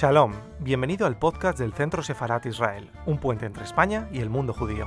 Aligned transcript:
Shalom, 0.00 0.32
bienvenido 0.60 1.06
al 1.06 1.18
podcast 1.18 1.58
del 1.58 1.74
Centro 1.74 2.02
Sefarat 2.02 2.46
Israel, 2.46 2.90
un 3.04 3.18
puente 3.18 3.44
entre 3.44 3.64
España 3.64 4.08
y 4.10 4.20
el 4.20 4.30
mundo 4.30 4.54
judío. 4.54 4.86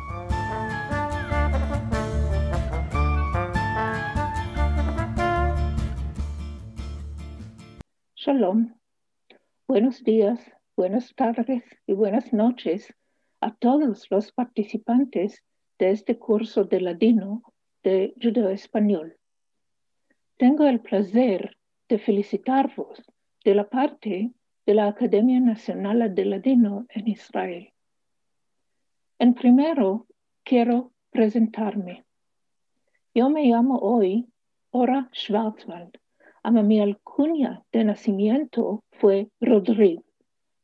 Shalom. 8.15 8.73
Buenos 9.67 10.03
días, 10.03 10.39
buenas 10.75 11.13
tardes 11.13 11.63
y 11.85 11.93
buenas 11.93 12.33
noches 12.33 12.91
a 13.39 13.53
todos 13.53 14.09
los 14.09 14.31
participantes 14.31 15.43
de 15.77 15.91
este 15.91 16.17
curso 16.17 16.63
de 16.63 16.81
ladino 16.81 17.43
de 17.83 18.15
judeo 18.19 18.49
español. 18.49 19.15
Tengo 20.37 20.65
el 20.65 20.79
placer 20.79 21.55
de 21.87 21.99
felicitarvos 21.99 23.03
de 23.45 23.53
la 23.53 23.69
parte 23.69 24.33
de 24.65 24.73
la 24.73 24.87
Academia 24.87 25.39
Nacional 25.39 26.15
de 26.15 26.25
Ladino 26.25 26.85
en 26.89 27.07
Israel. 27.07 27.73
En 29.19 29.33
primero, 29.33 30.07
quiero 30.43 30.91
presentarme. 31.11 32.05
Yo 33.13 33.29
me 33.29 33.43
llamo 33.45 33.77
hoy 33.79 34.27
Ora 34.71 35.09
Schwarzwald. 35.13 35.97
A 36.43 36.51
mi 36.51 36.79
alcunia 36.79 37.63
de 37.71 37.83
nacimiento 37.83 38.83
fue 38.91 39.29
Rodrigo. 39.39 40.03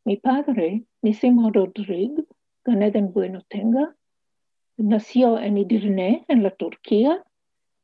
Mi 0.04 0.18
padre, 0.18 0.84
Nisimo 1.02 1.52
Rodrigo, 1.52 2.24
Ganeden 2.66 3.14
Bueno 3.14 3.42
Tenga, 3.48 3.96
nació 4.78 5.40
en 5.40 5.58
Edirne, 5.58 6.26
en 6.28 6.44
la 6.44 6.52
Turquía, 6.52 7.24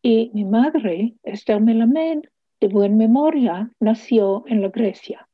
y 0.02 0.32
mi 0.34 0.46
madre, 0.46 1.16
Esther 1.24 1.62
Melamed, 1.62 2.24
de 2.60 2.68
buena 2.68 2.96
memoria, 2.96 3.72
nació 3.80 4.44
en 4.48 4.62
la 4.62 4.70
Grecia. 4.70 5.28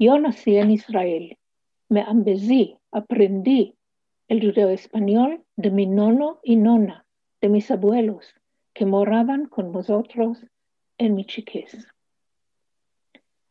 Yo 0.00 0.16
nací 0.16 0.56
en 0.56 0.70
Israel. 0.70 1.36
Me 1.88 2.02
ambezí, 2.02 2.78
aprendí 2.92 3.74
el 4.28 4.40
judeo 4.40 4.68
español 4.68 5.44
de 5.56 5.72
mi 5.72 5.86
nono 5.86 6.38
y 6.44 6.54
nona, 6.54 7.04
de 7.40 7.48
mis 7.48 7.68
abuelos, 7.70 8.32
que 8.74 8.86
moraban 8.86 9.46
con 9.46 9.72
nosotros 9.72 10.38
en 10.98 11.16
mi 11.16 11.24
chiquez. 11.24 11.88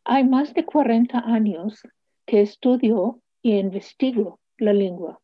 Hay 0.04 0.24
más 0.24 0.54
de 0.54 0.64
40 0.64 1.18
años 1.18 1.82
que 2.24 2.40
estudio 2.40 3.20
y 3.42 3.58
investigo 3.58 4.40
la 4.56 4.72
lengua, 4.72 5.20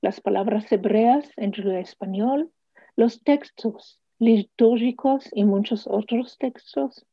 las 0.00 0.20
palabras 0.20 0.72
hebreas 0.72 1.30
en 1.36 1.52
judeo 1.52 1.78
español, 1.78 2.50
los 2.96 3.22
textos 3.22 4.00
litúrgicos 4.18 5.28
y 5.32 5.44
muchos 5.44 5.86
otros 5.86 6.38
textos. 6.38 7.06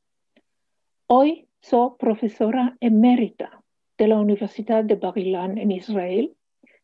Hoy 1.06 1.48
soy 1.64 1.92
profesora 1.98 2.76
emérita 2.82 3.64
de 3.98 4.08
la 4.10 4.20
Universidad 4.20 4.84
de 4.84 4.96
bar 4.96 5.18
en 5.18 5.72
Israel 5.72 6.36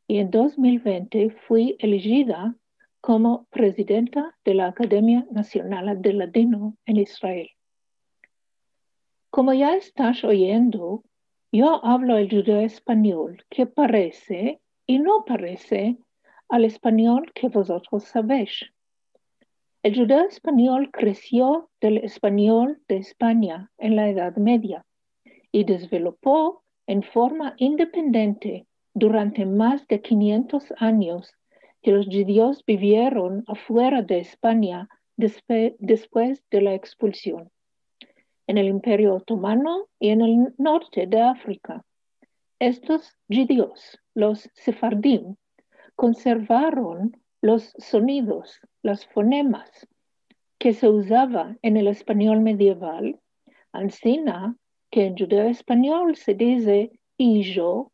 y 0.08 0.20
en 0.20 0.32
2020 0.32 1.32
fui 1.32 1.76
elegida 1.80 2.56
como 3.02 3.46
presidenta 3.50 4.38
de 4.46 4.54
la 4.54 4.68
Academia 4.68 5.28
Nacional 5.32 6.02
de 6.02 6.14
Ladino 6.14 6.78
en 6.86 6.96
Israel. 6.96 7.50
Como 9.30 9.54
ya 9.54 9.76
estás 9.76 10.24
oyendo, 10.24 11.04
yo 11.52 11.86
hablo 11.86 12.18
el 12.18 12.30
judeo 12.30 12.62
español 12.62 13.44
que 13.50 13.66
parece 13.66 14.62
y 14.88 15.00
no 15.00 15.26
parece 15.26 15.98
al 16.48 16.64
español 16.64 17.34
que 17.36 17.50
vosotros 17.50 18.06
sabéis. 18.06 18.72
El 19.82 19.96
judeo 19.96 20.26
español 20.26 20.92
creció 20.92 21.70
del 21.80 22.00
español 22.00 22.82
de 22.90 22.98
España 22.98 23.72
en 23.78 23.96
la 23.96 24.10
Edad 24.10 24.36
Media 24.36 24.86
y 25.54 25.64
desarrolló 25.64 26.64
en 26.86 27.02
forma 27.02 27.54
independiente 27.56 28.68
durante 28.94 29.46
más 29.46 29.88
de 29.88 30.02
500 30.02 30.74
años 30.80 31.32
que 31.82 31.92
los 31.92 32.08
judíos 32.08 32.62
vivieron 32.68 33.46
afuera 33.48 34.02
de 34.02 34.20
España 34.20 34.90
después 35.16 36.44
de 36.52 36.62
la 36.62 36.74
expulsión, 36.74 37.50
en 38.48 38.58
el 38.58 38.68
Imperio 38.68 39.16
Otomano 39.16 39.88
y 39.98 40.10
en 40.10 40.20
el 40.20 40.54
norte 40.58 41.08
de 41.08 41.22
África. 41.22 41.86
Estos 42.60 43.16
judíos, 43.30 43.98
los 44.14 44.50
sefardim, 44.56 45.38
conservaron 45.96 47.16
los 47.42 47.74
sonidos, 47.78 48.60
los 48.82 49.06
fonemas 49.08 49.88
que 50.58 50.74
se 50.74 50.90
usaba 50.90 51.56
en 51.62 51.78
el 51.78 51.88
español 51.88 52.42
medieval, 52.42 53.20
ansina 53.72 54.56
que 54.92 55.06
en 55.06 55.18
judeo 55.18 55.48
español 55.48 56.16
se 56.16 56.34
dice 56.34 56.92
hijo, 57.18 57.92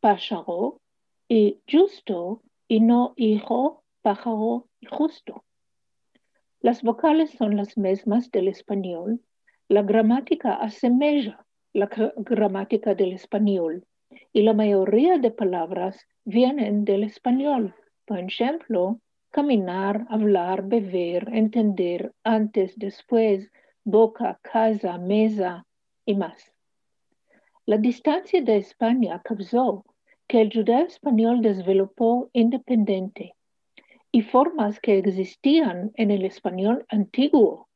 pájaro 0.00 0.80
y 1.28 1.60
justo 1.70 2.42
y 2.68 2.80
no 2.80 3.14
hijo, 3.16 3.84
pájaro 4.02 4.68
y 4.80 4.86
justo. 4.86 5.44
Las 6.60 6.82
vocales 6.82 7.30
son 7.32 7.56
las 7.56 7.76
mismas 7.76 8.30
del 8.30 8.48
español. 8.48 9.20
La 9.68 9.82
gramática 9.82 10.54
asemeja 10.54 11.44
la 11.74 11.90
gramática 12.16 12.94
del 12.94 13.12
español 13.12 13.84
y 14.32 14.42
la 14.42 14.54
mayoría 14.54 15.18
de 15.18 15.32
palabras 15.32 16.06
vienen 16.24 16.84
del 16.84 17.02
español. 17.02 17.74
Por 18.06 18.20
ejemplo, 18.20 19.00
caminar, 19.34 20.06
hablar, 20.10 20.62
beber, 20.62 21.28
entender, 21.32 22.14
antes, 22.22 22.78
después, 22.78 23.50
boca, 23.82 24.38
casa, 24.42 24.96
mesa 24.96 25.66
y 26.06 26.14
más. 26.14 26.52
La 27.66 27.76
distancia 27.76 28.40
de 28.42 28.58
España 28.58 29.20
causó 29.24 29.84
que 30.28 30.40
el 30.40 30.52
judeo 30.54 30.86
español 30.86 31.42
desarrolló 31.42 32.30
independiente 32.32 33.34
y 34.12 34.22
formas 34.22 34.78
que 34.78 34.98
existían 34.98 35.90
en 35.94 36.12
el 36.12 36.24
español 36.24 36.86
antiguo, 36.88 37.68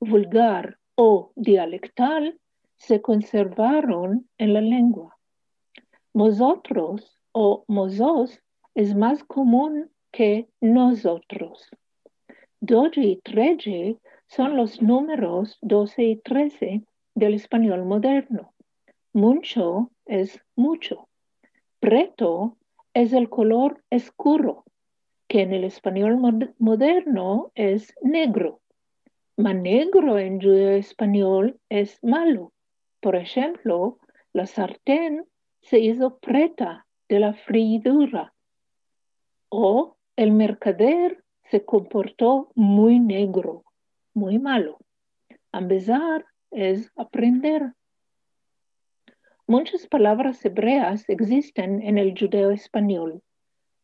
vulgar 0.00 0.78
o 0.94 1.32
dialectal 1.36 2.40
se 2.78 3.02
conservaron 3.02 4.30
en 4.38 4.54
la 4.54 4.62
lengua. 4.62 5.18
Nosotros 6.14 7.18
o 7.32 7.64
mozos 7.68 8.40
es 8.74 8.94
más 8.94 9.22
común 9.24 9.91
que 10.12 10.46
nosotros. 10.60 11.68
Doce 12.60 13.00
y 13.00 13.16
trece 13.16 13.98
son 14.28 14.56
los 14.56 14.80
números 14.80 15.58
12 15.62 16.02
y 16.04 16.16
13 16.16 16.82
del 17.14 17.34
español 17.34 17.84
moderno. 17.84 18.54
Mucho 19.12 19.90
es 20.06 20.40
mucho. 20.54 21.08
Preto 21.80 22.56
es 22.94 23.12
el 23.12 23.28
color 23.28 23.82
oscuro, 23.90 24.64
que 25.28 25.42
en 25.42 25.52
el 25.52 25.64
español 25.64 26.18
moderno 26.58 27.50
es 27.54 27.94
negro. 28.02 28.60
Ma 29.36 29.54
negro 29.54 30.18
en 30.18 30.40
judeo 30.40 30.76
español 30.76 31.58
es 31.68 31.98
malo. 32.04 32.52
Por 33.00 33.16
ejemplo, 33.16 33.98
la 34.32 34.46
sartén 34.46 35.26
se 35.62 35.78
hizo 35.80 36.18
preta 36.18 36.86
de 37.08 37.18
la 37.18 37.34
freidura. 37.34 38.32
O 39.48 39.96
el 40.22 40.32
mercader 40.32 41.24
se 41.50 41.64
comportó 41.64 42.52
muy 42.54 43.00
negro, 43.00 43.64
muy 44.14 44.38
malo. 44.38 44.78
Empezar 45.52 46.24
es 46.50 46.90
aprender. 46.96 47.72
Muchas 49.46 49.86
palabras 49.86 50.44
hebreas 50.44 51.08
existen 51.08 51.82
en 51.82 51.98
el 51.98 52.14
judeo 52.18 52.52
español. 52.52 53.22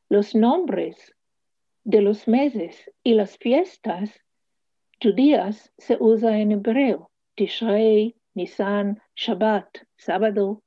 Los 0.08 0.34
nombres 0.34 1.14
de 1.84 2.00
los 2.02 2.28
meses 2.28 2.90
y 3.02 3.14
las 3.14 3.36
fiestas 3.36 4.20
judías 5.02 5.72
se 5.76 5.96
usan 6.00 6.34
en 6.34 6.52
hebreo. 6.52 7.10
Tishrei, 7.34 8.14
Nisan, 8.34 9.00
Shabbat, 9.16 9.68
sábado, 9.96 10.62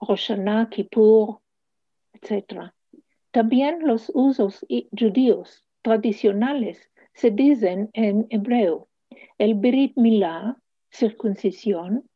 Rosh 0.00 0.28
Hashanah, 0.28 0.68
Kippur, 0.68 1.40
etc. 2.12 2.72
También 3.32 3.78
los 3.86 4.12
usos 4.14 4.64
judíos 4.68 5.64
tradicionales 5.80 6.90
se 7.14 7.30
dicen 7.30 7.88
en 7.94 8.26
hebreo. 8.28 8.88
El 9.38 9.54
Brit 9.54 9.96
Milá, 9.96 10.58
circuncisión, 10.90 12.08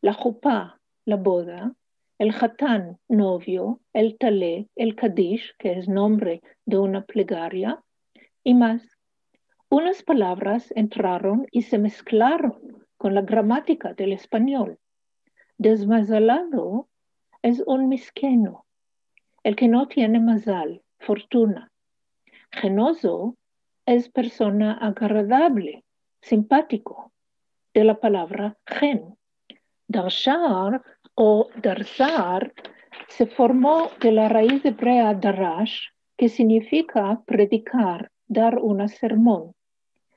la 0.00 0.12
Jupá, 0.12 0.80
la 1.04 1.16
boda, 1.16 1.74
el 2.18 2.30
Hatán, 2.30 2.98
novio, 3.08 3.80
el 3.92 4.16
Talé, 4.16 4.68
el 4.76 4.94
Kadish, 4.94 5.56
que 5.58 5.72
es 5.72 5.88
nombre 5.88 6.40
de 6.64 6.78
una 6.78 7.04
plegaria, 7.04 7.82
y 8.44 8.54
más. 8.54 8.96
Unas 9.68 10.04
palabras 10.04 10.72
entraron 10.76 11.48
y 11.50 11.62
se 11.62 11.78
mezclaron 11.78 12.86
con 12.96 13.14
la 13.16 13.22
gramática 13.22 13.92
del 13.92 14.12
español. 14.12 14.78
Desmazalado 15.58 16.88
es 17.42 17.60
un 17.66 17.88
misqueno, 17.88 18.64
el 19.44 19.56
que 19.56 19.68
no 19.68 19.86
tiene 19.86 20.18
mazal, 20.18 20.82
fortuna. 20.98 21.70
Genoso 22.50 23.36
es 23.86 24.08
persona 24.08 24.72
agradable, 24.72 25.84
simpático, 26.22 27.12
de 27.74 27.84
la 27.84 28.00
palabra 28.00 28.56
gen. 28.66 29.16
Darshar 29.86 30.82
o 31.14 31.48
darzar 31.62 32.52
se 33.08 33.26
formó 33.26 33.90
de 34.00 34.12
la 34.12 34.28
raíz 34.28 34.64
hebrea 34.64 35.12
darash, 35.14 35.88
que 36.16 36.28
significa 36.28 37.22
predicar, 37.26 38.10
dar 38.26 38.58
una 38.58 38.88
sermón. 38.88 39.54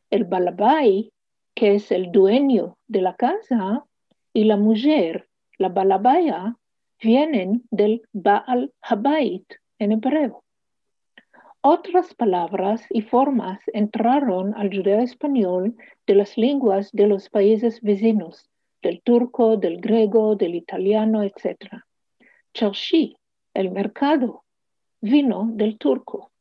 El 0.09 0.24
balabai, 0.24 1.12
que 1.53 1.75
es 1.75 1.91
el 1.91 2.12
dueño 2.12 2.77
de 2.88 3.01
la 3.01 3.15
casa, 3.15 3.83
y 4.31 4.45
la 4.45 4.56
mujer, 4.56 5.27
la 5.57 5.69
balabaya, 5.69 6.56
vienen 7.02 7.64
del 7.72 8.02
Baal 8.14 8.74
Habait 8.82 9.46
en 9.80 9.92
hebreo. 9.92 10.44
Otras 11.62 12.14
palabras 12.14 12.86
y 12.90 13.02
formas 13.02 13.60
entraron 13.74 14.56
al 14.56 14.70
judeo 14.70 15.00
español 15.00 15.76
de 16.06 16.16
las 16.16 16.38
lenguas 16.38 16.92
de 16.94 17.08
los 17.08 17.30
países 17.30 17.82
vecinos, 17.82 18.50
del 18.82 19.02
turco, 19.02 19.58
del 19.58 19.82
griego, 19.82 20.36
del 20.36 20.56
italiano, 20.56 21.24
etc. 21.24 21.84
Charshi, 22.54 23.18
el 23.54 23.72
mercado, 23.72 24.44
vino 25.02 25.50
del 25.52 25.78
turco. 25.78 26.32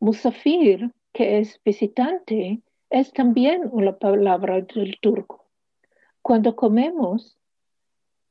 Musafir, 0.00 0.92
que 1.12 1.38
es 1.38 1.60
visitante, 1.64 2.60
es 2.90 3.12
también 3.12 3.62
una 3.70 3.96
palabra 3.96 4.60
del 4.60 4.98
turco. 5.00 5.46
Cuando 6.20 6.54
comemos, 6.56 7.38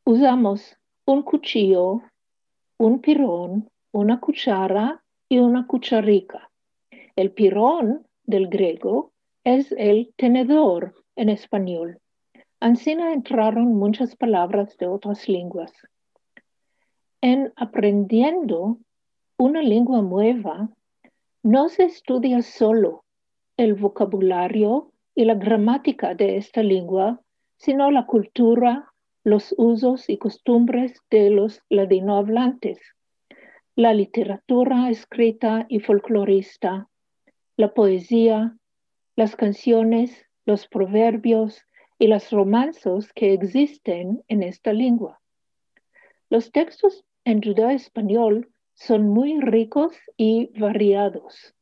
usamos 0.04 0.78
un 1.06 1.24
cuchillo, 1.24 2.02
un 2.78 3.00
pirón, 3.00 3.70
una 3.92 4.20
cuchara 4.20 5.04
y 5.30 5.40
una 5.40 5.68
cucharica. 5.68 6.50
El 7.16 7.32
pirón 7.32 8.08
del 8.24 8.48
griego 8.48 9.12
es 9.44 9.72
el 9.74 10.14
tenedor 10.16 10.94
en 11.16 11.30
español. 11.30 12.00
Ancina 12.60 13.14
entraron 13.14 13.76
muchas 13.76 14.16
palabras 14.16 14.78
de 14.78 14.88
otras 14.88 15.28
lenguas. 15.28 15.72
En 17.22 17.52
aprendiendo 17.56 18.78
una 19.38 19.62
lengua 19.62 20.02
nueva, 20.02 20.70
no 21.44 21.70
se 21.70 21.86
estudia 21.86 22.42
solo 22.42 23.04
el 23.58 23.74
vocabulario 23.74 24.92
y 25.16 25.26
la 25.26 25.34
gramática 25.34 26.14
de 26.14 26.38
esta 26.38 26.62
lengua, 26.64 27.20
sino 27.58 27.92
la 27.92 28.06
cultura, 28.06 28.91
los 29.24 29.54
usos 29.58 30.10
y 30.10 30.18
costumbres 30.18 31.02
de 31.10 31.30
los 31.30 31.62
ladinohablantes 31.70 32.80
la 33.76 33.94
literatura 33.94 34.90
escrita 34.90 35.66
y 35.70 35.80
folclorista, 35.80 36.90
la 37.56 37.74
poesía, 37.74 38.58
las 39.16 39.36
canciones, 39.36 40.26
los 40.46 40.68
proverbios 40.68 41.62
y 41.98 42.08
los 42.08 42.30
romanzos 42.32 43.14
que 43.14 43.34
existen 43.34 44.24
en 44.28 44.44
esta 44.44 44.74
lengua. 44.74 45.22
Los 46.30 46.52
textos 46.52 47.06
en 47.24 47.42
judeo 47.42 47.70
español 47.70 48.52
son 48.74 49.08
muy 49.08 49.40
ricos 49.40 49.96
y 50.18 50.52
variados. 50.60 51.56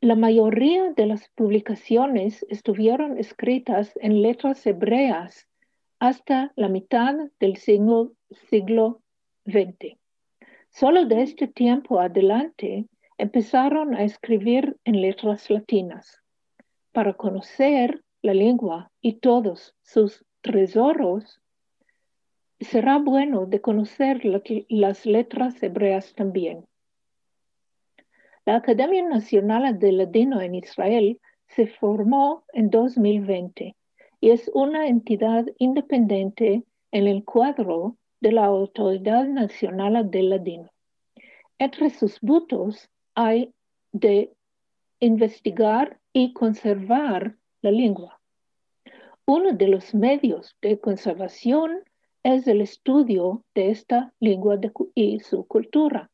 La 0.00 0.14
mayoría 0.14 0.92
de 0.92 1.06
las 1.06 1.28
publicaciones 1.30 2.44
estuvieron 2.50 3.18
escritas 3.18 3.92
en 4.02 4.20
letras 4.20 4.66
hebreas 4.66 5.48
hasta 5.98 6.52
la 6.56 6.68
mitad 6.68 7.14
del 7.40 7.56
siglo, 7.56 8.12
siglo 8.50 9.02
XX. 9.46 9.96
Solo 10.70 11.06
de 11.06 11.22
este 11.22 11.48
tiempo 11.48 12.00
adelante 12.00 12.86
empezaron 13.18 13.94
a 13.94 14.04
escribir 14.04 14.76
en 14.84 15.00
letras 15.00 15.48
latinas. 15.48 16.20
Para 16.92 17.14
conocer 17.14 18.02
la 18.22 18.34
lengua 18.34 18.90
y 19.00 19.14
todos 19.14 19.74
sus 19.82 20.24
tesoros, 20.42 21.40
será 22.60 22.98
bueno 22.98 23.46
de 23.46 23.60
conocer 23.60 24.22
las 24.68 25.06
letras 25.06 25.62
hebreas 25.62 26.14
también. 26.14 26.66
La 28.44 28.56
Academia 28.56 29.02
Nacional 29.02 29.78
de 29.78 29.92
Ladino 29.92 30.40
en 30.40 30.54
Israel 30.54 31.20
se 31.48 31.66
formó 31.66 32.44
en 32.52 32.70
2020 32.70 33.74
y 34.26 34.32
es 34.32 34.50
una 34.54 34.88
entidad 34.88 35.46
independiente 35.56 36.64
en 36.90 37.06
el 37.06 37.24
cuadro 37.24 37.96
de 38.20 38.32
la 38.32 38.46
Autoridad 38.46 39.24
Nacional 39.24 40.10
del 40.10 40.30
Ladino. 40.30 40.68
Entre 41.60 41.90
sus 41.90 42.20
votos 42.20 42.90
hay 43.14 43.54
de 43.92 44.32
investigar 44.98 46.00
y 46.12 46.32
conservar 46.32 47.36
la 47.62 47.70
lengua. 47.70 48.20
Uno 49.26 49.52
de 49.52 49.68
los 49.68 49.94
medios 49.94 50.56
de 50.60 50.80
conservación 50.80 51.84
es 52.24 52.48
el 52.48 52.62
estudio 52.62 53.44
de 53.54 53.70
esta 53.70 54.12
lengua 54.18 54.58
y 54.96 55.20
su 55.20 55.46
cultura. 55.46 56.10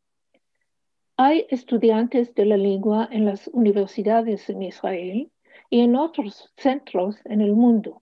Hay 1.17 1.47
estudiantes 1.49 2.35
de 2.35 2.45
la 2.45 2.59
lengua 2.59 3.09
en 3.11 3.25
las 3.25 3.49
universidades 3.55 4.51
en 4.51 4.65
Israel 4.65 5.31
y 5.71 5.81
en 5.81 5.97
otros 5.97 6.53
centros 6.59 7.17
en 7.25 7.41
el 7.41 7.55
mundo. 7.55 8.02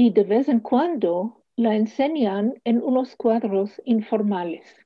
Y 0.00 0.10
de 0.10 0.22
vez 0.22 0.48
en 0.48 0.60
cuando 0.60 1.42
la 1.56 1.74
enseñan 1.74 2.54
en 2.62 2.80
unos 2.80 3.16
cuadros 3.16 3.82
informales. 3.84 4.76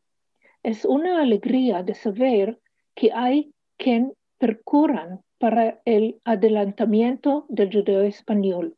Es 0.62 0.87
una 0.87 1.20
alegría 1.20 1.82
de 1.82 1.93
saber 1.93 2.59
que 2.94 3.12
hay 3.12 3.53
quien 3.76 4.14
percuran 4.38 5.20
para 5.37 5.82
el 5.85 6.19
adelantamiento 6.25 7.44
del 7.50 7.70
judeo 7.70 8.00
español. 8.00 8.75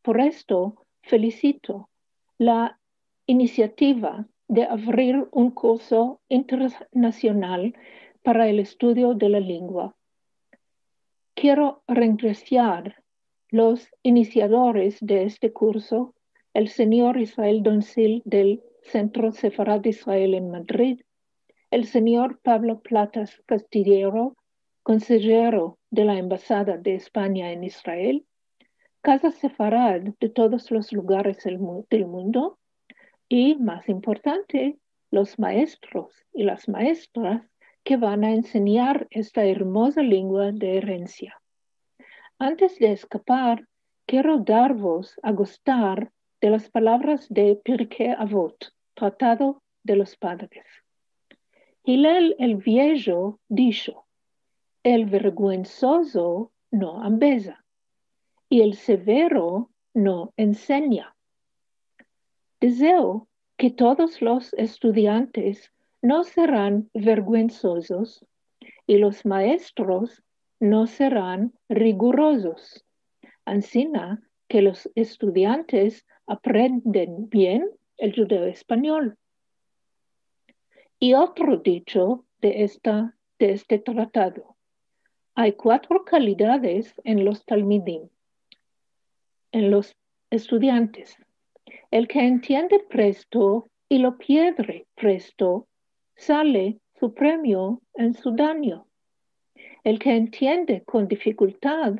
Por 0.00 0.20
esto 0.20 0.76
felicito 1.02 1.88
la 2.38 2.78
iniciativa 3.26 4.28
de 4.46 4.62
abrir 4.66 5.26
un 5.32 5.50
curso 5.50 6.20
internacional 6.28 7.74
para 8.22 8.46
el 8.48 8.60
estudio 8.60 9.14
de 9.14 9.28
la 9.28 9.40
lengua. 9.40 9.96
Quiero 11.34 11.82
regresar 11.88 13.02
los 13.54 13.88
iniciadores 14.02 14.98
de 15.00 15.22
este 15.22 15.52
curso 15.52 16.12
el 16.54 16.66
señor 16.66 17.20
Israel 17.20 17.62
Doncil 17.62 18.20
del 18.24 18.64
Centro 18.82 19.30
Sefarad 19.30 19.78
de 19.78 19.90
Israel 19.90 20.34
en 20.34 20.50
Madrid, 20.50 21.02
el 21.70 21.84
señor 21.86 22.40
Pablo 22.42 22.80
Platas 22.80 23.40
Castillero, 23.46 24.34
consejero 24.82 25.78
de 25.92 26.04
la 26.04 26.18
Embajada 26.18 26.78
de 26.78 26.96
España 26.96 27.52
en 27.52 27.62
Israel, 27.62 28.26
Casa 29.02 29.30
Sefarad 29.30 30.00
de 30.00 30.28
todos 30.30 30.72
los 30.72 30.92
lugares 30.92 31.44
del 31.44 31.60
mundo 31.60 32.58
y, 33.28 33.54
más 33.54 33.88
importante, 33.88 34.78
los 35.12 35.38
maestros 35.38 36.12
y 36.32 36.42
las 36.42 36.68
maestras 36.68 37.48
que 37.84 37.98
van 37.98 38.24
a 38.24 38.34
enseñar 38.34 39.06
esta 39.10 39.44
hermosa 39.44 40.02
lengua 40.02 40.50
de 40.50 40.78
herencia. 40.78 41.40
Antes 42.38 42.78
de 42.78 42.92
escapar, 42.92 43.64
quiero 44.06 44.38
daros 44.38 45.18
a 45.22 45.30
gustar 45.30 46.10
de 46.40 46.50
las 46.50 46.68
palabras 46.68 47.28
de 47.28 47.56
Pirkei 47.64 48.10
Avot, 48.10 48.72
Tratado 48.94 49.62
de 49.84 49.96
los 49.96 50.16
Padres. 50.16 50.66
Hillel 51.84 52.34
el 52.38 52.56
Viejo 52.56 53.38
dijo, 53.48 54.06
el 54.82 55.06
vergüenzoso 55.06 56.50
no 56.72 57.02
ambeza 57.02 57.64
y 58.48 58.62
el 58.62 58.74
severo 58.74 59.70
no 59.94 60.32
enseña. 60.36 61.14
Deseo 62.60 63.28
que 63.56 63.70
todos 63.70 64.20
los 64.20 64.52
estudiantes 64.54 65.72
no 66.02 66.24
serán 66.24 66.90
vergüenzosos 66.94 68.26
y 68.86 68.98
los 68.98 69.24
maestros 69.24 70.24
no 70.64 70.86
serán 70.86 71.52
rigurosos. 71.68 72.84
Ansina 73.44 74.22
que 74.48 74.62
los 74.62 74.90
estudiantes 74.94 76.06
aprenden 76.26 77.28
bien 77.28 77.70
el 77.98 78.14
judeo 78.14 78.46
español. 78.46 79.18
Y 80.98 81.12
otro 81.12 81.58
dicho 81.58 82.24
de, 82.40 82.64
esta, 82.64 83.14
de 83.38 83.52
este 83.52 83.78
tratado. 83.78 84.56
Hay 85.34 85.52
cuatro 85.52 86.02
calidades 86.04 86.94
en 87.04 87.26
los 87.26 87.44
talmidim, 87.44 88.08
en 89.52 89.70
los 89.70 89.94
estudiantes. 90.30 91.16
El 91.90 92.08
que 92.08 92.20
entiende 92.20 92.78
presto 92.78 93.68
y 93.88 93.98
lo 93.98 94.16
pierde 94.16 94.86
presto, 94.94 95.68
sale 96.16 96.78
su 96.98 97.12
premio 97.12 97.82
en 97.94 98.14
su 98.14 98.30
daño. 98.34 98.86
El 99.84 99.98
que 99.98 100.16
entiende 100.16 100.82
con 100.84 101.08
dificultad 101.08 101.96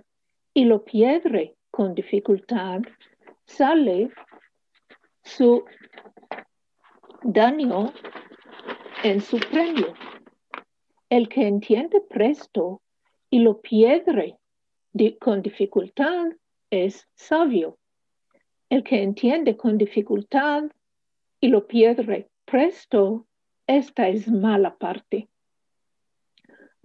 y 0.54 0.64
lo 0.64 0.84
pierde 0.84 1.54
con 1.70 1.94
dificultad, 1.94 2.80
sale 3.44 4.10
su 5.22 5.64
daño 7.22 7.92
en 9.02 9.20
su 9.20 9.38
premio. 9.38 9.92
El 11.10 11.28
que 11.28 11.46
entiende 11.46 12.00
presto 12.00 12.80
y 13.28 13.40
lo 13.40 13.60
pierde 13.60 14.38
con 15.20 15.42
dificultad 15.42 16.28
es 16.70 17.06
sabio. 17.14 17.76
El 18.70 18.82
que 18.82 19.02
entiende 19.02 19.58
con 19.58 19.76
dificultad 19.76 20.64
y 21.38 21.48
lo 21.48 21.66
pierde 21.66 22.30
presto, 22.46 23.26
esta 23.66 24.08
es 24.08 24.26
mala 24.26 24.74
parte. 24.74 25.28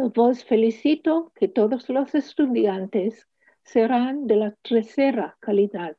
Vos 0.02 0.46
felicito 0.46 1.34
que 1.36 1.50
todos 1.50 1.90
los 1.90 2.16
estudiantes 2.16 3.28
serán 3.66 4.28
de 4.28 4.38
la 4.38 4.52
tercera 4.62 5.36
calidad. 5.42 5.98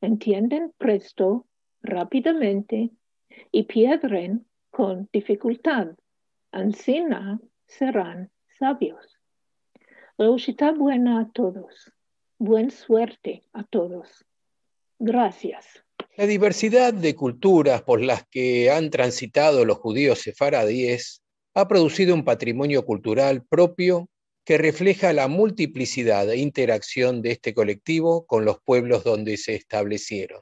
Entienden 0.00 0.72
presto, 0.78 1.46
rápidamente 1.82 2.88
y 3.52 3.64
pierden 3.64 4.46
con 4.70 5.10
dificultad. 5.12 5.88
Ancina 6.52 7.38
serán 7.66 8.30
sabios. 8.58 9.18
Rosita 10.16 10.72
buena 10.72 11.20
a 11.20 11.30
todos. 11.30 11.92
Buen 12.38 12.70
suerte 12.70 13.42
a 13.52 13.64
todos. 13.64 14.24
Gracias. 14.98 15.84
La 16.16 16.24
diversidad 16.26 16.94
de 16.94 17.14
culturas 17.14 17.82
por 17.82 18.00
las 18.00 18.26
que 18.26 18.70
han 18.70 18.88
transitado 18.88 19.66
los 19.66 19.76
judíos 19.76 20.20
sefaradíes 20.20 21.23
ha 21.54 21.68
producido 21.68 22.14
un 22.14 22.24
patrimonio 22.24 22.84
cultural 22.84 23.44
propio 23.46 24.10
que 24.44 24.58
refleja 24.58 25.12
la 25.12 25.28
multiplicidad 25.28 26.30
e 26.30 26.36
interacción 26.36 27.22
de 27.22 27.30
este 27.30 27.54
colectivo 27.54 28.26
con 28.26 28.44
los 28.44 28.58
pueblos 28.60 29.04
donde 29.04 29.36
se 29.36 29.54
establecieron. 29.54 30.40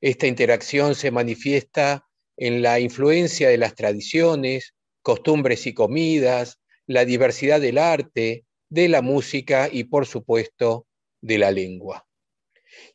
Esta 0.00 0.26
interacción 0.26 0.94
se 0.94 1.10
manifiesta 1.10 2.06
en 2.36 2.62
la 2.62 2.78
influencia 2.78 3.48
de 3.48 3.58
las 3.58 3.74
tradiciones, 3.74 4.74
costumbres 5.02 5.66
y 5.66 5.74
comidas, 5.74 6.60
la 6.86 7.04
diversidad 7.04 7.60
del 7.60 7.78
arte, 7.78 8.44
de 8.68 8.88
la 8.88 9.02
música 9.02 9.68
y, 9.72 9.84
por 9.84 10.06
supuesto, 10.06 10.86
de 11.20 11.38
la 11.38 11.50
lengua. 11.50 12.06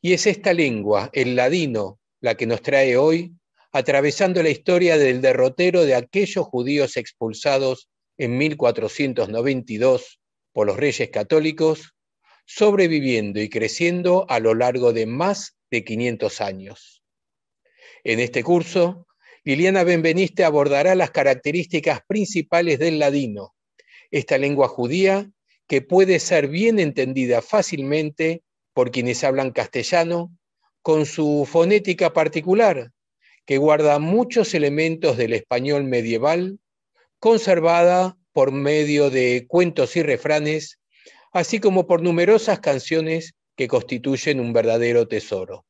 Y 0.02 0.14
es 0.14 0.28
esta 0.28 0.54
lengua, 0.54 1.10
el 1.14 1.36
ladino, 1.36 2.00
la 2.22 2.36
que 2.36 2.46
nos 2.46 2.62
trae 2.62 2.98
hoy 2.98 3.34
atravesando 3.72 4.42
la 4.42 4.50
historia 4.50 4.98
del 4.98 5.22
derrotero 5.22 5.86
de 5.86 5.96
aquellos 5.96 6.46
judíos 6.46 6.98
expulsados 6.98 7.90
en 8.18 8.38
1492 8.38 10.20
por 10.52 10.68
los 10.68 10.78
reyes 10.78 11.10
católicos, 11.10 11.94
sobreviviendo 12.46 13.40
y 13.40 13.50
creciendo 13.50 14.26
a 14.30 14.40
lo 14.40 14.56
largo 14.56 14.92
de 14.92 15.06
más 15.06 15.56
de 15.70 15.84
500 15.84 16.42
años. 16.42 17.04
En 18.04 18.20
este 18.20 18.44
curso, 18.44 19.08
Liliana 19.44 19.84
Benveniste 19.84 20.44
abordará 20.44 20.96
las 20.96 21.12
características 21.12 22.02
principales 22.08 22.80
del 22.80 23.00
ladino, 23.00 23.56
esta 24.12 24.38
lengua 24.38 24.68
judía 24.68 25.30
que 25.68 25.82
puede 25.84 26.20
ser 26.20 26.48
bien 26.48 26.80
entendida 26.80 27.44
fácilmente 27.44 28.42
por 28.74 28.90
quienes 28.90 29.24
hablan 29.24 29.52
castellano, 29.52 30.36
con 30.82 31.06
su 31.06 31.48
fonética 31.50 32.12
particular, 32.12 32.92
que 33.50 33.58
guarda 33.58 33.98
muchos 33.98 34.54
elementos 34.54 35.18
del 35.18 35.34
español 35.34 35.84
medieval, 35.84 36.60
conservada 37.18 38.16
por 38.32 38.52
medio 38.52 39.10
de 39.10 39.48
cuentos 39.48 39.96
y 39.96 40.04
refranes, 40.04 40.80
así 41.32 41.60
como 41.60 41.88
por 41.88 42.04
numerosas 42.04 42.60
canciones 42.60 43.34
que 43.56 43.68
constituyen 43.68 44.40
un 44.40 44.54
verdadero 44.54 45.08
tesoro. 45.08 45.66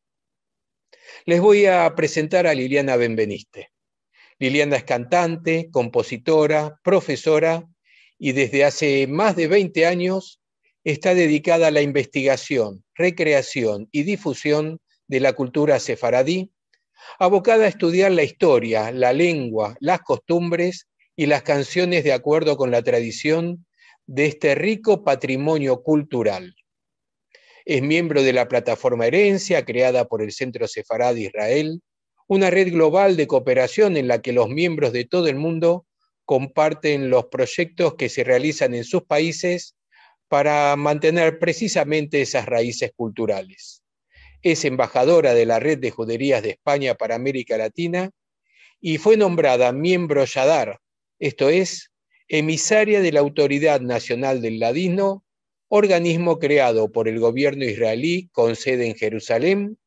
Les 1.24 1.40
voy 1.40 1.68
a 1.68 1.96
presentar 1.96 2.48
a 2.48 2.54
Liliana 2.54 2.98
Benveniste. 2.98 3.72
Liliana 4.40 4.76
es 4.76 4.84
cantante, 4.84 5.70
compositora, 5.72 6.82
profesora 6.84 7.66
y 8.18 8.34
desde 8.34 8.66
hace 8.66 9.08
más 9.08 9.38
de 9.38 9.48
20 9.48 9.86
años 9.86 10.42
está 10.84 11.16
dedicada 11.16 11.68
a 11.68 11.72
la 11.72 11.82
investigación, 11.82 12.84
recreación 12.94 13.88
y 13.94 14.04
difusión 14.04 14.82
de 15.08 15.22
la 15.22 15.32
cultura 15.32 15.80
sefaradí 15.80 16.52
abocada 17.20 17.66
a 17.66 17.70
estudiar 17.70 18.12
la 18.12 18.24
historia, 18.24 18.92
la 18.92 19.14
lengua, 19.14 19.76
las 19.80 20.02
costumbres 20.02 20.88
y 21.16 21.26
las 21.26 21.44
canciones 21.44 22.04
de 22.04 22.14
acuerdo 22.14 22.58
con 22.58 22.72
la 22.72 22.82
tradición 22.82 23.66
de 24.06 24.26
este 24.26 24.56
rico 24.56 25.04
patrimonio 25.04 25.84
cultural. 25.84 26.56
Es 27.66 27.82
miembro 27.82 28.24
de 28.24 28.34
la 28.34 28.48
plataforma 28.48 29.06
Herencia, 29.06 29.64
creada 29.66 30.06
por 30.06 30.22
el 30.24 30.32
Centro 30.32 30.68
Sefarad 30.68 31.14
de 31.14 31.22
Israel, 31.22 31.82
una 32.28 32.50
red 32.50 32.72
global 32.72 33.18
de 33.18 33.28
cooperación 33.28 33.98
en 33.98 34.08
la 34.08 34.22
que 34.22 34.34
los 34.34 34.50
miembros 34.50 34.94
de 34.94 35.06
todo 35.06 35.28
el 35.28 35.36
mundo 35.36 35.86
comparten 36.26 37.10
los 37.10 37.26
proyectos 37.26 37.96
que 37.96 38.08
se 38.08 38.24
realizan 38.24 38.74
en 38.74 38.84
sus 38.84 39.04
países 39.04 39.76
para 40.28 40.76
mantener 40.76 41.40
precisamente 41.40 42.22
esas 42.22 42.46
raíces 42.46 42.92
culturales. 42.96 43.84
Es 44.42 44.64
embajadora 44.64 45.34
de 45.34 45.46
la 45.46 45.60
Red 45.60 45.80
de 45.80 45.92
Juderías 45.92 46.42
de 46.42 46.52
España 46.52 46.96
para 46.96 47.16
América 47.16 47.58
Latina 47.58 48.12
y 48.80 48.98
fue 48.98 49.18
nombrada 49.18 49.74
miembro 49.74 50.24
Yadar, 50.24 50.80
esto 51.20 51.50
es, 51.50 51.92
emisaria 52.30 53.02
de 53.02 53.12
la 53.12 53.20
Autoridad 53.20 53.82
Nacional 53.82 54.42
del 54.42 54.60
Ladino, 54.60 55.26
organismo 55.68 56.40
creado 56.40 56.90
por 56.90 57.10
el 57.10 57.20
gobierno 57.20 57.66
israelí 57.66 58.30
con 58.32 58.56
sede 58.56 58.88
en 58.88 58.96
Jerusalén 58.96 59.78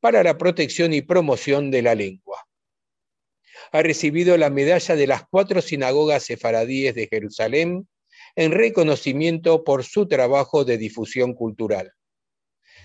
para 0.00 0.22
la 0.22 0.36
protección 0.36 0.92
y 0.92 1.00
promoción 1.00 1.70
de 1.70 1.80
la 1.80 1.94
lengua. 1.94 2.46
Ha 3.72 3.80
recibido 3.80 4.36
la 4.36 4.50
medalla 4.50 4.96
de 4.96 5.06
las 5.06 5.22
cuatro 5.30 5.62
sinagogas 5.62 6.24
sefaradíes 6.24 6.94
de 6.94 7.08
Jerusalén 7.08 7.88
en 8.36 8.52
reconocimiento 8.52 9.64
por 9.64 9.82
su 9.82 10.06
trabajo 10.06 10.66
de 10.66 10.76
difusión 10.76 11.32
cultural 11.32 11.94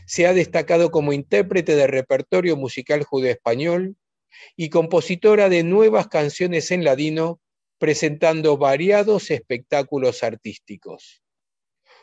se 0.10 0.26
ha 0.26 0.34
destacado 0.34 0.90
como 0.90 1.14
intérprete 1.14 1.76
de 1.76 1.86
repertorio 1.86 2.58
musical 2.58 3.04
judeo-español 3.04 3.96
y 4.56 4.70
compositora 4.70 5.50
de 5.50 5.62
nuevas 5.62 6.08
canciones 6.08 6.72
en 6.72 6.84
ladino, 6.84 7.40
presentando 7.78 8.58
variados 8.58 9.30
espectáculos 9.30 10.24
artísticos. 10.24 11.22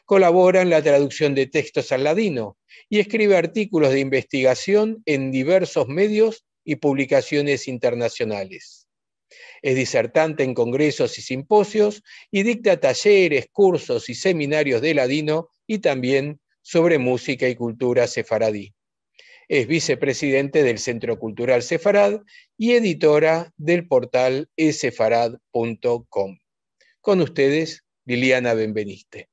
Colabora 0.05 0.63
en 0.63 0.71
la 0.71 0.83
traducción 0.83 1.35
de 1.35 1.49
textos 1.49 1.91
al 1.91 2.05
ladino 2.05 2.57
y 2.89 3.01
escribe 3.01 3.37
artículos 3.37 3.91
de 3.91 3.99
investigación 3.99 5.03
en 5.05 5.33
diversos 5.33 5.89
medios 5.89 6.45
y 6.63 6.77
publicaciones 6.77 7.67
internacionales. 7.67 8.87
Es 9.63 9.75
disertante 9.75 10.45
en 10.45 10.55
congresos 10.55 11.19
y 11.19 11.23
simposios 11.23 12.05
y 12.31 12.45
dicta 12.45 12.79
talleres, 12.79 13.49
cursos 13.51 14.09
y 14.09 14.15
seminarios 14.15 14.81
de 14.81 14.95
ladino 14.95 15.49
y 15.67 15.81
también 15.81 16.41
sobre 16.67 16.99
música 16.99 17.49
y 17.49 17.55
cultura 17.55 18.09
sefaradí. 18.09 18.75
Es 19.47 19.69
vicepresidente 19.69 20.65
del 20.65 20.79
Centro 20.79 21.17
Cultural 21.17 21.63
Sefarad 21.63 22.23
y 22.59 22.73
editora 22.73 23.53
del 23.57 23.87
portal 23.87 24.51
esefarad.com. 24.57 26.39
Con 27.01 27.21
ustedes, 27.21 27.85
Liliana 28.05 28.55
Benveniste. 28.55 29.31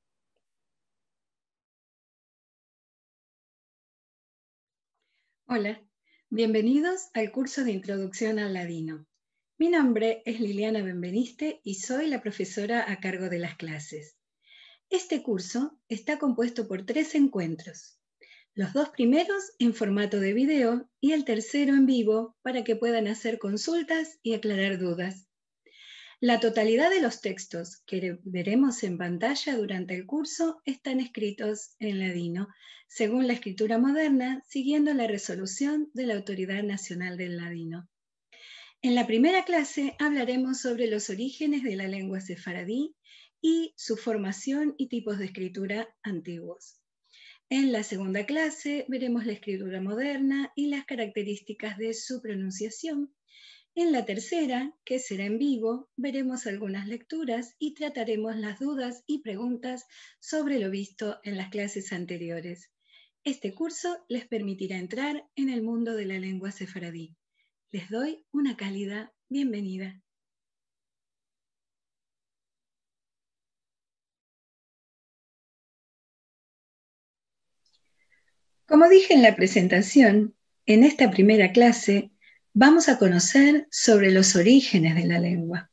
Hola, 5.48 5.82
bienvenidos 6.30 7.10
al 7.14 7.32
curso 7.32 7.64
de 7.64 7.72
Introducción 7.72 8.38
al 8.38 8.54
Ladino. 8.54 9.06
Mi 9.58 9.70
nombre 9.70 10.22
es 10.24 10.38
Liliana 10.38 10.82
Benveniste 10.82 11.60
y 11.64 11.74
soy 11.74 12.06
la 12.06 12.22
profesora 12.22 12.88
a 12.88 13.00
cargo 13.00 13.28
de 13.28 13.40
las 13.40 13.56
clases. 13.56 14.16
Este 14.90 15.22
curso 15.22 15.78
está 15.88 16.18
compuesto 16.18 16.68
por 16.68 16.84
tres 16.84 17.14
encuentros, 17.14 17.98
los 18.54 18.72
dos 18.72 18.90
primeros 18.90 19.52
en 19.58 19.74
formato 19.74 20.20
de 20.20 20.32
video 20.32 20.88
y 21.00 21.12
el 21.12 21.24
tercero 21.24 21.74
en 21.74 21.86
vivo 21.86 22.36
para 22.42 22.62
que 22.62 22.76
puedan 22.76 23.08
hacer 23.08 23.38
consultas 23.38 24.18
y 24.22 24.34
aclarar 24.34 24.78
dudas. 24.78 25.26
La 26.20 26.38
totalidad 26.38 26.90
de 26.90 27.00
los 27.00 27.20
textos 27.20 27.82
que 27.86 28.18
veremos 28.22 28.82
en 28.84 28.96
pantalla 28.96 29.56
durante 29.56 29.94
el 29.94 30.06
curso 30.06 30.62
están 30.64 31.00
escritos 31.00 31.74
en 31.80 31.98
ladino, 31.98 32.48
según 32.86 33.26
la 33.26 33.32
escritura 33.32 33.78
moderna, 33.78 34.44
siguiendo 34.46 34.94
la 34.94 35.06
resolución 35.08 35.90
de 35.92 36.06
la 36.06 36.14
Autoridad 36.14 36.62
Nacional 36.62 37.16
del 37.16 37.38
Ladino. 37.38 37.88
En 38.80 38.94
la 38.94 39.06
primera 39.06 39.44
clase 39.44 39.96
hablaremos 39.98 40.60
sobre 40.60 40.86
los 40.86 41.10
orígenes 41.10 41.62
de 41.62 41.74
la 41.74 41.88
lengua 41.88 42.20
sefaradí 42.20 42.94
y 43.46 43.74
su 43.76 43.98
formación 43.98 44.74
y 44.78 44.88
tipos 44.88 45.18
de 45.18 45.26
escritura 45.26 45.94
antiguos. 46.02 46.80
En 47.50 47.72
la 47.72 47.82
segunda 47.82 48.24
clase 48.24 48.86
veremos 48.88 49.26
la 49.26 49.34
escritura 49.34 49.82
moderna 49.82 50.50
y 50.56 50.68
las 50.68 50.86
características 50.86 51.76
de 51.76 51.92
su 51.92 52.22
pronunciación. 52.22 53.14
En 53.74 53.92
la 53.92 54.06
tercera, 54.06 54.74
que 54.86 54.98
será 54.98 55.26
en 55.26 55.36
vivo, 55.36 55.90
veremos 55.94 56.46
algunas 56.46 56.88
lecturas 56.88 57.54
y 57.58 57.74
trataremos 57.74 58.34
las 58.36 58.60
dudas 58.60 59.04
y 59.06 59.20
preguntas 59.20 59.84
sobre 60.20 60.58
lo 60.58 60.70
visto 60.70 61.20
en 61.22 61.36
las 61.36 61.50
clases 61.50 61.92
anteriores. 61.92 62.70
Este 63.24 63.52
curso 63.52 64.06
les 64.08 64.26
permitirá 64.26 64.78
entrar 64.78 65.28
en 65.36 65.50
el 65.50 65.62
mundo 65.62 65.92
de 65.92 66.06
la 66.06 66.18
lengua 66.18 66.50
sefaradí. 66.50 67.14
Les 67.72 67.90
doy 67.90 68.24
una 68.32 68.56
cálida 68.56 69.12
bienvenida. 69.28 70.02
Como 78.66 78.88
dije 78.88 79.12
en 79.12 79.22
la 79.22 79.36
presentación, 79.36 80.34
en 80.64 80.84
esta 80.84 81.10
primera 81.10 81.52
clase 81.52 82.10
vamos 82.54 82.88
a 82.88 82.98
conocer 82.98 83.68
sobre 83.70 84.10
los 84.10 84.36
orígenes 84.36 84.94
de 84.94 85.06
la 85.06 85.18
lengua. 85.18 85.70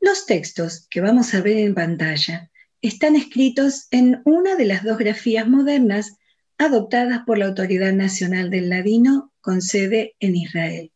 Los 0.00 0.24
textos 0.24 0.86
que 0.88 1.02
vamos 1.02 1.34
a 1.34 1.42
ver 1.42 1.58
en 1.58 1.74
pantalla 1.74 2.50
están 2.80 3.14
escritos 3.14 3.88
en 3.90 4.22
una 4.24 4.54
de 4.56 4.64
las 4.64 4.84
dos 4.84 4.96
grafías 4.96 5.46
modernas 5.48 6.16
adoptadas 6.56 7.24
por 7.26 7.36
la 7.36 7.46
Autoridad 7.46 7.92
Nacional 7.92 8.48
del 8.48 8.70
Ladino 8.70 9.34
con 9.42 9.60
sede 9.60 10.16
en 10.18 10.36
Israel. 10.36 10.92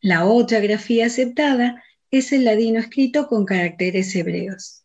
La 0.00 0.24
otra 0.24 0.60
grafía 0.60 1.06
aceptada 1.06 1.82
es 2.10 2.32
el 2.32 2.44
ladino 2.44 2.80
escrito 2.80 3.26
con 3.26 3.44
caracteres 3.44 4.14
hebreos. 4.14 4.84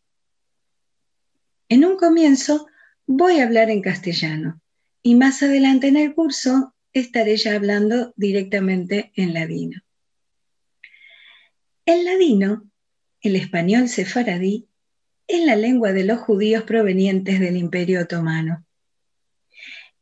En 1.70 1.86
un 1.86 1.96
comienzo 1.96 2.66
voy 3.06 3.40
a 3.40 3.44
hablar 3.44 3.70
en 3.70 3.80
castellano 3.80 4.61
y 5.02 5.14
más 5.14 5.42
adelante 5.42 5.88
en 5.88 5.96
el 5.96 6.14
curso 6.14 6.74
estaré 6.92 7.36
ya 7.36 7.54
hablando 7.54 8.12
directamente 8.16 9.12
en 9.16 9.34
ladino. 9.34 9.80
El 11.84 12.04
ladino, 12.04 12.70
el 13.20 13.36
español 13.36 13.88
sefaradí, 13.88 14.68
es 15.26 15.44
la 15.44 15.56
lengua 15.56 15.92
de 15.92 16.04
los 16.04 16.18
judíos 16.20 16.64
provenientes 16.64 17.40
del 17.40 17.56
Imperio 17.56 18.02
Otomano. 18.02 18.64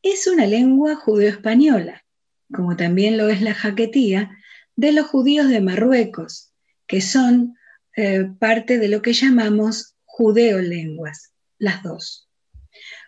Es 0.03 0.27
una 0.27 0.47
lengua 0.47 0.97
judeo-española, 0.97 2.05
como 2.53 2.77
también 2.77 3.17
lo 3.17 3.29
es 3.29 3.41
la 3.43 3.55
jaquetía, 3.55 4.37
de 4.77 4.93
los 4.93 5.07
judíos 5.07 5.49
de 5.49 5.61
Marruecos, 5.61 6.53
que 6.87 7.01
son 7.01 7.57
eh, 7.97 8.27
parte 8.39 8.79
de 8.79 8.89
lo 8.89 9.03
que 9.03 9.13
llamamos 9.13 9.95
judeo-lenguas, 10.05 11.33
las 11.59 11.83
dos, 11.83 12.29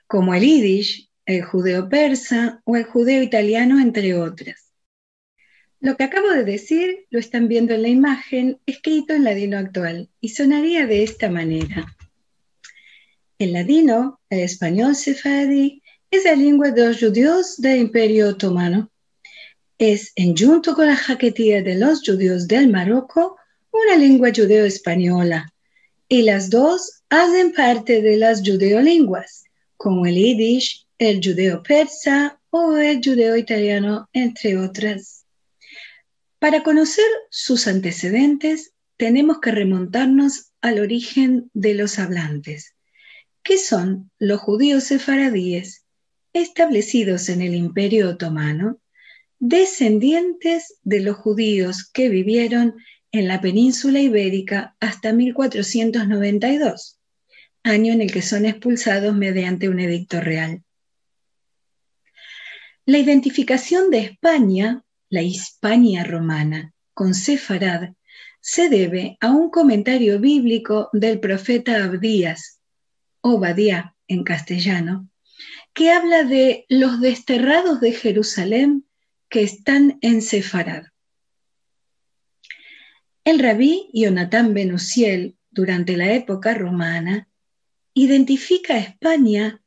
como 0.06 0.34
el 0.34 0.42
yiddish, 0.42 1.11
el 1.26 1.42
judeo-persa 1.42 2.60
o 2.64 2.76
el 2.76 2.84
judeo-italiano, 2.84 3.80
entre 3.80 4.14
otras. 4.14 4.72
Lo 5.80 5.96
que 5.96 6.04
acabo 6.04 6.30
de 6.30 6.44
decir 6.44 7.06
lo 7.10 7.18
están 7.18 7.48
viendo 7.48 7.74
en 7.74 7.82
la 7.82 7.88
imagen 7.88 8.60
escrito 8.66 9.14
en 9.14 9.24
ladino 9.24 9.58
actual 9.58 10.08
y 10.20 10.28
sonaría 10.28 10.86
de 10.86 11.02
esta 11.02 11.28
manera. 11.28 11.86
El 13.38 13.52
ladino, 13.52 14.20
el 14.30 14.40
español 14.40 14.94
sefardí, 14.94 15.82
es 16.10 16.24
la 16.24 16.36
lengua 16.36 16.70
de 16.70 16.86
los 16.86 17.00
judíos 17.00 17.56
del 17.60 17.80
Imperio 17.80 18.28
Otomano. 18.28 18.90
Es, 19.78 20.12
en 20.14 20.36
junto 20.36 20.74
con 20.74 20.86
la 20.86 20.94
jaquetía 20.94 21.62
de 21.62 21.74
los 21.74 22.02
judíos 22.06 22.46
del 22.46 22.68
Marroco, 22.68 23.36
una 23.72 23.96
lengua 23.96 24.30
judeo-española, 24.30 25.52
y 26.06 26.22
las 26.22 26.50
dos 26.50 27.02
hacen 27.08 27.52
parte 27.52 28.02
de 28.02 28.18
las 28.18 28.40
judeolenguas, 28.42 29.44
como 29.76 30.06
el 30.06 30.14
yiddish, 30.14 30.86
el 31.08 31.20
judeo-persa 31.20 32.40
o 32.50 32.76
el 32.76 33.00
judeo-italiano, 33.02 34.08
entre 34.12 34.56
otras. 34.56 35.26
Para 36.38 36.62
conocer 36.62 37.04
sus 37.28 37.66
antecedentes, 37.66 38.72
tenemos 38.96 39.40
que 39.40 39.50
remontarnos 39.50 40.52
al 40.60 40.78
origen 40.78 41.50
de 41.54 41.74
los 41.74 41.98
hablantes, 41.98 42.76
que 43.42 43.58
son 43.58 44.12
los 44.20 44.40
judíos 44.40 44.84
sefaradíes 44.84 45.84
establecidos 46.32 47.28
en 47.28 47.42
el 47.42 47.56
Imperio 47.56 48.10
Otomano, 48.10 48.78
descendientes 49.40 50.78
de 50.84 51.00
los 51.00 51.16
judíos 51.16 51.90
que 51.92 52.10
vivieron 52.10 52.76
en 53.10 53.26
la 53.26 53.40
península 53.40 53.98
ibérica 53.98 54.76
hasta 54.78 55.12
1492, 55.12 57.00
año 57.64 57.92
en 57.92 58.02
el 58.02 58.12
que 58.12 58.22
son 58.22 58.46
expulsados 58.46 59.16
mediante 59.16 59.68
un 59.68 59.80
edicto 59.80 60.20
real. 60.20 60.62
La 62.84 62.98
identificación 62.98 63.90
de 63.90 63.98
España, 63.98 64.82
la 65.08 65.22
Hispania 65.22 66.02
romana, 66.02 66.74
con 66.94 67.14
Sefarad, 67.14 67.90
se 68.40 68.68
debe 68.68 69.16
a 69.20 69.30
un 69.30 69.50
comentario 69.50 70.18
bíblico 70.18 70.90
del 70.92 71.20
profeta 71.20 71.84
Abdías, 71.84 72.60
Obadiah 73.20 73.94
en 74.08 74.24
castellano, 74.24 75.08
que 75.72 75.92
habla 75.92 76.24
de 76.24 76.66
los 76.68 77.00
desterrados 77.00 77.80
de 77.80 77.92
Jerusalén 77.92 78.84
que 79.28 79.44
están 79.44 79.98
en 80.00 80.20
Sefarad. 80.20 80.86
El 83.22 83.38
rabí 83.38 83.90
Jonathan 83.92 84.54
Benusiel, 84.54 85.36
durante 85.52 85.96
la 85.96 86.12
época 86.12 86.54
romana, 86.54 87.28
identifica 87.94 88.74
a 88.74 88.78
España 88.78 89.62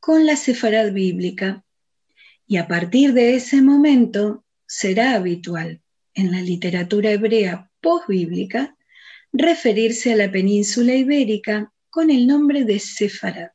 con 0.00 0.24
la 0.24 0.36
Sefarad 0.36 0.92
bíblica 0.92 1.63
y 2.46 2.56
a 2.58 2.68
partir 2.68 3.12
de 3.12 3.34
ese 3.34 3.62
momento 3.62 4.44
será 4.66 5.14
habitual 5.14 5.80
en 6.14 6.32
la 6.32 6.40
literatura 6.40 7.10
hebrea 7.10 7.70
postbíblica 7.80 8.76
referirse 9.32 10.12
a 10.12 10.16
la 10.16 10.30
península 10.30 10.94
ibérica 10.94 11.72
con 11.90 12.10
el 12.10 12.26
nombre 12.26 12.64
de 12.64 12.78
Sefarad. 12.78 13.50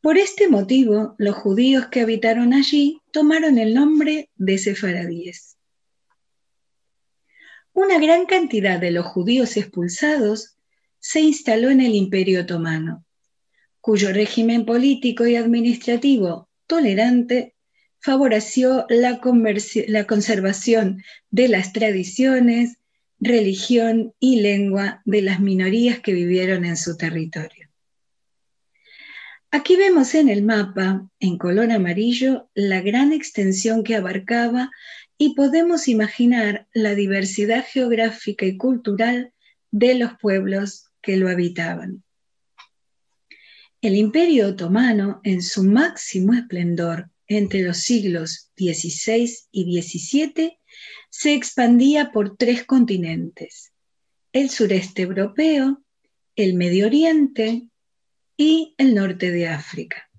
Por 0.00 0.16
este 0.16 0.48
motivo, 0.48 1.16
los 1.18 1.34
judíos 1.34 1.88
que 1.88 2.00
habitaron 2.00 2.54
allí 2.54 3.02
tomaron 3.10 3.58
el 3.58 3.74
nombre 3.74 4.30
de 4.36 4.56
sefaradíes. 4.56 5.58
Una 7.72 7.98
gran 7.98 8.26
cantidad 8.26 8.78
de 8.78 8.92
los 8.92 9.06
judíos 9.06 9.56
expulsados 9.56 10.56
se 11.00 11.20
instaló 11.20 11.68
en 11.70 11.80
el 11.80 11.94
Imperio 11.94 12.42
Otomano, 12.42 13.04
cuyo 13.88 14.12
régimen 14.12 14.66
político 14.66 15.26
y 15.26 15.36
administrativo 15.36 16.50
tolerante 16.66 17.54
favoreció 18.00 18.84
la, 18.90 19.18
conservación 20.06 21.02
de 21.30 21.48
las 21.48 21.72
tradiciones, 21.72 22.76
religión 23.18 24.12
y 24.20 24.42
lengua 24.42 25.00
de 25.06 25.22
las 25.22 25.40
minorías 25.40 26.00
que 26.00 26.12
vivieron 26.12 26.66
en 26.66 26.76
su 26.76 26.98
territorio. 26.98 27.70
Aquí 29.50 29.76
vemos 29.76 30.14
en 30.14 30.28
el 30.28 30.42
mapa, 30.42 31.08
en 31.18 31.38
color 31.38 31.72
amarillo, 31.72 32.50
la 32.52 32.82
gran 32.82 33.14
extensión 33.14 33.84
que 33.84 33.96
abarcaba 33.96 34.70
y 35.16 35.34
podemos 35.34 35.88
imaginar 35.88 36.68
la 36.74 36.94
diversidad 36.94 37.64
geográfica 37.66 38.44
y 38.44 38.58
cultural 38.58 39.32
de 39.70 39.94
los 39.94 40.12
pueblos 40.20 40.90
que 41.00 41.16
lo 41.16 41.30
habitaban. 41.30 42.04
El 43.80 43.94
imperio 43.94 44.48
otomano, 44.48 45.20
en 45.22 45.40
su 45.40 45.62
máximo 45.62 46.34
esplendor 46.34 47.10
entre 47.28 47.62
los 47.62 47.78
siglos 47.78 48.50
XVI 48.56 49.32
y 49.52 49.80
XVII, 49.80 50.58
se 51.10 51.34
expandía 51.34 52.10
por 52.10 52.36
tres 52.36 52.64
continentes, 52.64 53.72
el 54.32 54.50
sureste 54.50 55.02
europeo, 55.02 55.84
el 56.34 56.54
Medio 56.54 56.86
Oriente 56.86 57.68
y 58.36 58.74
el 58.78 58.96
norte 58.96 59.30
de 59.30 59.46
África. 59.46 60.10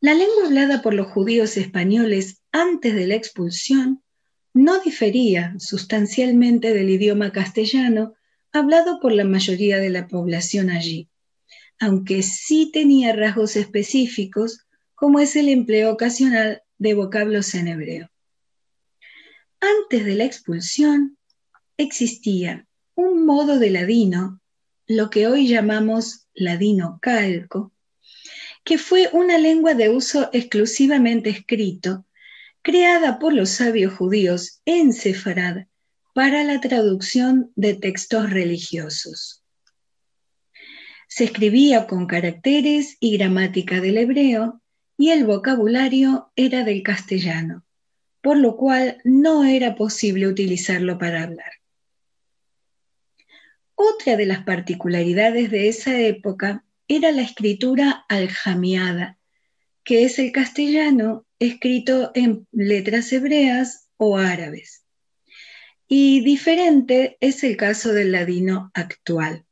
La 0.00 0.12
lengua 0.12 0.46
hablada 0.46 0.82
por 0.82 0.92
los 0.92 1.06
judíos 1.06 1.56
españoles 1.56 2.42
antes 2.50 2.94
de 2.94 3.06
la 3.06 3.14
expulsión 3.14 4.02
no 4.52 4.80
difería 4.80 5.54
sustancialmente 5.58 6.74
del 6.74 6.90
idioma 6.90 7.32
castellano 7.32 8.14
hablado 8.52 9.00
por 9.00 9.12
la 9.12 9.24
mayoría 9.24 9.78
de 9.78 9.90
la 9.90 10.06
población 10.06 10.70
allí, 10.70 11.08
aunque 11.78 12.22
sí 12.22 12.70
tenía 12.72 13.14
rasgos 13.14 13.56
específicos 13.56 14.66
como 14.94 15.20
es 15.20 15.36
el 15.36 15.48
empleo 15.48 15.92
ocasional 15.92 16.62
de 16.78 16.94
vocablos 16.94 17.54
en 17.54 17.68
hebreo. 17.68 18.10
Antes 19.60 20.04
de 20.04 20.14
la 20.14 20.24
expulsión 20.24 21.16
existía 21.76 22.66
un 22.94 23.24
modo 23.24 23.58
de 23.58 23.70
ladino 23.70 24.40
lo 24.86 25.08
que 25.08 25.26
hoy 25.26 25.48
llamamos 25.48 26.26
ladino 26.34 26.98
calco, 27.00 27.72
que 28.64 28.78
fue 28.78 29.08
una 29.12 29.38
lengua 29.38 29.74
de 29.74 29.88
uso 29.88 30.28
exclusivamente 30.32 31.30
escrito, 31.30 32.04
creada 32.60 33.18
por 33.18 33.32
los 33.32 33.50
sabios 33.50 33.94
judíos 33.94 34.60
en 34.64 34.92
Sefarad 34.92 35.66
para 36.12 36.44
la 36.44 36.60
traducción 36.60 37.52
de 37.56 37.74
textos 37.74 38.30
religiosos. 38.30 39.42
Se 41.08 41.24
escribía 41.24 41.86
con 41.86 42.06
caracteres 42.06 42.96
y 43.00 43.16
gramática 43.16 43.80
del 43.80 43.98
hebreo 43.98 44.62
y 44.96 45.10
el 45.10 45.24
vocabulario 45.24 46.30
era 46.36 46.64
del 46.64 46.82
castellano, 46.82 47.64
por 48.20 48.36
lo 48.36 48.56
cual 48.56 49.00
no 49.04 49.44
era 49.44 49.74
posible 49.74 50.26
utilizarlo 50.26 50.98
para 50.98 51.22
hablar. 51.22 51.52
Otra 53.74 54.16
de 54.16 54.26
las 54.26 54.44
particularidades 54.44 55.50
de 55.50 55.68
esa 55.68 55.98
época 55.98 56.64
era 56.88 57.10
la 57.10 57.22
escritura 57.22 58.04
aljamiada, 58.08 59.18
que 59.82 60.04
es 60.04 60.18
el 60.18 60.30
castellano 60.30 61.26
escrito 61.38 62.12
en 62.14 62.46
letras 62.52 63.12
hebreas 63.12 63.88
o 63.96 64.18
árabes. 64.18 64.81
Y 65.88 66.20
diferente 66.20 67.16
es 67.20 67.44
el 67.44 67.56
caso 67.56 67.92
del 67.92 68.12
ladino 68.12 68.70
actual, 68.74 69.44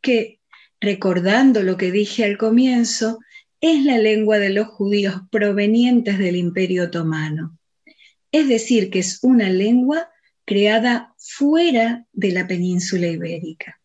que, 0.00 0.40
recordando 0.80 1.62
lo 1.62 1.76
que 1.76 1.90
dije 1.90 2.24
al 2.24 2.38
comienzo, 2.38 3.18
es 3.60 3.84
la 3.84 3.98
lengua 3.98 4.38
de 4.38 4.50
los 4.50 4.68
judíos 4.68 5.14
provenientes 5.30 6.18
del 6.18 6.36
Imperio 6.36 6.84
Otomano. 6.84 7.58
Es 8.30 8.48
decir, 8.48 8.90
que 8.90 8.98
es 8.98 9.20
una 9.22 9.48
lengua 9.48 10.10
creada 10.44 11.14
fuera 11.16 12.06
de 12.12 12.32
la 12.32 12.46
península 12.46 13.06
ibérica. 13.06 13.80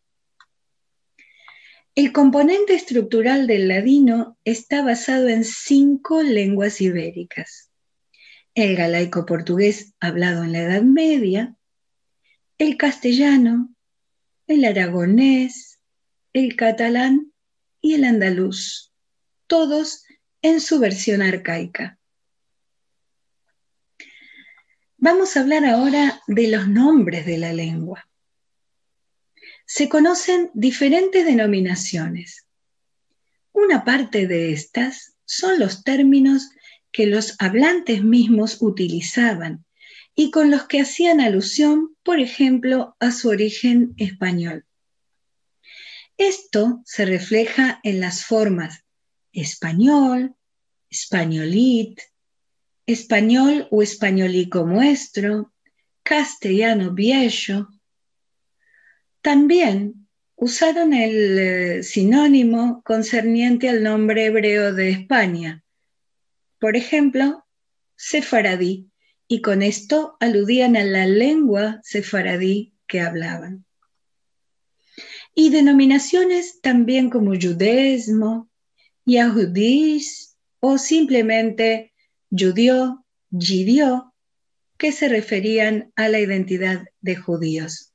El 1.96 2.12
componente 2.12 2.76
estructural 2.76 3.48
del 3.48 3.68
ladino 3.68 4.38
está 4.44 4.84
basado 4.84 5.28
en 5.28 5.44
cinco 5.44 6.22
lenguas 6.22 6.82
ibéricas. 6.82 7.69
El 8.62 8.76
galaico 8.76 9.26
portugués 9.26 9.94
hablado 10.02 10.44
en 10.44 10.52
la 10.52 10.60
Edad 10.60 10.82
Media, 10.82 11.56
el 12.58 12.76
castellano, 12.76 13.74
el 14.48 14.66
aragonés, 14.66 15.80
el 16.34 16.56
catalán 16.58 17.32
y 17.80 17.94
el 17.94 18.04
andaluz, 18.04 18.92
todos 19.48 20.04
en 20.42 20.60
su 20.60 20.80
versión 20.80 21.22
arcaica. 21.22 21.98
Vamos 24.98 25.38
a 25.38 25.40
hablar 25.40 25.66
ahora 25.66 26.22
de 26.28 26.50
los 26.50 26.68
nombres 26.68 27.26
de 27.26 27.38
la 27.38 27.54
lengua 27.54 28.10
se 29.72 29.88
conocen 29.88 30.50
diferentes 30.56 31.24
denominaciones. 31.24 32.48
Una 33.52 33.86
parte 33.86 34.26
de 34.26 34.52
estas 34.52 35.16
son 35.26 35.60
los 35.60 35.84
términos 35.84 36.50
que 36.92 37.06
los 37.06 37.36
hablantes 37.40 38.04
mismos 38.04 38.58
utilizaban 38.62 39.66
y 40.16 40.32
con 40.32 40.52
los 40.52 40.68
que 40.68 40.82
hacían 40.82 41.22
alusión, 41.22 41.96
por 42.04 42.20
ejemplo, 42.20 42.96
a 43.00 43.12
su 43.12 43.30
origen 43.30 43.94
español. 43.98 44.66
Esto 46.18 46.82
se 46.86 47.06
refleja 47.06 47.80
en 47.84 48.02
las 48.02 48.26
formas 48.26 48.84
español, 49.32 50.36
españolit, 50.90 52.00
español 52.86 53.68
o 53.72 53.82
españolico 53.82 54.66
muestro, 54.66 55.54
castellano 56.04 56.94
viejo, 56.94 57.70
también 59.22 60.08
usaron 60.36 60.94
el 60.94 61.40
eh, 61.40 61.84
sinónimo 61.84 62.82
concerniente 62.84 63.70
al 63.70 63.84
nombre 63.84 64.26
hebreo 64.26 64.74
de 64.74 64.90
España. 64.90 65.64
Por 66.60 66.76
ejemplo, 66.76 67.46
sefaradí, 67.96 68.90
y 69.28 69.42
con 69.42 69.62
esto 69.62 70.18
aludían 70.20 70.76
a 70.76 70.84
la 70.84 71.06
lengua 71.06 71.80
sefaradí 71.84 72.74
que 72.88 73.00
hablaban. 73.00 73.66
Y 75.36 75.52
denominaciones 75.52 76.60
también 76.62 77.10
como 77.10 77.34
judaísmo, 77.36 78.50
yahudís 79.06 80.38
o 80.60 80.78
simplemente 80.78 81.94
judío, 82.32 83.06
jidió, 83.32 84.14
que 84.78 84.92
se 84.92 85.10
referían 85.10 85.92
a 85.96 86.10
la 86.10 86.20
identidad 86.20 86.84
de 87.02 87.16
judíos. 87.16 87.94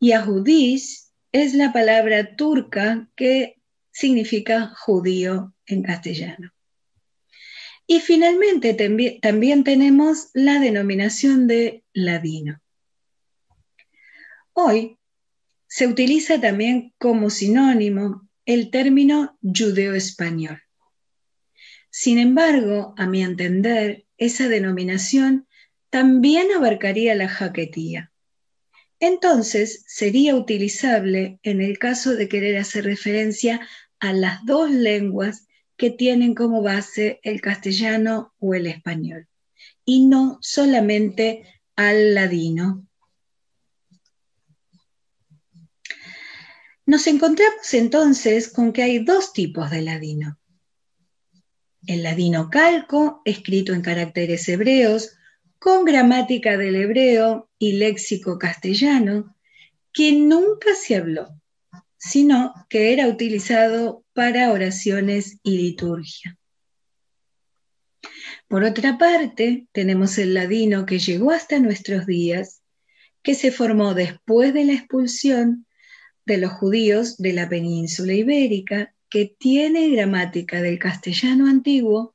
Yahudís 0.00 1.12
es 1.32 1.54
la 1.54 1.72
palabra 1.72 2.36
turca 2.36 3.08
que 3.16 3.56
significa 3.90 4.72
judío 4.76 5.54
en 5.66 5.82
castellano. 5.82 6.52
Y 7.90 7.98
finalmente 7.98 8.72
también 9.20 9.64
tenemos 9.64 10.30
la 10.32 10.60
denominación 10.60 11.48
de 11.48 11.82
ladino. 11.92 12.62
Hoy 14.52 14.96
se 15.66 15.88
utiliza 15.88 16.40
también 16.40 16.94
como 16.98 17.30
sinónimo 17.30 18.28
el 18.46 18.70
término 18.70 19.36
judeo-español. 19.42 20.62
Sin 21.90 22.20
embargo, 22.20 22.94
a 22.96 23.08
mi 23.08 23.24
entender, 23.24 24.06
esa 24.18 24.48
denominación 24.48 25.48
también 25.90 26.52
abarcaría 26.52 27.16
la 27.16 27.28
jaquetía 27.28 28.10
entonces 29.00 29.82
sería 29.86 30.36
utilizable 30.36 31.40
en 31.42 31.62
el 31.62 31.78
caso 31.78 32.14
de 32.14 32.28
querer 32.28 32.58
hacer 32.58 32.84
referencia 32.84 33.66
a 33.98 34.12
las 34.12 34.44
dos 34.44 34.70
lenguas 34.70 35.48
que 35.80 35.90
tienen 35.90 36.34
como 36.34 36.60
base 36.60 37.20
el 37.22 37.40
castellano 37.40 38.34
o 38.38 38.52
el 38.52 38.66
español, 38.66 39.26
y 39.86 40.04
no 40.04 40.36
solamente 40.42 41.42
al 41.74 42.14
ladino. 42.14 42.86
Nos 46.84 47.06
encontramos 47.06 47.72
entonces 47.72 48.52
con 48.52 48.74
que 48.74 48.82
hay 48.82 48.98
dos 48.98 49.32
tipos 49.32 49.70
de 49.70 49.80
ladino. 49.80 50.38
El 51.86 52.02
ladino 52.02 52.50
calco, 52.50 53.22
escrito 53.24 53.72
en 53.72 53.80
caracteres 53.80 54.46
hebreos, 54.50 55.16
con 55.58 55.86
gramática 55.86 56.58
del 56.58 56.76
hebreo 56.76 57.48
y 57.58 57.72
léxico 57.72 58.38
castellano, 58.38 59.34
que 59.94 60.12
nunca 60.12 60.74
se 60.74 60.96
habló, 60.96 61.39
sino 62.00 62.54
que 62.70 62.92
era 62.92 63.06
utilizado 63.06 64.04
para 64.14 64.50
oraciones 64.52 65.38
y 65.42 65.58
liturgia. 65.58 66.38
Por 68.48 68.64
otra 68.64 68.98
parte, 68.98 69.68
tenemos 69.72 70.16
el 70.18 70.34
ladino 70.34 70.86
que 70.86 70.98
llegó 70.98 71.30
hasta 71.30 71.60
nuestros 71.60 72.06
días, 72.06 72.62
que 73.22 73.34
se 73.34 73.52
formó 73.52 73.94
después 73.94 74.54
de 74.54 74.64
la 74.64 74.72
expulsión 74.72 75.66
de 76.24 76.38
los 76.38 76.52
judíos 76.52 77.18
de 77.18 77.34
la 77.34 77.48
península 77.48 78.14
ibérica, 78.14 78.94
que 79.10 79.36
tiene 79.38 79.90
gramática 79.90 80.62
del 80.62 80.78
castellano 80.78 81.48
antiguo 81.48 82.14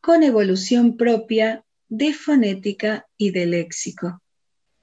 con 0.00 0.24
evolución 0.24 0.96
propia 0.96 1.64
de 1.88 2.12
fonética 2.12 3.06
y 3.16 3.30
de 3.30 3.46
léxico. 3.46 4.20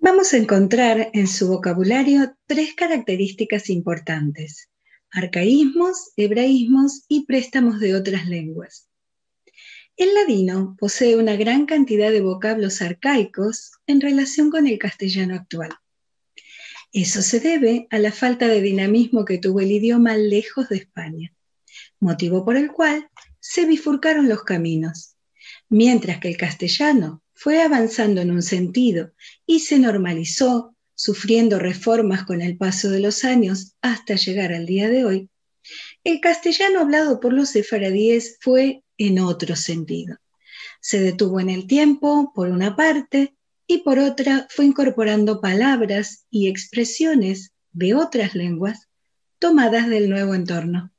Vamos 0.01 0.33
a 0.33 0.37
encontrar 0.37 1.09
en 1.13 1.27
su 1.27 1.49
vocabulario 1.49 2.33
tres 2.47 2.73
características 2.73 3.69
importantes, 3.69 4.69
arcaísmos, 5.11 6.13
hebraísmos 6.15 7.03
y 7.09 7.25
préstamos 7.25 7.81
de 7.81 7.95
otras 7.95 8.25
lenguas. 8.25 8.87
El 9.97 10.13
ladino 10.13 10.77
posee 10.79 11.17
una 11.17 11.35
gran 11.35 11.65
cantidad 11.65 12.11
de 12.11 12.21
vocablos 12.21 12.81
arcaicos 12.81 13.73
en 13.87 13.99
relación 13.99 14.49
con 14.49 14.67
el 14.67 14.79
castellano 14.79 15.35
actual. 15.35 15.71
Eso 16.93 17.21
se 17.21 17.41
debe 17.41 17.87
a 17.89 17.99
la 17.99 18.13
falta 18.13 18.47
de 18.47 18.61
dinamismo 18.61 19.25
que 19.25 19.37
tuvo 19.37 19.59
el 19.59 19.69
idioma 19.69 20.15
lejos 20.15 20.69
de 20.69 20.77
España, 20.77 21.33
motivo 21.99 22.45
por 22.45 22.55
el 22.55 22.71
cual 22.71 23.09
se 23.41 23.65
bifurcaron 23.65 24.29
los 24.29 24.43
caminos 24.43 25.17
mientras 25.67 26.19
que 26.19 26.29
el 26.29 26.37
castellano 26.37 27.21
fue 27.39 27.61
avanzando 27.61 28.19
en 28.19 28.31
un 28.31 28.41
sentido 28.41 29.13
y 29.45 29.61
se 29.61 29.79
normalizó, 29.79 30.75
sufriendo 30.93 31.57
reformas 31.57 32.25
con 32.25 32.41
el 32.41 32.57
paso 32.57 32.89
de 32.89 32.99
los 32.99 33.23
años 33.23 33.77
hasta 33.81 34.15
llegar 34.15 34.51
al 34.51 34.65
día 34.65 34.89
de 34.89 35.05
hoy, 35.05 35.29
el 36.03 36.19
castellano 36.19 36.81
hablado 36.81 37.21
por 37.21 37.31
los 37.31 37.51
sefaradíes 37.51 38.37
fue 38.41 38.83
en 38.97 39.19
otro 39.19 39.55
sentido. 39.55 40.17
Se 40.81 40.99
detuvo 40.99 41.39
en 41.39 41.49
el 41.49 41.65
tiempo, 41.65 42.33
por 42.35 42.49
una 42.49 42.75
parte, 42.75 43.33
y 43.65 43.83
por 43.83 43.99
otra 43.99 44.45
fue 44.49 44.65
incorporando 44.65 45.39
palabras 45.39 46.25
y 46.29 46.49
expresiones 46.49 47.53
de 47.71 47.95
otras 47.95 48.35
lenguas 48.35 48.89
tomadas 49.39 49.87
del 49.87 50.09
nuevo 50.09 50.35
entorno. 50.35 50.91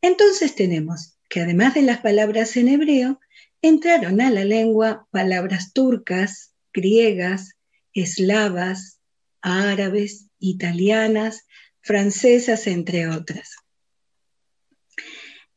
Entonces 0.00 0.54
tenemos 0.54 1.18
que 1.28 1.40
además 1.40 1.74
de 1.74 1.82
las 1.82 1.98
palabras 1.98 2.56
en 2.56 2.68
hebreo, 2.68 3.18
entraron 3.62 4.20
a 4.20 4.30
la 4.30 4.44
lengua 4.44 5.06
palabras 5.10 5.72
turcas, 5.72 6.54
griegas, 6.72 7.56
eslavas, 7.92 9.00
árabes, 9.42 10.28
italianas, 10.38 11.46
francesas, 11.80 12.66
entre 12.66 13.08
otras. 13.08 13.56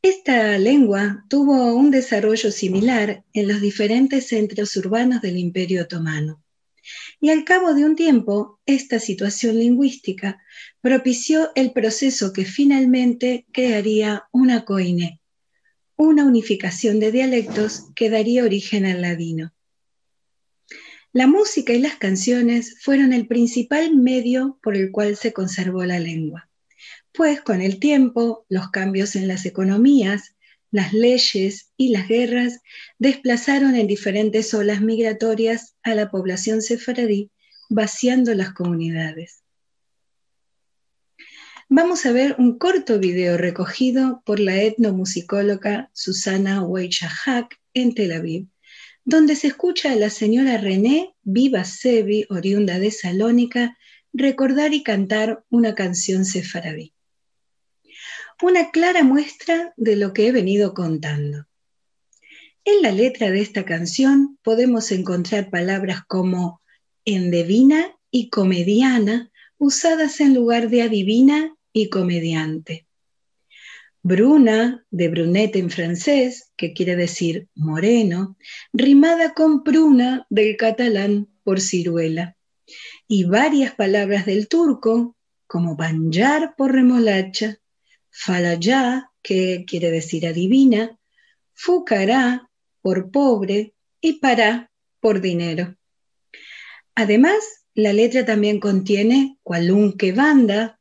Esta 0.02 0.58
lengua 0.58 1.26
tuvo 1.30 1.76
un 1.76 1.89
desarrollo 1.89 2.52
similar 2.52 3.24
en 3.32 3.48
los 3.48 3.62
diferentes 3.62 4.28
centros 4.28 4.76
urbanos 4.76 5.22
del 5.22 5.38
Imperio 5.38 5.84
Otomano. 5.84 6.44
Y 7.22 7.30
al 7.30 7.46
cabo 7.46 7.74
de 7.74 7.86
un 7.86 7.96
tiempo, 7.96 8.60
esta 8.66 9.00
situación 9.00 9.58
lingüística 9.58 10.44
propició 10.82 11.52
el 11.56 11.72
proceso 11.72 12.34
que 12.34 12.44
finalmente 12.44 13.46
crearía 13.54 14.26
una 14.34 14.66
coine, 14.66 15.22
una 15.95 16.25
unificación 16.25 16.99
de 16.99 17.12
dialectos 17.12 17.89
que 17.95 18.10
daría 18.10 18.43
origen 18.43 18.86
al 18.86 19.01
ladino. 19.01 19.53
La 21.12 21.27
música 21.27 21.73
y 21.73 21.79
las 21.79 21.97
canciones 21.97 22.77
fueron 22.82 23.13
el 23.13 23.27
principal 23.27 23.95
medio 23.95 24.60
por 24.63 24.75
el 24.75 24.91
cual 24.91 25.15
se 25.15 25.32
conservó 25.32 25.84
la 25.86 25.99
lengua, 25.99 26.49
pues 27.13 27.41
con 27.41 27.62
el 27.62 27.79
tiempo 27.79 28.45
los 28.49 28.71
cambios 28.71 29.15
en 29.15 29.27
las 29.27 29.45
economías, 29.45 30.34
las 30.71 30.91
leyes 30.91 31.71
y 31.77 31.89
las 31.89 32.08
guerras 32.08 32.62
desplazaron 32.97 33.75
en 33.75 33.86
diferentes 33.86 34.51
olas 34.56 34.82
migratorias 34.82 35.75
a 35.84 35.93
la 35.93 36.10
población 36.10 36.63
sefaradí, 36.63 37.29
vaciando 37.69 38.34
las 38.34 38.53
comunidades. 38.53 39.42
Vamos 41.75 42.05
a 42.05 42.12
ver 42.12 42.36
un 42.38 42.59
corto 42.59 42.99
video 42.99 43.36
recogido 43.36 44.21
por 44.27 44.39
la 44.39 44.62
etnomusicóloga 44.62 45.89
Susana 45.91 46.62
Weichahak 46.62 47.59
en 47.73 47.95
Tel 47.95 48.12
Aviv, 48.12 48.45
donde 49.05 49.36
se 49.36 49.47
escucha 49.47 49.91
a 49.91 49.95
la 49.95 50.12
señora 50.12 50.57
René 50.59 51.15
Viva-Sevi, 51.23 52.27
oriunda 52.29 52.77
de 52.77 52.91
Salónica, 52.91 53.75
recordar 54.13 54.75
y 54.75 54.83
cantar 54.83 55.45
una 55.49 55.73
canción 55.73 56.25
sefaradí. 56.25 56.93
Una 58.39 58.69
clara 58.69 59.03
muestra 59.03 59.73
de 59.75 59.95
lo 59.95 60.13
que 60.13 60.27
he 60.27 60.31
venido 60.31 60.75
contando. 60.75 61.47
En 62.65 62.83
la 62.83 62.91
letra 62.91 63.31
de 63.31 63.41
esta 63.41 63.65
canción 63.65 64.38
podemos 64.43 64.91
encontrar 64.91 65.49
palabras 65.49 66.03
como 66.07 66.62
endevina 67.03 67.97
y 68.12 68.29
comediana 68.29 69.31
usadas 69.57 70.19
en 70.19 70.36
lugar 70.36 70.69
de 70.69 70.83
adivina 70.83 71.55
y 71.73 71.89
comediante. 71.89 72.88
Bruna, 74.01 74.86
de 74.91 75.07
brunette 75.07 75.55
en 75.55 75.69
francés, 75.69 76.51
que 76.55 76.73
quiere 76.73 76.95
decir 76.95 77.47
moreno, 77.55 78.38
rimada 78.73 79.33
con 79.33 79.63
pruna 79.63 80.27
del 80.29 80.57
catalán 80.57 81.29
por 81.43 81.59
ciruela. 81.62 82.38
Y 83.07 83.23
varias 83.23 83.75
palabras 83.75 84.25
del 84.25 84.47
turco, 84.47 85.17
como 85.47 85.75
banjar 85.75 86.55
por 86.55 86.73
remolacha, 86.73 87.59
falayá, 88.09 89.09
que 89.21 89.63
quiere 89.65 89.89
decir 89.89 90.27
adivina, 90.27 90.99
fucará 91.53 92.49
por 92.81 93.09
pobre 93.09 93.73
y 94.01 94.19
pará 94.19 94.69
por 94.99 95.21
dinero. 95.21 95.77
Además, 96.93 97.65
la 97.73 97.93
letra 97.93 98.25
también 98.25 98.59
contiene 98.59 99.39
cualunque 99.43 100.12
banda, 100.12 100.79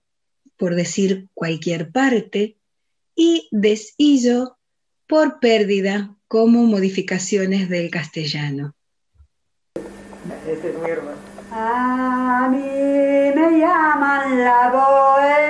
por 0.62 0.77
decir 0.77 1.27
cualquier 1.35 1.90
parte, 1.90 2.57
y 3.16 3.48
desillo 3.51 4.59
por 5.09 5.40
pérdida 5.40 6.14
como 6.29 6.62
modificaciones 6.66 7.68
del 7.68 7.90
castellano. 7.90 8.72
Este 10.46 10.68
es 10.68 10.77
A 11.51 12.48
mí 12.48 12.61
me 13.35 13.59
llaman 13.59 14.38
la 14.44 14.70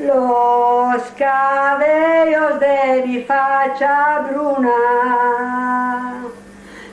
Los 0.00 1.02
cabellos 1.18 2.58
de 2.58 3.04
mi 3.06 3.22
facha 3.22 4.20
bruna. 4.30 6.22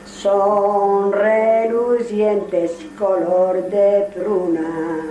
Son 0.06 1.14
relucientes 1.14 2.72
color 3.00 3.64
de 3.70 4.10
pruna. 4.14 5.08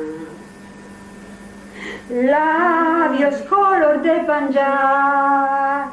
Labios 2.11 3.37
color 3.49 4.03
de 4.03 4.21
panja, 4.21 5.91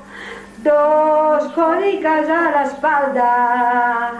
dos 0.57 1.53
cólicas 1.53 2.29
a 2.29 2.51
la 2.51 2.63
espalda, 2.63 4.11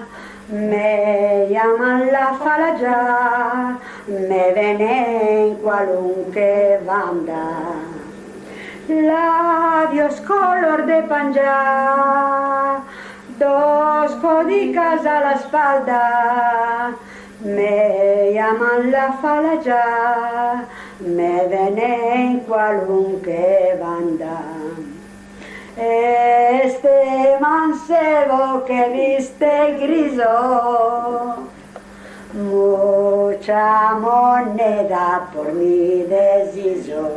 me 0.50 1.48
llaman 1.50 2.12
la 2.12 2.34
falaya, 2.34 3.78
me 4.08 4.54
ven 4.54 4.82
en 4.82 5.56
cualunque 5.56 6.80
banda. 6.86 7.80
Labios 8.90 10.20
color 10.22 10.86
de 10.86 11.04
panja, 11.04 12.84
dos 13.40 14.12
codicas 14.16 15.06
a 15.06 15.20
la 15.22 15.32
espalda, 15.34 16.92
me 17.40 18.34
llaman 18.34 18.92
la 18.92 19.14
falaya, 19.14 20.66
me 21.00 21.48
ven 21.48 21.80
en 21.80 22.40
cualunque 22.42 23.78
banda. 23.80 24.42
Este 25.76 27.38
mancebo 27.40 28.64
que 28.66 28.90
viste 28.90 29.78
griso, 29.82 31.48
mucha 32.34 33.96
moneda 33.96 35.30
por 35.34 35.52
mi 35.54 36.04
deshizo. 36.04 37.10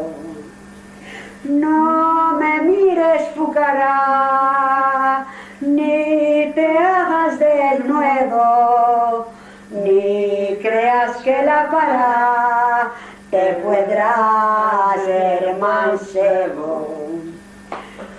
No 1.45 2.33
me 2.38 2.62
mires, 2.62 3.29
fugará, 3.37 5.27
ni 5.61 6.51
te 6.55 6.79
hagas 6.79 7.38
de 7.38 7.79
nuevo, 7.85 9.27
ni 9.71 10.57
creas 10.62 11.19
que 11.19 11.42
la 11.42 11.71
para 11.71 12.90
te 13.31 13.53
podrá 13.62 14.92
hacer 14.92 15.57
mancebo. 15.61 17.06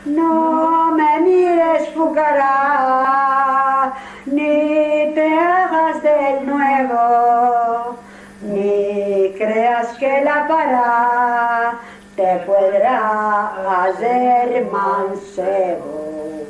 No 0.08 0.94
me 0.94 1.20
mires, 1.20 1.90
fugará, 1.94 3.94
ni 4.26 5.14
te 5.14 5.38
hagas 5.38 6.02
de 6.02 6.40
nuevo, 6.46 8.00
ni 8.42 9.34
creas 9.38 9.98
que 9.98 10.22
la 10.24 10.48
para 10.48 11.82
te 12.16 12.38
podrá 12.46 13.84
hacer 13.84 14.66
mancebo. 14.72 16.46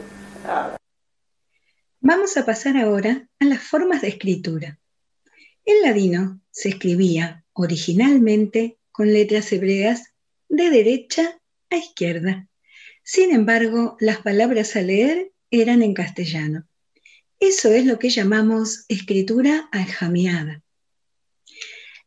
Vamos 2.00 2.38
a 2.38 2.46
pasar 2.46 2.78
ahora 2.78 3.28
a 3.40 3.46
las 3.46 3.64
formas 3.64 4.02
de 4.02 4.10
escritura. 4.10 4.78
El 5.66 5.82
ladino 5.82 6.42
se 6.52 6.70
escribía 6.70 7.44
originalmente 7.54 8.78
con 8.92 9.12
letras 9.12 9.52
hebreas 9.52 10.14
de 10.48 10.70
derecha 10.70 11.40
a 11.72 11.76
izquierda. 11.76 12.48
Sin 13.10 13.34
embargo, 13.34 13.96
las 14.02 14.18
palabras 14.18 14.76
a 14.76 14.82
leer 14.82 15.32
eran 15.50 15.82
en 15.82 15.94
castellano. 15.94 16.68
Eso 17.40 17.72
es 17.72 17.86
lo 17.86 18.00
que 18.00 18.10
llamamos 18.10 18.84
escritura 18.90 19.70
aljamiada. 19.72 20.62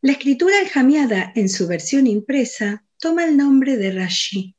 La 0.03 0.11
escritura 0.11 0.59
aljamiada 0.59 1.31
en 1.35 1.49
su 1.49 1.65
versión 1.65 2.05
impresa 2.05 2.85
toma 2.99 3.25
el 3.25 3.35
nombre 3.35 3.77
de 3.77 3.93
Rashi, 3.93 4.55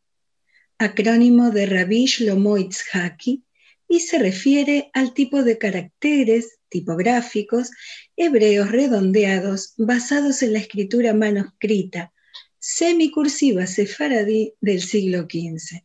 acrónimo 0.79 1.53
de 1.53 1.67
Rabbi 1.67 2.07
Shlomo 2.07 2.59
Itzhaki, 2.59 3.45
y 3.87 4.01
se 4.01 4.19
refiere 4.19 4.91
al 4.95 5.15
tipo 5.15 5.45
de 5.45 5.59
caracteres 5.59 6.59
tipográficos 6.69 7.71
hebreos 8.17 8.73
redondeados 8.73 9.75
basados 9.77 10.43
en 10.43 10.55
la 10.55 10.59
escritura 10.59 11.15
manuscrita 11.15 12.13
semicursiva 12.59 13.69
sefaradí 13.69 14.55
del 14.61 14.83
siglo 14.83 15.29
XV. 15.31 15.85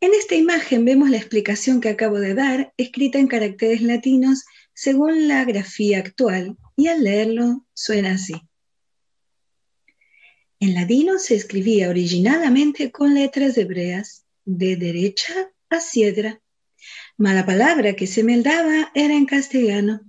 En 0.00 0.14
esta 0.14 0.34
imagen 0.34 0.84
vemos 0.84 1.10
la 1.10 1.16
explicación 1.16 1.80
que 1.80 1.88
acabo 1.88 2.18
de 2.18 2.34
dar, 2.34 2.72
escrita 2.76 3.18
en 3.18 3.28
caracteres 3.28 3.82
latinos 3.82 4.44
según 4.74 5.28
la 5.28 5.44
grafía 5.44 5.98
actual, 5.98 6.56
y 6.76 6.88
al 6.88 7.02
leerlo 7.02 7.66
suena 7.72 8.12
así. 8.12 8.34
En 10.60 10.74
ladino 10.74 11.18
se 11.18 11.34
escribía 11.34 11.88
originalmente 11.88 12.90
con 12.90 13.14
letras 13.14 13.56
hebreas 13.56 14.26
de 14.44 14.76
derecha 14.76 15.50
a 15.70 15.80
siedra 15.80 16.40
Mala 17.16 17.46
palabra 17.46 17.96
que 17.96 18.06
se 18.06 18.22
me 18.22 18.40
daba 18.42 18.90
era 18.94 19.14
en 19.14 19.26
castellano. 19.26 20.00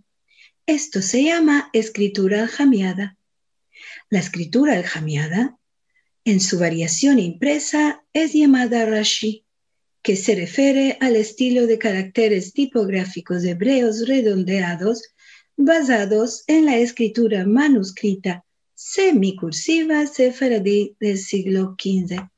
Esto 0.65 1.01
se 1.01 1.23
llama 1.23 1.69
escritura 1.73 2.41
aljamiada. 2.41 3.17
La 4.09 4.19
escritura 4.19 4.73
aljamiada, 4.73 5.57
en 6.25 6.41
su 6.41 6.59
variación 6.59 7.19
impresa, 7.19 8.03
es 8.11 8.33
llamada 8.33 8.85
Rashi, 8.85 9.45
que 10.01 10.15
se 10.15 10.35
refiere 10.35 10.97
al 11.01 11.15
estilo 11.15 11.67
de 11.67 11.77
caracteres 11.77 12.53
tipográficos 12.53 13.43
hebreos 13.43 14.07
redondeados 14.07 15.03
basados 15.57 16.43
en 16.47 16.65
la 16.65 16.77
escritura 16.77 17.45
manuscrita 17.45 18.45
semicursiva 18.73 20.05
sefaradí 20.05 20.95
del 20.99 21.17
siglo 21.17 21.75
XV. 21.79 22.29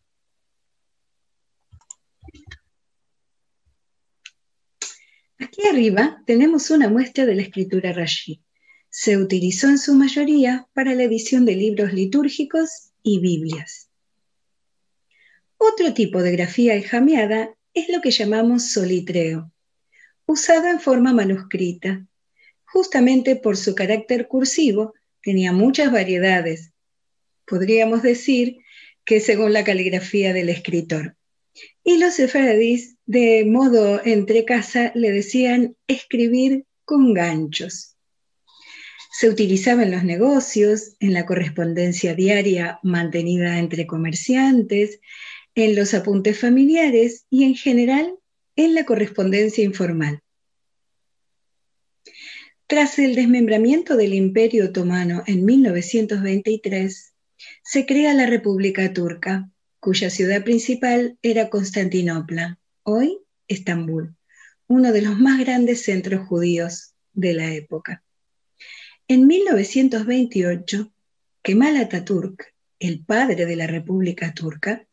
Aquí 5.38 5.68
arriba 5.70 6.24
tenemos 6.26 6.70
una 6.70 6.90
muestra 6.90 7.26
de 7.26 7.36
la 7.36 7.42
escritura 7.42 7.92
Rashi. 7.92 8.42
Se 8.90 9.18
utilizó 9.18 9.68
en 9.68 9.78
su 9.78 9.96
mayoría 9.96 10.68
para 10.74 10.96
la 10.96 11.04
edición 11.04 11.46
de 11.46 11.56
libros 11.56 11.94
litúrgicos 11.94 12.92
y 13.04 13.20
Biblias. 13.20 13.89
Otro 15.62 15.94
tipo 15.94 16.24
de 16.24 16.32
grafía 16.32 16.74
enjameada 16.74 17.54
es 17.74 17.90
lo 17.90 18.00
que 18.00 18.12
llamamos 18.12 18.72
solitreo, 18.72 19.52
usado 20.26 20.68
en 20.68 20.80
forma 20.80 21.12
manuscrita. 21.12 22.08
Justamente 22.64 23.36
por 23.36 23.58
su 23.58 23.76
carácter 23.76 24.30
cursivo, 24.30 24.94
tenía 25.22 25.52
muchas 25.52 25.92
variedades. 25.92 26.72
Podríamos 27.46 28.04
decir 28.04 28.60
que 29.04 29.20
según 29.20 29.52
la 29.52 29.66
caligrafía 29.66 30.32
del 30.32 30.48
escritor. 30.48 31.18
Y 31.84 31.98
los 31.98 32.14
sefaradís 32.14 32.96
de 33.06 33.44
modo 33.44 34.02
entre 34.06 34.46
casa 34.46 34.94
le 34.96 35.12
decían 35.12 35.76
escribir 35.88 36.66
con 36.86 37.14
ganchos. 37.14 37.98
Se 39.12 39.28
utilizaba 39.28 39.84
en 39.84 39.92
los 39.92 40.06
negocios, 40.06 40.96
en 41.02 41.14
la 41.14 41.26
correspondencia 41.26 42.16
diaria 42.16 42.80
mantenida 42.82 43.60
entre 43.60 43.86
comerciantes, 43.86 45.02
en 45.66 45.76
los 45.76 45.94
apuntes 45.94 46.40
familiares 46.40 47.26
y 47.30 47.44
en 47.44 47.54
general 47.54 48.14
en 48.56 48.74
la 48.74 48.86
correspondencia 48.86 49.62
informal. 49.62 50.22
Tras 52.66 52.98
el 52.98 53.14
desmembramiento 53.14 53.98
del 53.98 54.14
Imperio 54.14 54.66
Otomano 54.66 55.24
en 55.28 55.44
1923, 55.44 57.14
se 57.64 57.86
crea 57.86 58.14
la 58.14 58.26
República 58.26 58.94
Turca, 58.94 59.50
cuya 59.82 60.10
ciudad 60.10 60.46
principal 60.46 61.18
era 61.22 61.50
Constantinopla, 61.50 62.58
hoy 62.84 63.18
Estambul, 63.50 64.16
uno 64.68 64.94
de 64.94 65.02
los 65.02 65.20
más 65.20 65.40
grandes 65.40 65.84
centros 65.84 66.26
judíos 66.26 66.94
de 67.12 67.34
la 67.34 67.54
época. 67.54 68.04
En 69.10 69.28
1928, 69.28 70.94
Kemal 71.42 71.76
Atatürk, 71.76 72.54
el 72.80 73.04
padre 73.04 73.46
de 73.46 73.58
la 73.58 73.68
República 73.68 74.34
Turca, 74.34 74.86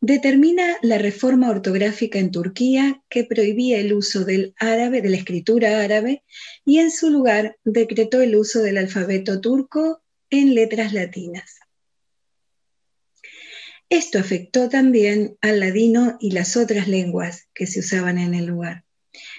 determina 0.00 0.78
la 0.82 0.98
reforma 0.98 1.50
ortográfica 1.50 2.18
en 2.18 2.30
Turquía 2.30 3.02
que 3.08 3.24
prohibía 3.24 3.78
el 3.78 3.92
uso 3.92 4.24
del 4.24 4.54
árabe, 4.58 5.02
de 5.02 5.10
la 5.10 5.16
escritura 5.16 5.82
árabe, 5.82 6.24
y 6.64 6.78
en 6.78 6.90
su 6.90 7.10
lugar 7.10 7.58
decretó 7.64 8.22
el 8.22 8.34
uso 8.36 8.62
del 8.62 8.78
alfabeto 8.78 9.40
turco 9.40 10.02
en 10.30 10.54
letras 10.54 10.92
latinas. 10.92 11.58
Esto 13.90 14.20
afectó 14.20 14.68
también 14.68 15.36
al 15.40 15.58
ladino 15.58 16.16
y 16.20 16.30
las 16.30 16.56
otras 16.56 16.86
lenguas 16.86 17.48
que 17.52 17.66
se 17.66 17.80
usaban 17.80 18.18
en 18.18 18.34
el 18.34 18.46
lugar, 18.46 18.84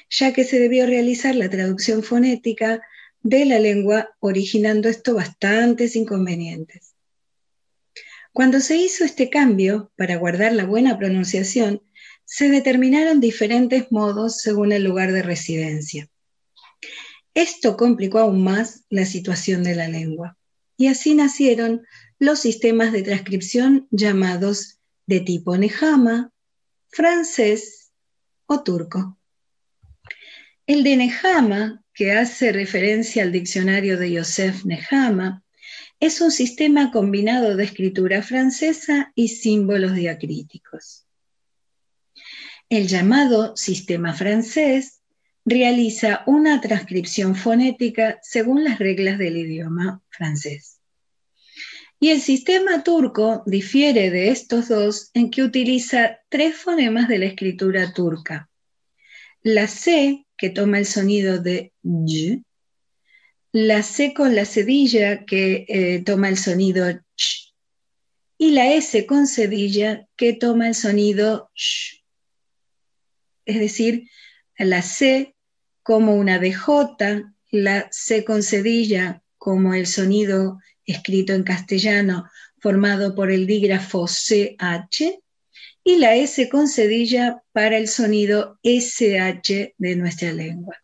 ya 0.09 0.33
que 0.33 0.43
se 0.43 0.59
debió 0.59 0.85
realizar 0.85 1.35
la 1.35 1.49
traducción 1.49 2.03
fonética 2.03 2.81
de 3.23 3.45
la 3.45 3.59
lengua, 3.59 4.09
originando 4.19 4.89
esto 4.89 5.13
bastantes 5.13 5.95
inconvenientes. 5.95 6.90
Cuando 8.33 8.61
se 8.61 8.77
hizo 8.77 9.03
este 9.03 9.29
cambio, 9.29 9.91
para 9.97 10.15
guardar 10.15 10.53
la 10.53 10.65
buena 10.65 10.97
pronunciación, 10.97 11.81
se 12.23 12.49
determinaron 12.49 13.19
diferentes 13.19 13.91
modos 13.91 14.41
según 14.41 14.71
el 14.71 14.83
lugar 14.83 15.11
de 15.11 15.21
residencia. 15.21 16.07
Esto 17.33 17.75
complicó 17.75 18.19
aún 18.19 18.43
más 18.43 18.85
la 18.89 19.05
situación 19.05 19.63
de 19.63 19.75
la 19.75 19.89
lengua, 19.89 20.37
y 20.77 20.87
así 20.87 21.13
nacieron 21.13 21.85
los 22.19 22.39
sistemas 22.39 22.93
de 22.93 23.03
transcripción 23.03 23.87
llamados 23.91 24.79
de 25.07 25.19
tipo 25.19 25.57
Nehama, 25.57 26.31
francés 26.89 27.91
o 28.45 28.63
turco. 28.63 29.17
El 30.67 30.83
de 30.83 30.95
Nehama, 30.95 31.83
que 31.93 32.13
hace 32.13 32.53
referencia 32.53 33.23
al 33.23 33.31
diccionario 33.31 33.97
de 33.97 34.17
Joseph 34.17 34.63
Nehama, 34.63 35.43
es 36.01 36.19
un 36.19 36.31
sistema 36.31 36.91
combinado 36.91 37.55
de 37.55 37.63
escritura 37.63 38.23
francesa 38.23 39.11
y 39.13 39.27
símbolos 39.27 39.93
diacríticos. 39.93 41.05
El 42.69 42.87
llamado 42.87 43.55
sistema 43.55 44.13
francés 44.13 45.01
realiza 45.45 46.23
una 46.25 46.59
transcripción 46.59 47.35
fonética 47.35 48.19
según 48.23 48.63
las 48.63 48.79
reglas 48.79 49.19
del 49.19 49.37
idioma 49.37 50.01
francés. 50.09 50.79
Y 51.99 52.09
el 52.09 52.19
sistema 52.19 52.83
turco 52.83 53.43
difiere 53.45 54.09
de 54.09 54.29
estos 54.29 54.69
dos 54.69 55.11
en 55.13 55.29
que 55.29 55.43
utiliza 55.43 56.17
tres 56.29 56.55
fonemas 56.55 57.07
de 57.09 57.19
la 57.19 57.25
escritura 57.25 57.93
turca. 57.93 58.49
La 59.43 59.67
C, 59.67 60.25
que 60.35 60.49
toma 60.49 60.79
el 60.79 60.87
sonido 60.87 61.37
de 61.37 61.73
y, 61.83 62.43
la 63.51 63.83
C 63.83 64.13
con 64.13 64.33
la 64.33 64.45
cedilla 64.45 65.25
que 65.25 65.65
eh, 65.67 66.01
toma 66.05 66.29
el 66.29 66.37
sonido 66.37 66.89
ch 67.15 67.53
y 68.37 68.51
la 68.51 68.73
S 68.73 69.05
con 69.05 69.27
cedilla 69.27 70.07
que 70.15 70.33
toma 70.33 70.67
el 70.67 70.75
sonido 70.75 71.51
sh. 71.53 72.01
Es 73.45 73.59
decir, 73.59 74.09
la 74.57 74.81
C 74.81 75.35
como 75.83 76.15
una 76.15 76.39
DJ, 76.39 77.25
la 77.51 77.87
C 77.91 78.23
con 78.23 78.41
cedilla 78.41 79.21
como 79.37 79.73
el 79.73 79.85
sonido 79.85 80.59
escrito 80.85 81.33
en 81.33 81.43
castellano 81.43 82.29
formado 82.59 83.15
por 83.15 83.31
el 83.31 83.47
dígrafo 83.47 84.07
CH 84.07 85.19
y 85.83 85.97
la 85.97 86.15
S 86.15 86.47
con 86.49 86.67
cedilla 86.67 87.43
para 87.51 87.77
el 87.77 87.87
sonido 87.87 88.59
SH 88.63 89.75
de 89.77 89.95
nuestra 89.95 90.31
lengua. 90.31 90.77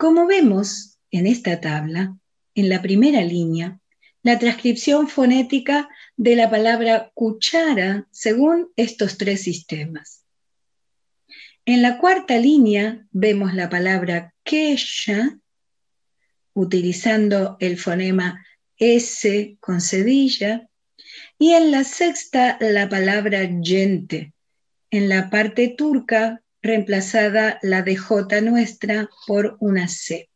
Como 0.00 0.26
vemos, 0.26 0.98
en 1.10 1.26
esta 1.26 1.60
tabla, 1.60 2.16
en 2.54 2.70
la 2.70 2.80
primera 2.80 3.22
línea, 3.22 3.80
la 4.22 4.38
transcripción 4.38 5.08
fonética 5.08 5.90
de 6.16 6.36
la 6.36 6.48
palabra 6.48 7.10
cuchara 7.12 8.08
según 8.10 8.70
estos 8.76 9.18
tres 9.18 9.42
sistemas. 9.42 10.24
En 11.66 11.82
la 11.82 11.98
cuarta 11.98 12.38
línea 12.38 13.06
vemos 13.10 13.52
la 13.52 13.68
palabra 13.68 14.32
queya, 14.42 15.38
utilizando 16.54 17.58
el 17.60 17.76
fonema 17.76 18.42
S 18.78 19.58
con 19.60 19.82
cedilla, 19.82 20.66
y 21.38 21.50
en 21.50 21.70
la 21.70 21.84
sexta 21.84 22.56
la 22.58 22.88
palabra 22.88 23.40
gente, 23.62 24.32
en 24.90 25.10
la 25.10 25.28
parte 25.28 25.74
turca 25.76 26.42
reemplazada 26.62 27.58
la 27.62 27.82
de 27.82 27.96
J 27.96 28.40
nuestra 28.40 29.08
por 29.26 29.56
una 29.60 29.88
C. 29.88 30.30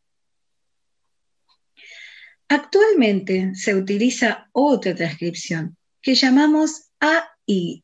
Actualmente 2.47 3.55
se 3.55 3.73
utiliza 3.75 4.49
otra 4.51 4.93
transcripción 4.93 5.77
que 6.01 6.13
llamamos 6.15 6.89
AI, 6.99 7.83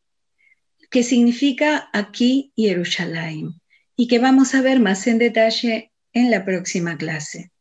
que 0.90 1.04
significa 1.04 1.90
aquí 1.94 2.52
Jerusalén, 2.56 3.62
y 3.96 4.08
que 4.08 4.20
vamos 4.20 4.54
a 4.54 4.62
ver 4.62 4.80
más 4.80 5.08
en 5.08 5.18
detalle 5.18 5.92
en 6.14 6.30
la 6.30 6.46
próxima 6.46 6.96
clase. 6.98 7.52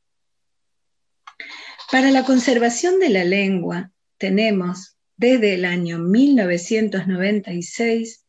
Para 1.90 2.10
la 2.10 2.24
conservación 2.24 3.00
de 3.00 3.08
la 3.08 3.24
lengua 3.24 3.90
tenemos 4.18 4.98
desde 5.16 5.54
el 5.54 5.64
año 5.64 5.98
1996 5.98 8.26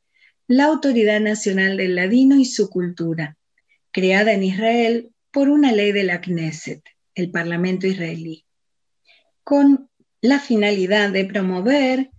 la 0.52 0.66
Autoridad 0.66 1.22
Nacional 1.22 1.78
del 1.78 1.96
Ladino 1.96 2.36
y 2.36 2.44
su 2.44 2.70
Cultura, 2.70 3.38
creada 3.92 4.34
en 4.34 4.44
Israel 4.44 5.12
por 5.32 5.48
una 5.48 5.72
ley 5.72 5.94
de 5.94 6.04
la 6.04 6.20
Knesset, 6.20 6.84
el 7.16 7.32
Parlamento 7.32 7.88
israelí 7.88 8.46
con 9.44 9.90
la 10.22 10.40
finalidad 10.40 11.10
de 11.10 11.26
promover, 11.26 12.12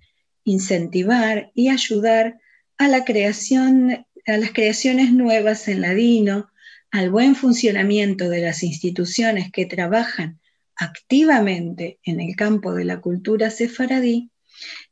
incentivar 0.44 1.52
y 1.54 1.68
ayudar 1.68 2.40
a 2.78 2.88
la 2.88 3.04
creación, 3.04 4.06
a 4.26 4.36
las 4.38 4.52
creaciones 4.52 5.12
nuevas 5.12 5.68
en 5.68 5.82
ladino, 5.82 6.50
al 6.90 7.10
buen 7.10 7.34
funcionamiento 7.36 8.28
de 8.28 8.40
las 8.40 8.62
instituciones 8.62 9.52
que 9.52 9.66
trabajan 9.66 10.40
activamente 10.74 11.98
en 12.02 12.20
el 12.20 12.34
campo 12.34 12.74
de 12.74 12.84
la 12.84 13.00
cultura 13.00 13.50
sefaradí 13.50 14.31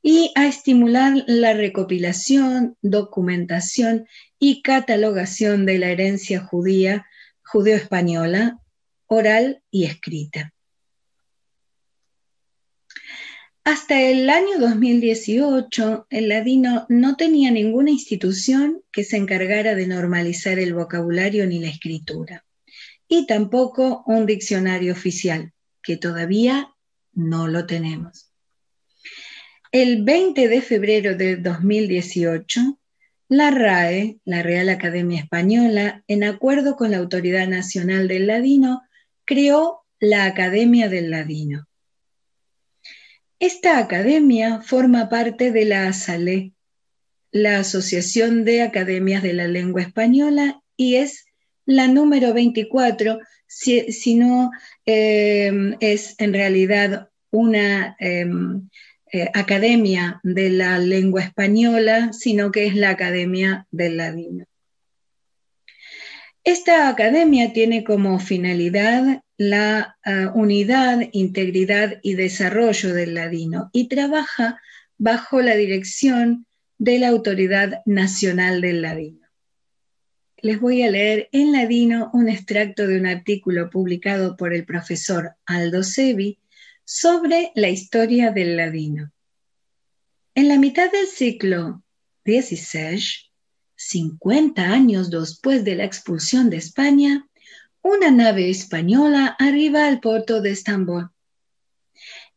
y 0.02 0.32
a 0.34 0.46
estimular 0.46 1.24
la 1.26 1.52
recopilación, 1.52 2.76
documentación 2.82 4.06
y 4.38 4.62
catalogación 4.62 5.66
de 5.66 5.78
la 5.78 5.88
herencia 5.90 6.40
judía, 6.40 7.06
judeo-española, 7.44 8.58
oral 9.06 9.62
y 9.70 9.84
escrita. 9.84 10.54
Hasta 13.64 14.00
el 14.00 14.30
año 14.30 14.58
2018, 14.58 16.06
el 16.08 16.28
ladino 16.28 16.86
no 16.88 17.16
tenía 17.16 17.50
ninguna 17.50 17.90
institución 17.90 18.82
que 18.90 19.04
se 19.04 19.16
encargara 19.16 19.74
de 19.74 19.86
normalizar 19.86 20.58
el 20.58 20.72
vocabulario 20.74 21.46
ni 21.46 21.60
la 21.60 21.68
escritura, 21.68 22.44
y 23.06 23.26
tampoco 23.26 24.02
un 24.06 24.24
diccionario 24.24 24.92
oficial, 24.92 25.52
que 25.82 25.96
todavía 25.98 26.70
no 27.12 27.48
lo 27.48 27.66
tenemos. 27.66 28.29
El 29.72 30.02
20 30.02 30.48
de 30.48 30.62
febrero 30.62 31.14
de 31.14 31.36
2018, 31.36 32.76
la 33.28 33.52
RAE, 33.52 34.18
la 34.24 34.42
Real 34.42 34.68
Academia 34.68 35.20
Española, 35.20 36.02
en 36.08 36.24
acuerdo 36.24 36.74
con 36.74 36.90
la 36.90 36.96
Autoridad 36.96 37.46
Nacional 37.46 38.08
del 38.08 38.26
Ladino, 38.26 38.82
creó 39.24 39.82
la 40.00 40.24
Academia 40.24 40.88
del 40.88 41.12
Ladino. 41.12 41.68
Esta 43.38 43.78
academia 43.78 44.60
forma 44.60 45.08
parte 45.08 45.52
de 45.52 45.64
la 45.64 45.86
ASALE, 45.86 46.52
la 47.30 47.60
Asociación 47.60 48.44
de 48.44 48.62
Academias 48.62 49.22
de 49.22 49.34
la 49.34 49.46
Lengua 49.46 49.82
Española, 49.82 50.60
y 50.76 50.96
es 50.96 51.26
la 51.64 51.86
número 51.86 52.34
24, 52.34 53.20
si, 53.46 54.16
no 54.16 54.50
em, 54.84 55.76
es 55.78 56.16
en 56.18 56.32
realidad 56.32 57.08
una, 57.30 57.94
em, 58.00 58.68
eh, 59.12 59.30
academia 59.34 60.20
de 60.22 60.50
la 60.50 60.78
lengua 60.78 61.22
española, 61.22 62.12
sino 62.12 62.52
que 62.52 62.66
es 62.66 62.76
la 62.76 62.90
Academia 62.90 63.66
del 63.70 63.96
Ladino. 63.96 64.44
Esta 66.44 66.88
academia 66.88 67.52
tiene 67.52 67.84
como 67.84 68.18
finalidad 68.18 69.22
la 69.36 69.96
ah, 70.04 70.32
unidad, 70.34 71.08
integridad 71.12 71.98
y 72.02 72.14
desarrollo 72.14 72.94
del 72.94 73.14
ladino 73.14 73.70
y 73.72 73.88
trabaja 73.88 74.60
bajo 74.96 75.42
la 75.42 75.54
dirección 75.54 76.46
de 76.78 76.98
la 76.98 77.08
Autoridad 77.08 77.82
Nacional 77.84 78.60
del 78.60 78.82
Ladino. 78.82 79.26
Les 80.42 80.60
voy 80.60 80.82
a 80.82 80.90
leer 80.90 81.28
en 81.32 81.52
ladino 81.52 82.10
un 82.14 82.28
extracto 82.28 82.86
de 82.86 82.98
un 82.98 83.06
artículo 83.06 83.68
publicado 83.68 84.36
por 84.36 84.54
el 84.54 84.64
profesor 84.64 85.32
Aldo 85.44 85.82
Sevi 85.82 86.38
sobre 86.92 87.52
la 87.54 87.68
historia 87.68 88.32
del 88.32 88.56
ladino. 88.56 89.12
En 90.34 90.48
la 90.48 90.58
mitad 90.58 90.90
del 90.90 91.06
siglo 91.06 91.84
XVI, 92.24 93.00
50 93.76 94.60
años 94.60 95.08
después 95.08 95.62
de 95.62 95.76
la 95.76 95.84
expulsión 95.84 96.50
de 96.50 96.56
España, 96.56 97.28
una 97.82 98.10
nave 98.10 98.50
española 98.50 99.36
arriba 99.38 99.86
al 99.86 100.00
puerto 100.00 100.40
de 100.40 100.50
Estambul. 100.50 101.10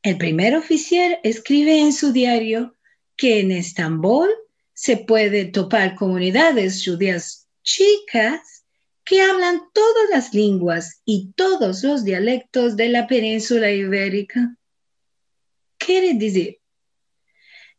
El 0.04 0.20
primer 0.20 0.56
oficial 0.56 1.18
escribe 1.24 1.80
en 1.80 1.91
su 1.91 2.14
diario 2.14 2.76
que 3.18 3.39
en 3.39 3.51
Estambul 3.51 4.30
se 4.74 4.97
puede 4.97 5.45
topar 5.45 5.95
comunidades 5.95 6.86
judías 6.86 7.47
chicas 7.64 8.53
que 9.06 9.22
hablan 9.22 9.62
todas 9.74 10.10
las 10.12 10.34
lenguas 10.34 11.01
y 11.06 11.32
todos 11.36 11.84
los 11.84 12.04
dialectos 12.04 12.76
de 12.76 12.89
la 12.89 13.08
península 13.08 13.72
ibérica. 13.72 14.56
Quiere 15.78 16.14
decir, 16.14 16.60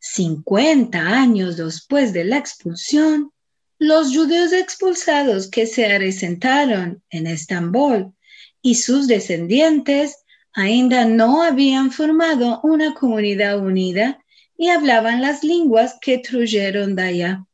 50 0.00 0.98
años 0.98 1.56
después 1.56 2.12
de 2.12 2.24
la 2.24 2.36
expulsión, 2.36 3.32
los 3.78 4.14
judíos 4.14 4.52
expulsados 4.52 5.48
que 5.48 5.66
se 5.66 5.86
asentaron 5.86 7.02
en 7.10 7.26
Estambul 7.26 8.12
y 8.60 8.76
sus 8.76 9.06
descendientes 9.06 10.24
ainda 10.52 11.04
no 11.06 11.42
habían 11.42 11.90
formado 11.90 12.60
una 12.62 12.94
comunidad 12.94 13.58
unida 13.58 14.22
y 14.56 14.68
hablaban 14.68 15.20
las 15.20 15.42
lenguas 15.42 15.96
que 16.00 16.18
truyeron 16.18 16.94
de 16.94 17.02
allá. 17.02 17.46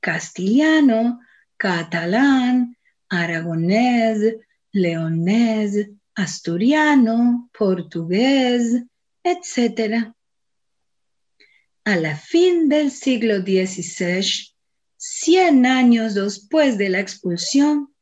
Castellano, 0.00 1.20
catalán, 1.56 2.76
aragonés, 3.12 4.36
leonés, 4.72 5.90
asturiano, 6.14 7.50
portugués, 7.56 8.84
etc. 9.22 10.12
A 11.84 11.96
la 11.96 12.16
fin 12.16 12.70
del 12.70 12.90
siglo 12.90 13.42
XVI, 13.42 14.54
100 14.96 15.66
años 15.66 16.14
después 16.14 16.78
de 16.78 16.88
la 16.88 17.00
expulsión, 17.00 17.94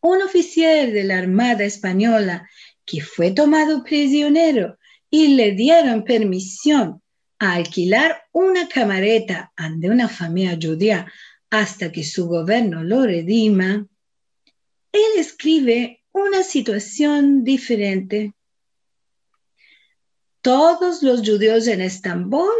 un 0.00 0.22
oficial 0.22 0.92
de 0.94 1.04
la 1.04 1.18
Armada 1.18 1.64
Española 1.64 2.48
que 2.86 3.02
fue 3.02 3.32
tomado 3.32 3.84
prisionero 3.84 4.78
y 5.10 5.34
le 5.34 5.52
dieron 5.52 6.04
permisión 6.04 7.02
a 7.38 7.54
alquilar 7.54 8.22
una 8.32 8.68
camareta 8.68 9.52
ante 9.54 9.90
una 9.90 10.08
familia 10.08 10.56
judía 10.60 11.12
hasta 11.58 11.90
que 11.90 12.04
su 12.04 12.28
gobierno 12.28 12.84
lo 12.84 13.04
redima, 13.04 13.86
él 14.92 15.10
escribe 15.16 16.02
una 16.12 16.42
situación 16.42 17.44
diferente. 17.44 18.34
Todos 20.42 21.02
los 21.02 21.20
judíos 21.20 21.66
en 21.66 21.80
Estambul 21.80 22.52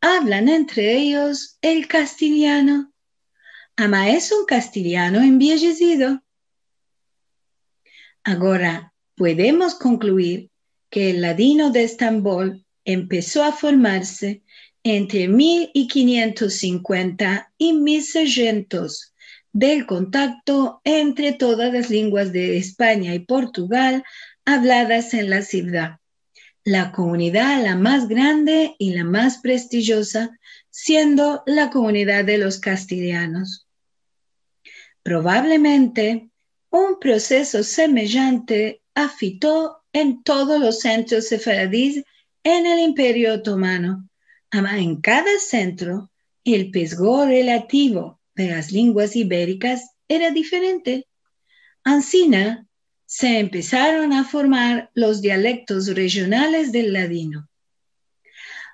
hablan 0.00 0.48
entre 0.48 0.96
ellos 0.96 1.58
el 1.60 1.88
castellano. 1.88 2.92
Ama 3.76 4.10
es 4.10 4.30
un 4.30 4.44
castellano 4.46 5.20
embellecido. 5.20 6.22
Ahora 8.22 8.94
podemos 9.16 9.74
concluir 9.74 10.50
que 10.88 11.10
el 11.10 11.20
ladino 11.20 11.70
de 11.70 11.82
Estambul 11.82 12.64
empezó 12.84 13.42
a 13.42 13.52
formarse 13.52 14.42
entre 14.82 15.28
1550 15.28 17.52
y 17.58 17.74
1600 17.74 19.14
del 19.52 19.86
contacto 19.86 20.80
entre 20.84 21.32
todas 21.32 21.72
las 21.72 21.90
lenguas 21.90 22.32
de 22.32 22.56
España 22.56 23.14
y 23.14 23.20
Portugal 23.20 24.02
habladas 24.44 25.14
en 25.14 25.30
la 25.30 25.42
ciudad 25.42 26.00
la 26.64 26.92
comunidad 26.92 27.62
la 27.62 27.76
más 27.76 28.08
grande 28.08 28.74
y 28.78 28.92
la 28.92 29.04
más 29.04 29.38
prestigiosa, 29.38 30.38
siendo 30.70 31.42
la 31.46 31.70
comunidad 31.70 32.24
de 32.24 32.38
los 32.38 32.58
castellanos. 32.58 33.66
Probablemente 35.02 36.28
un 36.70 36.98
proceso 37.00 37.62
semejante 37.62 38.82
afitó 38.94 39.82
en 39.92 40.22
todos 40.22 40.60
los 40.60 40.80
centros 40.80 41.28
sefaradíes 41.28 42.04
en 42.44 42.66
el 42.66 42.78
Imperio 42.78 43.34
Otomano. 43.34 44.08
En 44.52 45.00
cada 45.00 45.38
centro, 45.38 46.10
el 46.44 46.70
peso 46.70 47.24
relativo 47.24 48.20
de 48.34 48.48
las 48.48 48.72
lenguas 48.72 49.14
ibéricas 49.14 49.90
era 50.08 50.30
diferente. 50.30 51.06
Ancina, 51.84 52.66
se 53.06 53.38
empezaron 53.38 54.12
a 54.12 54.24
formar 54.24 54.90
los 54.94 55.20
dialectos 55.20 55.94
regionales 55.94 56.72
del 56.72 56.92
ladino. 56.92 57.48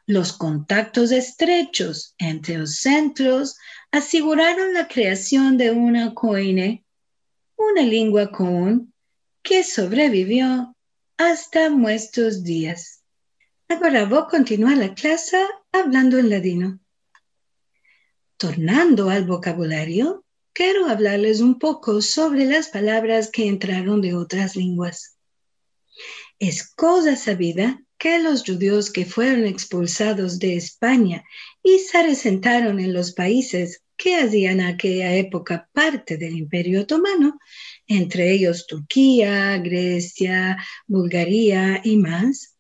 Los 0.07 0.33
contactos 0.33 1.11
estrechos 1.11 2.15
entre 2.19 2.59
los 2.59 2.77
centros 2.77 3.57
aseguraron 3.91 4.73
la 4.73 4.89
creación 4.89 5.57
de 5.57 5.73
una 5.73 6.15
coine, 6.15 6.85
una 7.57 7.83
lengua 7.83 8.31
común 8.31 8.93
que 9.43 9.65
sobrevivió 9.65 10.77
hasta 11.17 11.69
nuestros 11.71 12.45
días. 12.45 13.03
Ahora 13.69 14.05
voy 14.05 14.19
a 14.19 14.27
continuar 14.27 14.77
la 14.77 14.95
clase 14.95 15.45
hablando 15.81 16.19
en 16.19 16.31
ladino. 16.31 16.81
Tornando 18.37 19.11
al 19.11 19.25
vocabulario, 19.27 20.25
quiero 20.53 20.89
hablarles 20.89 21.41
un 21.41 21.59
poco 21.59 22.03
sobre 22.03 22.45
las 22.45 22.69
palabras 22.69 23.31
que 23.31 23.47
entraron 23.47 24.01
de 24.01 24.15
otras 24.15 24.57
lenguas. 24.57 25.17
Es 26.39 26.69
cosa 26.75 27.17
sabida 27.17 27.83
que 27.99 28.19
los 28.19 28.45
judíos 28.45 28.91
que 28.91 29.07
fueron 29.07 29.47
expulsados 29.47 30.39
de 30.39 30.57
España 30.57 31.25
y 31.63 31.79
se 31.79 31.99
asentaron 31.99 32.79
en 32.79 32.93
los 32.93 33.13
países 33.13 33.83
que 33.97 34.17
hacían 34.17 34.61
aquella 34.61 35.15
época 35.15 35.69
parte 35.73 36.19
del 36.19 36.37
Imperio 36.37 36.83
Otomano, 36.83 37.39
entre 37.87 38.33
ellos 38.33 38.67
Turquía, 38.67 39.57
Grecia, 39.59 40.59
Bulgaria 40.87 41.81
y 41.83 41.97
más, 41.97 42.56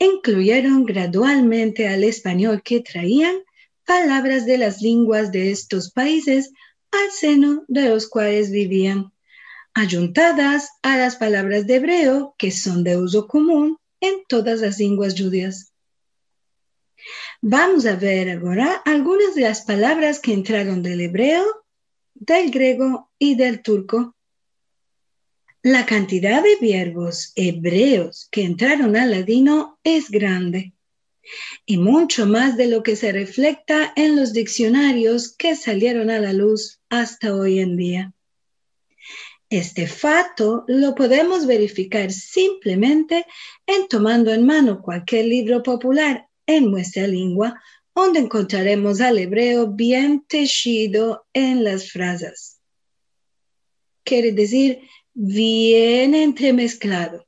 incluyeron 0.00 0.84
gradualmente 0.84 1.86
al 1.86 2.02
español 2.02 2.62
que 2.64 2.80
traían 2.80 3.36
palabras 3.84 4.46
de 4.46 4.58
las 4.58 4.80
lenguas 4.80 5.30
de 5.30 5.50
estos 5.52 5.92
países 5.92 6.52
al 6.90 7.10
seno 7.12 7.64
de 7.68 7.88
los 7.88 8.08
cuales 8.08 8.50
vivían, 8.50 9.12
ayuntadas 9.74 10.70
a 10.82 10.96
las 10.96 11.16
palabras 11.16 11.66
de 11.66 11.76
hebreo 11.76 12.34
que 12.38 12.50
son 12.50 12.82
de 12.82 12.96
uso 12.96 13.28
común 13.28 13.78
en 14.00 14.24
todas 14.26 14.60
las 14.60 14.78
lenguas 14.78 15.14
judías. 15.16 15.72
Vamos 17.42 17.86
a 17.86 17.96
ver 17.96 18.38
ahora 18.38 18.82
algunas 18.84 19.34
de 19.34 19.42
las 19.42 19.62
palabras 19.62 20.18
que 20.20 20.32
entraron 20.32 20.82
del 20.82 21.00
hebreo, 21.00 21.44
del 22.14 22.50
griego 22.50 23.10
y 23.18 23.34
del 23.36 23.62
turco. 23.62 24.14
La 25.62 25.84
cantidad 25.84 26.42
de 26.42 26.56
verbos 26.58 27.32
hebreos 27.36 28.28
que 28.30 28.44
entraron 28.44 28.96
al 28.96 29.10
ladino 29.10 29.78
es 29.84 30.10
grande 30.10 30.72
y 31.66 31.76
mucho 31.76 32.24
más 32.24 32.56
de 32.56 32.66
lo 32.66 32.82
que 32.82 32.96
se 32.96 33.12
refleja 33.12 33.92
en 33.94 34.16
los 34.16 34.32
diccionarios 34.32 35.36
que 35.36 35.56
salieron 35.56 36.08
a 36.08 36.18
la 36.18 36.32
luz 36.32 36.80
hasta 36.88 37.34
hoy 37.34 37.58
en 37.58 37.76
día. 37.76 38.14
Este 39.50 39.86
fato 39.86 40.64
lo 40.66 40.94
podemos 40.94 41.44
verificar 41.44 42.10
simplemente 42.10 43.26
en 43.66 43.86
tomando 43.86 44.32
en 44.32 44.46
mano 44.46 44.80
cualquier 44.80 45.26
libro 45.26 45.62
popular 45.62 46.26
en 46.46 46.70
nuestra 46.70 47.06
lengua, 47.06 47.60
donde 47.94 48.20
encontraremos 48.20 49.02
al 49.02 49.18
hebreo 49.18 49.66
bien 49.66 50.24
tejido 50.26 51.26
en 51.34 51.64
las 51.64 51.90
frases. 51.90 52.60
Quiere 54.04 54.32
decir 54.32 54.80
bien 55.14 56.14
entremezclado. 56.14 57.26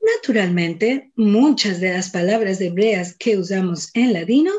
Naturalmente, 0.00 1.12
muchas 1.16 1.80
de 1.80 1.94
las 1.94 2.10
palabras 2.10 2.60
hebreas 2.60 3.16
que 3.16 3.38
usamos 3.38 3.90
en 3.94 4.12
ladino 4.12 4.52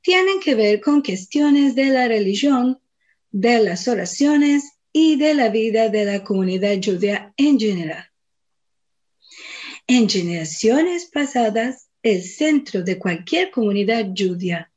tienen 0.00 0.40
que 0.40 0.54
ver 0.54 0.80
con 0.80 1.02
cuestiones 1.02 1.74
de 1.74 1.86
la 1.86 2.08
religión, 2.08 2.80
de 3.30 3.60
las 3.60 3.86
oraciones 3.86 4.78
y 4.92 5.16
de 5.16 5.34
la 5.34 5.50
vida 5.50 5.88
de 5.88 6.04
la 6.04 6.24
comunidad 6.24 6.76
judía 6.84 7.32
en 7.36 7.58
general. 7.58 8.10
En 9.86 10.08
generaciones 10.08 11.06
pasadas, 11.06 11.88
el 12.02 12.22
centro 12.22 12.82
de 12.82 12.98
cualquier 12.98 13.50
comunidad 13.50 14.06
judía 14.16 14.70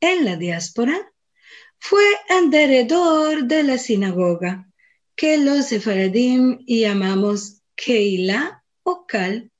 en 0.00 0.24
la 0.24 0.36
diáspora 0.36 1.12
fue 1.78 2.04
alrededor 2.28 3.44
de 3.44 3.62
la 3.62 3.78
sinagoga, 3.78 4.70
que 5.16 5.38
los 5.38 5.66
sefaradim 5.66 6.58
llamamos 6.66 7.62
Keilah 7.74 8.62
o 8.82 9.06
Kal, 9.06 9.50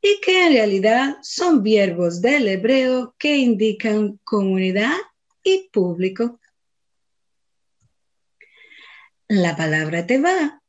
y 0.00 0.20
que 0.22 0.46
en 0.46 0.52
realidad 0.54 1.18
son 1.22 1.62
verbos 1.62 2.22
del 2.22 2.48
hebreo 2.48 3.14
que 3.18 3.36
indican 3.36 4.18
comunidad 4.24 4.96
y 5.42 5.68
público. 5.70 6.40
La 9.28 9.56
palabra 9.56 10.06
Teba 10.06 10.62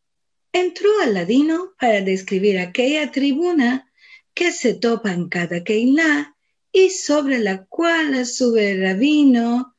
entró 0.51 0.89
al 1.01 1.13
ladino 1.13 1.73
para 1.79 2.01
describir 2.01 2.59
aquella 2.59 3.09
tribuna 3.11 3.89
que 4.33 4.51
se 4.51 4.73
topa 4.73 5.13
en 5.13 5.29
cada 5.29 5.63
Keilah 5.63 6.35
y 6.71 6.89
sobre 6.89 7.39
la 7.39 7.65
cual 7.65 8.25
sube 8.25 8.71
el 8.71 8.81
rabino 8.81 9.75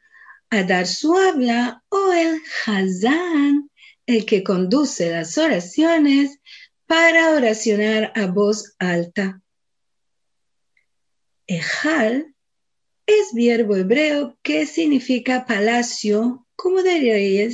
a 0.50 0.62
dar 0.62 0.86
su 0.86 1.16
habla 1.16 1.82
o 1.88 2.12
el 2.12 2.40
Hazán, 2.66 3.70
el 4.07 4.26
que 4.26 4.42
conduce 4.42 5.11
las 5.11 5.38
oraciones 5.38 6.38
para 6.86 7.30
oracionar 7.30 8.12
a 8.14 8.26
voz 8.26 8.74
alta. 8.78 9.40
Ejal 11.46 12.34
es 13.07 13.34
verbo 13.34 13.76
hebreo 13.76 14.38
que 14.42 14.66
significa 14.66 15.46
palacio 15.46 16.46
como 16.57 16.82
de. 16.82 17.50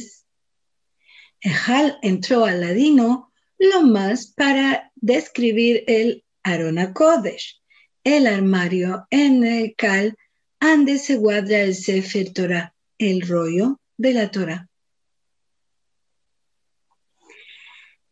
Ejal 1.40 1.98
entró 2.02 2.44
al 2.44 2.60
ladino 2.60 3.32
lo 3.58 3.82
más 3.82 4.26
para 4.26 4.92
describir 4.96 5.84
el 5.86 6.24
Arona 6.42 6.92
Kodesh, 6.92 7.60
el 8.04 8.26
armario 8.26 9.06
en 9.10 9.44
el 9.44 9.74
cual 9.76 10.16
ande 10.60 10.98
se 10.98 11.16
guarda 11.16 11.60
el 11.60 11.74
Sefer 11.74 12.32
Torah, 12.32 12.74
el 12.98 13.22
rollo 13.22 13.80
de 13.96 14.12
la 14.12 14.30
Torah. 14.30 14.68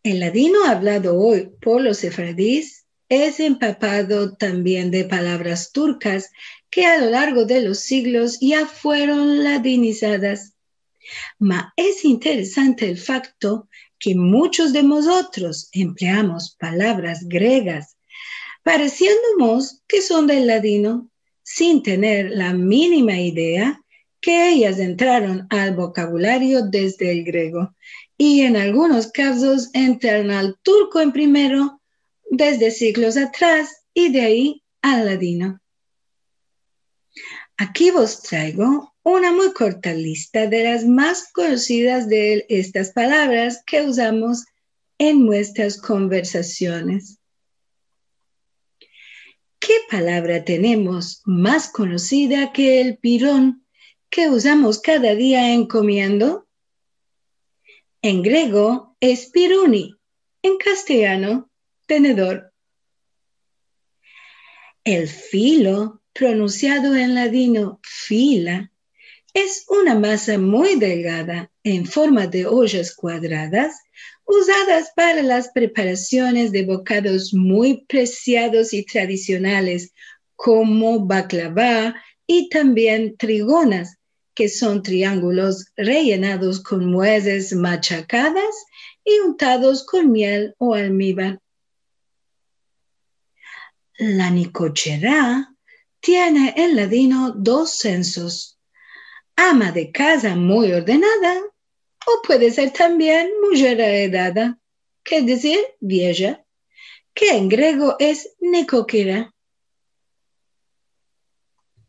El 0.06 0.20
ladino 0.20 0.64
hablado 0.64 1.18
hoy 1.18 1.50
por 1.60 1.80
los 1.80 1.98
sefardíes 1.98 2.86
es 3.08 3.40
empapado 3.40 4.36
también 4.36 4.92
de 4.92 5.04
palabras 5.04 5.72
turcas 5.72 6.30
que 6.70 6.86
a 6.86 6.98
lo 6.98 7.10
largo 7.10 7.44
de 7.44 7.60
los 7.60 7.80
siglos 7.80 8.38
ya 8.40 8.66
fueron 8.66 9.42
ladinizadas. 9.42 10.54
Ma 11.40 11.72
es 11.76 12.04
interesante 12.04 12.88
el 12.88 12.98
facto 12.98 13.68
que 13.98 14.14
muchos 14.14 14.72
de 14.72 14.84
nosotros 14.84 15.70
empleamos 15.72 16.54
palabras 16.56 17.26
griegas, 17.26 17.96
pareciéndonos 18.62 19.82
que 19.88 20.02
son 20.02 20.28
del 20.28 20.46
ladino, 20.46 21.10
sin 21.42 21.82
tener 21.82 22.30
la 22.30 22.52
mínima 22.52 23.18
idea 23.18 23.82
que 24.20 24.50
ellas 24.50 24.78
entraron 24.78 25.48
al 25.50 25.74
vocabulario 25.74 26.62
desde 26.62 27.10
el 27.10 27.24
griego 27.24 27.74
y 28.18 28.42
en 28.42 28.56
algunos 28.56 29.12
casos 29.12 29.70
entran 29.74 30.30
al 30.30 30.58
turco 30.62 31.00
en 31.00 31.12
primero 31.12 31.80
desde 32.30 32.70
siglos 32.70 33.16
atrás 33.16 33.84
y 33.94 34.10
de 34.10 34.20
ahí 34.20 34.62
al 34.82 35.06
ladino. 35.06 35.60
Aquí 37.58 37.90
vos 37.90 38.22
traigo 38.22 38.94
una 39.02 39.32
muy 39.32 39.52
corta 39.52 39.94
lista 39.94 40.46
de 40.46 40.64
las 40.64 40.84
más 40.84 41.30
conocidas 41.32 42.08
de 42.08 42.44
estas 42.48 42.92
palabras 42.92 43.62
que 43.66 43.82
usamos 43.82 44.44
en 44.98 45.24
nuestras 45.24 45.80
conversaciones. 45.80 47.18
¿Qué 49.58 49.74
palabra 49.90 50.44
tenemos 50.44 51.22
más 51.24 51.70
conocida 51.70 52.52
que 52.52 52.80
el 52.80 52.98
pirón 52.98 53.64
que 54.10 54.28
usamos 54.28 54.80
cada 54.80 55.14
día 55.14 55.52
en 55.52 55.66
comiendo? 55.66 56.45
En 58.02 58.22
griego 58.22 58.96
es 59.00 59.26
piruni, 59.30 59.94
en 60.42 60.56
castellano 60.58 61.50
tenedor. 61.86 62.52
El 64.84 65.08
filo, 65.08 66.02
pronunciado 66.12 66.94
en 66.94 67.14
ladino 67.14 67.80
fila, 67.82 68.70
es 69.34 69.66
una 69.68 69.94
masa 69.94 70.38
muy 70.38 70.76
delgada 70.76 71.50
en 71.62 71.84
forma 71.84 72.26
de 72.26 72.46
ollas 72.46 72.94
cuadradas 72.94 73.76
usadas 74.24 74.92
para 74.96 75.22
las 75.22 75.48
preparaciones 75.50 76.52
de 76.52 76.64
bocados 76.64 77.32
muy 77.34 77.84
preciados 77.86 78.72
y 78.72 78.84
tradicionales 78.84 79.92
como 80.34 81.06
baklava 81.06 81.94
y 82.26 82.48
también 82.48 83.16
trigonas, 83.16 83.98
que 84.36 84.50
son 84.50 84.82
triángulos 84.82 85.72
rellenados 85.76 86.60
con 86.62 86.84
mueces 86.84 87.54
machacadas 87.54 88.66
y 89.02 89.18
untados 89.20 89.84
con 89.84 90.12
miel 90.12 90.54
o 90.58 90.74
almíbar. 90.74 91.40
La 93.98 94.28
nicochera 94.30 95.54
tiene 96.00 96.52
en 96.54 96.76
ladino 96.76 97.32
dos 97.34 97.78
censos, 97.78 98.58
ama 99.36 99.72
de 99.72 99.90
casa 99.90 100.36
muy 100.36 100.70
ordenada 100.70 101.40
o 102.06 102.22
puede 102.26 102.50
ser 102.50 102.72
también 102.72 103.30
mujer 103.40 103.80
heredada, 103.80 104.58
que 105.02 105.18
es 105.18 105.26
decir, 105.26 105.58
vieja, 105.80 106.44
que 107.14 107.30
en 107.30 107.48
griego 107.48 107.96
es 107.98 108.36
nicoquera. 108.38 109.32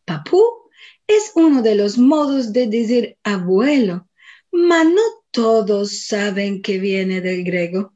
Papú 0.06 0.67
es 1.08 1.32
uno 1.36 1.62
de 1.62 1.76
los 1.76 1.98
modos 1.98 2.54
de 2.54 2.68
decir 2.68 3.18
abuelo, 3.24 4.08
mas 4.52 4.86
no 4.86 5.02
todos 5.32 6.06
saben 6.06 6.62
que 6.62 6.78
viene 6.80 7.22
del 7.22 7.44
griego. 7.44 7.94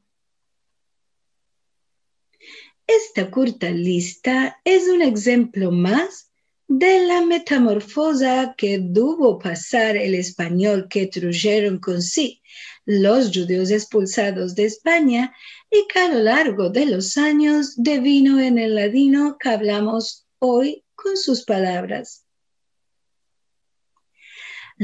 Esta 2.86 3.30
corta 3.30 3.70
lista 3.70 4.60
es 4.64 4.88
un 4.88 5.02
ejemplo 5.02 5.70
más 5.70 6.30
de 6.68 7.06
la 7.06 7.20
metamorfosa 7.20 8.54
que 8.56 8.78
tuvo 8.78 9.38
pasar 9.38 9.96
el 9.96 10.14
español 10.14 10.88
que 10.88 11.06
trajeron 11.06 11.78
con 11.78 12.00
sí 12.00 12.40
los 12.84 13.30
judíos 13.32 13.70
expulsados 13.70 14.54
de 14.54 14.64
España 14.64 15.34
y 15.70 15.86
que 15.86 15.98
a 16.00 16.08
lo 16.08 16.20
largo 16.20 16.70
de 16.70 16.86
los 16.86 17.16
años 17.16 17.74
devino 17.76 18.40
en 18.40 18.58
el 18.58 18.74
ladino 18.74 19.36
que 19.38 19.50
hablamos 19.50 20.26
hoy 20.38 20.84
con 20.94 21.16
sus 21.16 21.44
palabras. 21.44 22.24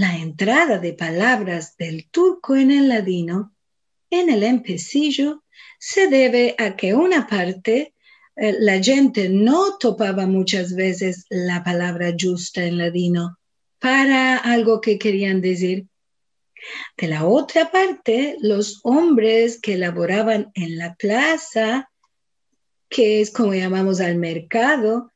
La 0.01 0.17
entrada 0.17 0.79
de 0.79 0.93
palabras 0.93 1.77
del 1.77 2.09
turco 2.09 2.55
en 2.55 2.71
el 2.71 2.89
ladino 2.89 3.57
en 4.11 4.31
el 4.31 4.45
empecillo 4.45 5.43
se 5.81 6.07
debe 6.07 6.55
a 6.57 6.77
que 6.77 6.95
una 6.95 7.27
parte 7.27 7.97
eh, 8.37 8.57
la 8.61 8.81
gente 8.81 9.29
no 9.29 9.77
topaba 9.77 10.25
muchas 10.29 10.77
veces 10.77 11.25
la 11.31 11.65
palabra 11.65 12.15
justa 12.17 12.63
en 12.63 12.79
ladino 12.79 13.39
para 13.81 14.37
algo 14.37 14.81
que 14.81 15.01
querían 15.01 15.41
decir. 15.41 15.89
De 16.97 17.09
la 17.09 17.27
otra 17.27 17.73
parte, 17.73 18.37
los 18.41 18.79
hombres 18.85 19.61
que 19.61 19.77
laboraban 19.77 20.53
en 20.55 20.79
la 20.79 20.95
plaza, 20.95 21.91
que 22.89 23.21
es 23.21 23.33
como 23.33 23.53
llamamos 23.53 24.01
al 24.01 24.15
mercado, 24.15 25.11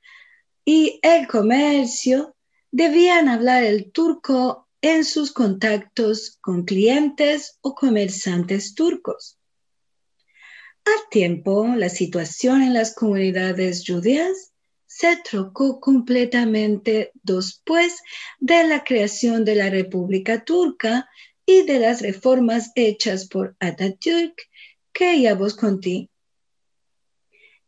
y 0.64 0.98
el 1.02 1.28
comercio, 1.28 2.34
debían 2.72 3.28
hablar 3.28 3.62
el 3.62 3.92
turco 3.92 4.66
en 4.82 5.04
sus 5.04 5.32
contactos 5.32 6.38
con 6.40 6.64
clientes 6.64 7.58
o 7.60 7.74
comerciantes 7.74 8.74
turcos. 8.74 9.38
Al 10.84 11.08
tiempo, 11.10 11.68
la 11.76 11.88
situación 11.88 12.62
en 12.62 12.74
las 12.74 12.92
comunidades 12.92 13.84
judías 13.86 14.52
se 14.86 15.16
trocó 15.18 15.78
completamente 15.78 17.12
después 17.22 18.02
de 18.40 18.64
la 18.64 18.82
creación 18.82 19.44
de 19.44 19.54
la 19.54 19.70
República 19.70 20.44
Turca 20.44 21.08
y 21.46 21.62
de 21.62 21.78
las 21.78 22.02
reformas 22.02 22.72
hechas 22.74 23.28
por 23.28 23.56
Atatürk 23.60 24.34
que 24.92 25.20
ya 25.20 25.34
vos 25.34 25.54
conté. 25.54 26.10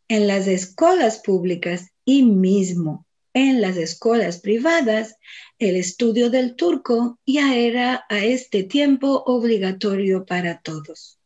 En 0.08 0.26
las 0.26 0.48
escuelas 0.48 1.20
públicas 1.20 1.90
y 2.04 2.24
mismo 2.24 3.06
en 3.34 3.60
las 3.60 3.76
escuelas 3.76 4.40
privadas, 4.40 5.16
el 5.58 5.76
estudio 5.76 6.30
del 6.30 6.54
turco 6.54 7.18
ya 7.26 7.56
era 7.56 8.06
a 8.08 8.24
este 8.24 8.62
tiempo 8.62 9.24
obligatorio 9.26 10.24
para 10.24 10.60
todos. 10.60 11.18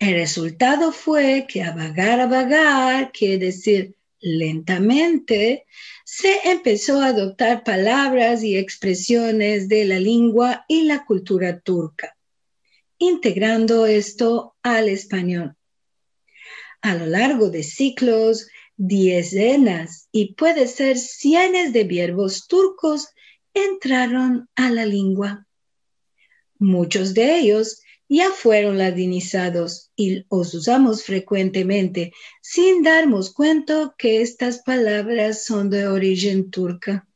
El 0.00 0.14
resultado 0.14 0.90
fue 0.90 1.46
que 1.48 1.62
a 1.62 1.70
vagar, 1.70 2.20
a 2.20 2.26
vagar, 2.26 3.12
quiere 3.12 3.38
decir 3.38 3.96
lentamente, 4.20 5.66
se 6.04 6.34
empezó 6.44 7.00
a 7.00 7.08
adoptar 7.08 7.62
palabras 7.62 8.42
y 8.42 8.56
expresiones 8.56 9.68
de 9.68 9.84
la 9.84 10.00
lengua 10.00 10.64
y 10.66 10.84
la 10.84 11.04
cultura 11.04 11.60
turca, 11.60 12.16
integrando 12.98 13.86
esto 13.86 14.56
al 14.62 14.88
español. 14.88 15.56
a 16.82 16.94
lo 16.94 17.06
largo 17.06 17.48
de 17.48 17.62
ciclos, 17.62 18.46
decenas 18.76 20.08
y 20.12 20.34
puede 20.34 20.66
ser 20.68 20.98
cientos 20.98 21.72
de 21.72 21.84
verbos 21.84 22.46
turcos 22.46 23.08
entraron 23.54 24.48
a 24.56 24.70
la 24.70 24.86
lengua. 24.86 25.46
Muchos 26.58 27.14
de 27.14 27.38
ellos 27.38 27.80
ya 28.08 28.30
fueron 28.30 28.78
latinizados 28.78 29.90
y 29.96 30.24
los 30.30 30.54
usamos 30.54 31.04
frecuentemente 31.04 32.12
sin 32.42 32.82
darnos 32.82 33.32
cuenta 33.32 33.94
que 33.96 34.20
estas 34.20 34.62
palabras 34.62 35.44
son 35.44 35.70
de 35.70 35.86
origen 35.88 36.50
turca. 36.50 37.08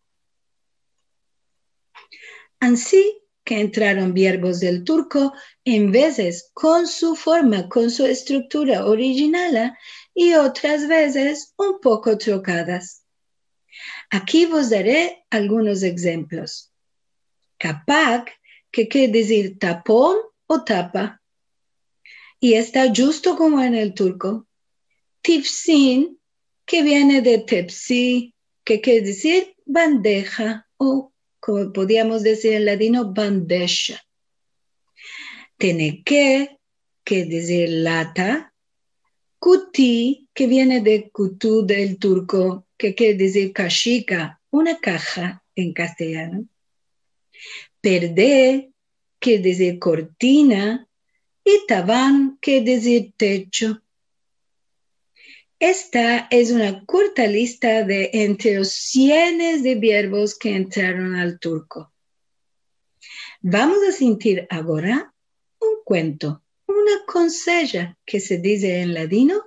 Así 2.60 3.22
que 3.44 3.60
entraron 3.60 4.12
verbos 4.12 4.60
del 4.60 4.84
turco 4.84 5.32
en 5.64 5.90
veces 5.92 6.50
con 6.52 6.86
su 6.86 7.14
forma, 7.14 7.68
con 7.68 7.90
su 7.90 8.04
estructura 8.04 8.84
original 8.86 9.74
y 10.20 10.34
otras 10.34 10.88
veces 10.88 11.54
un 11.56 11.78
poco 11.80 12.18
trocadas. 12.18 13.04
Aquí 14.10 14.46
vos 14.46 14.68
daré 14.68 15.24
algunos 15.30 15.84
ejemplos. 15.84 16.72
Kapak, 17.56 18.32
que 18.72 18.88
quiere 18.88 19.12
decir 19.12 19.60
tapón 19.60 20.16
o 20.48 20.64
tapa, 20.64 21.22
y 22.40 22.54
está 22.54 22.92
justo 22.92 23.36
como 23.36 23.62
en 23.62 23.76
el 23.76 23.94
turco. 23.94 24.48
Tifsin, 25.22 26.18
que 26.66 26.82
viene 26.82 27.22
de 27.22 27.38
tepsi, 27.38 28.34
que 28.64 28.80
quiere 28.80 29.02
decir 29.02 29.54
bandeja 29.66 30.66
o, 30.78 31.12
como 31.38 31.72
podríamos 31.72 32.24
decir 32.24 32.54
en 32.54 32.64
ladino, 32.64 33.12
bandeja. 33.12 34.02
Teneque, 35.58 36.58
que 37.04 37.24
decir 37.24 37.68
lata, 37.68 38.47
Kuti, 39.38 40.28
que 40.34 40.46
viene 40.46 40.80
de 40.80 41.10
kutu 41.10 41.64
del 41.64 41.98
turco, 41.98 42.66
que 42.76 42.94
quiere 42.94 43.14
decir 43.14 43.52
kashika, 43.52 44.40
una 44.50 44.78
caja 44.78 45.44
en 45.54 45.72
castellano. 45.72 46.46
Perde, 47.80 48.72
que 49.20 49.38
decir 49.38 49.78
cortina, 49.78 50.88
y 51.44 51.66
tabán, 51.66 52.38
que 52.40 52.60
decir 52.62 53.12
techo. 53.16 53.82
Esta 55.60 56.28
es 56.30 56.50
una 56.50 56.84
corta 56.84 57.26
lista 57.26 57.84
de 57.84 58.10
entre 58.12 58.54
los 58.54 58.70
cientos 58.70 59.62
de 59.62 59.74
verbos 59.74 60.38
que 60.38 60.54
entraron 60.54 61.16
al 61.16 61.38
turco. 61.38 61.92
Vamos 63.40 63.78
a 63.88 63.92
sentir 63.92 64.46
ahora 64.50 65.14
un 65.60 65.82
cuento 65.84 66.42
una 66.88 67.04
consella 67.06 67.96
que 68.06 68.20
se 68.20 68.38
dice 68.38 68.80
en 68.80 68.94
ladino, 68.94 69.42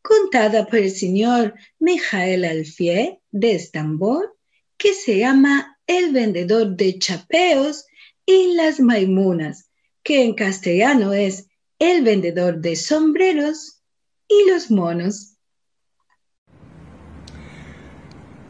contada 0.00 0.66
por 0.66 0.78
el 0.78 0.90
señor 0.90 1.54
Mijael 1.78 2.44
Alfier 2.44 3.18
de 3.30 3.52
Estambul, 3.52 4.30
que 4.78 4.94
se 4.94 5.18
llama 5.18 5.78
El 5.86 6.12
vendedor 6.12 6.76
de 6.76 6.98
chapeos 6.98 7.84
y 8.24 8.54
las 8.54 8.80
maimunas, 8.80 9.70
que 10.02 10.22
en 10.22 10.34
castellano 10.34 11.12
es 11.12 11.48
El 11.78 12.02
vendedor 12.04 12.58
de 12.58 12.76
sombreros 12.76 13.82
y 14.28 14.50
los 14.50 14.70
monos. 14.70 15.34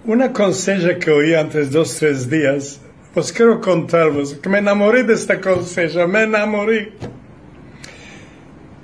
Una 0.04 0.32
consella 0.32 0.98
que 0.98 1.10
oí 1.10 1.34
antes 1.34 1.70
dos, 1.70 1.96
tres 1.96 2.30
días, 2.30 2.80
pues 3.12 3.32
quiero 3.32 3.60
contaros 3.60 4.34
que 4.34 4.48
me 4.48 4.58
enamoré 4.58 5.02
de 5.02 5.14
esta 5.14 5.40
consella, 5.40 6.06
me 6.06 6.22
enamoré. 6.22 6.92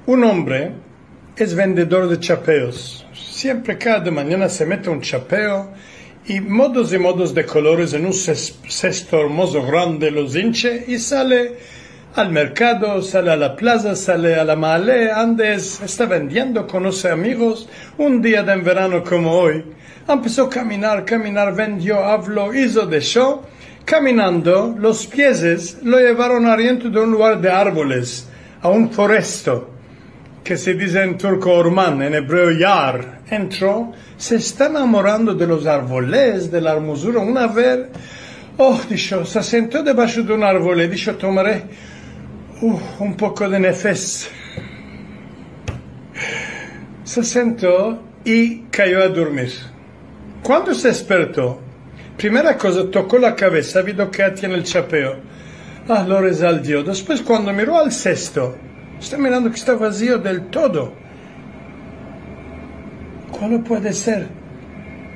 Un 0.06 0.22
hombre 0.22 0.70
es 1.34 1.54
vendedor 1.54 2.10
de 2.10 2.20
chapeos. 2.20 3.06
Siempre 3.14 3.78
cada 3.78 4.10
mañana 4.10 4.50
se 4.50 4.66
mete 4.66 4.90
un 4.90 5.00
chapeo 5.00 5.70
y 6.26 6.40
modos 6.40 6.92
y 6.92 6.98
modos 6.98 7.32
de 7.32 7.46
colores 7.46 7.94
en 7.94 8.04
un 8.04 8.12
cesto 8.12 9.18
hermoso 9.18 9.64
grande 9.64 10.10
los 10.10 10.36
hinche 10.36 10.84
y 10.88 10.98
sale 10.98 11.56
al 12.16 12.30
mercado, 12.30 13.00
sale 13.00 13.30
a 13.30 13.36
la 13.36 13.56
plaza, 13.56 13.96
sale 13.96 14.34
a 14.34 14.44
la 14.44 14.56
male, 14.56 15.10
andes, 15.10 15.80
está 15.80 16.04
vendiendo, 16.04 16.66
conoce 16.66 17.08
amigos. 17.08 17.66
Un 17.96 18.20
día 18.20 18.42
de 18.42 18.56
verano 18.56 19.02
como 19.02 19.32
hoy, 19.32 19.64
empezó 20.06 20.44
a 20.44 20.50
caminar, 20.50 21.06
caminar, 21.06 21.54
vendió, 21.54 22.04
habló, 22.04 22.52
hizo 22.52 22.84
de 22.86 23.00
show. 23.00 23.40
Caminando, 23.86 24.76
los 24.78 25.06
pies 25.06 25.78
lo 25.82 25.98
llevaron 25.98 26.44
arriento 26.44 26.90
de 26.90 27.00
un 27.00 27.10
lugar 27.10 27.40
de 27.40 27.50
árboles, 27.50 28.28
a 28.60 28.68
un 28.68 28.90
foresto 28.90 29.73
que 30.44 30.58
se 30.58 30.74
dice 30.74 31.02
en 31.02 31.16
turco 31.16 31.52
orman, 31.52 32.02
en 32.02 32.14
hebreo 32.14 32.50
yar, 32.50 33.20
entró, 33.30 33.92
se 34.18 34.36
está 34.36 34.66
enamorando 34.66 35.34
de 35.34 35.46
los 35.46 35.66
árboles, 35.66 36.50
de 36.50 36.60
la 36.60 36.74
hermosura. 36.74 37.20
Una 37.20 37.46
vez, 37.46 37.88
oh, 38.58 38.78
dijo, 38.88 39.24
se 39.24 39.42
sentó 39.42 39.82
debajo 39.82 40.20
de 40.20 40.34
un 40.34 40.44
árbol 40.44 40.88
dijo, 40.90 41.14
tomaré 41.14 41.64
uh, 42.60 42.78
un 42.98 43.16
poco 43.16 43.48
de 43.48 43.58
nefes. 43.58 44.30
Se 47.04 47.24
sentó 47.24 48.02
y 48.22 48.64
cayó 48.70 49.02
a 49.02 49.08
dormir. 49.08 49.50
Cuando 50.42 50.74
se 50.74 50.88
despertó, 50.88 51.58
primera 52.18 52.58
cosa, 52.58 52.90
tocó 52.90 53.16
la 53.18 53.34
cabeza, 53.34 53.80
vio 53.80 54.10
que 54.10 54.30
tiene 54.32 54.56
el 54.56 54.64
chapeo. 54.64 55.16
Ah, 55.88 56.04
lo 56.06 56.20
resaldió. 56.20 56.82
Después, 56.82 57.22
cuando 57.22 57.52
miró 57.52 57.78
al 57.78 57.92
cesto, 57.92 58.56
Está 59.00 59.18
mirando 59.18 59.50
que 59.50 59.56
está 59.56 59.74
vacío 59.74 60.18
del 60.18 60.46
todo. 60.46 60.92
¿Cuál 63.30 63.60
puede 63.60 63.92
ser? 63.92 64.28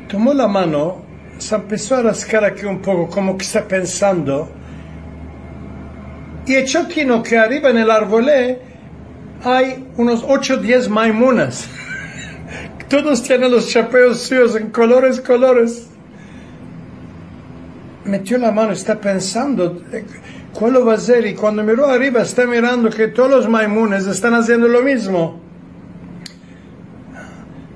Tomó 0.08 0.34
la 0.34 0.48
mano, 0.48 1.02
se 1.38 1.54
empezó 1.54 1.96
a 1.96 2.02
rascar 2.02 2.44
aquí 2.44 2.64
un 2.64 2.80
poco, 2.80 3.08
como 3.08 3.36
que 3.36 3.44
está 3.44 3.66
pensando. 3.66 4.50
Y 6.46 6.56
echó 6.56 6.86
tino 6.86 7.22
que 7.22 7.38
arriba 7.38 7.70
en 7.70 7.78
el 7.78 7.90
árbolé 7.90 8.60
hay 9.44 9.86
unos 9.96 10.24
8 10.26 10.54
o 10.54 10.56
10 10.56 10.88
maimunas. 10.88 11.68
Todos 12.88 13.22
tienen 13.22 13.50
los 13.50 13.68
chapeos 13.68 14.22
suyos 14.22 14.56
en 14.56 14.70
colores, 14.70 15.20
colores. 15.20 15.88
Metió 18.04 18.38
la 18.38 18.50
mano, 18.50 18.72
está 18.72 18.98
pensando 18.98 19.82
¿Cuál 20.58 20.88
va 20.88 20.94
a? 20.94 21.18
Y 21.24 21.34
cuando 21.34 21.62
miró 21.62 21.86
arriba 21.86 22.22
está 22.22 22.44
mirando 22.44 22.90
que 22.90 23.06
todos 23.06 23.30
los 23.30 23.48
maimunes 23.48 24.08
están 24.08 24.34
haciendo 24.34 24.66
lo 24.66 24.82
mismo. 24.82 25.40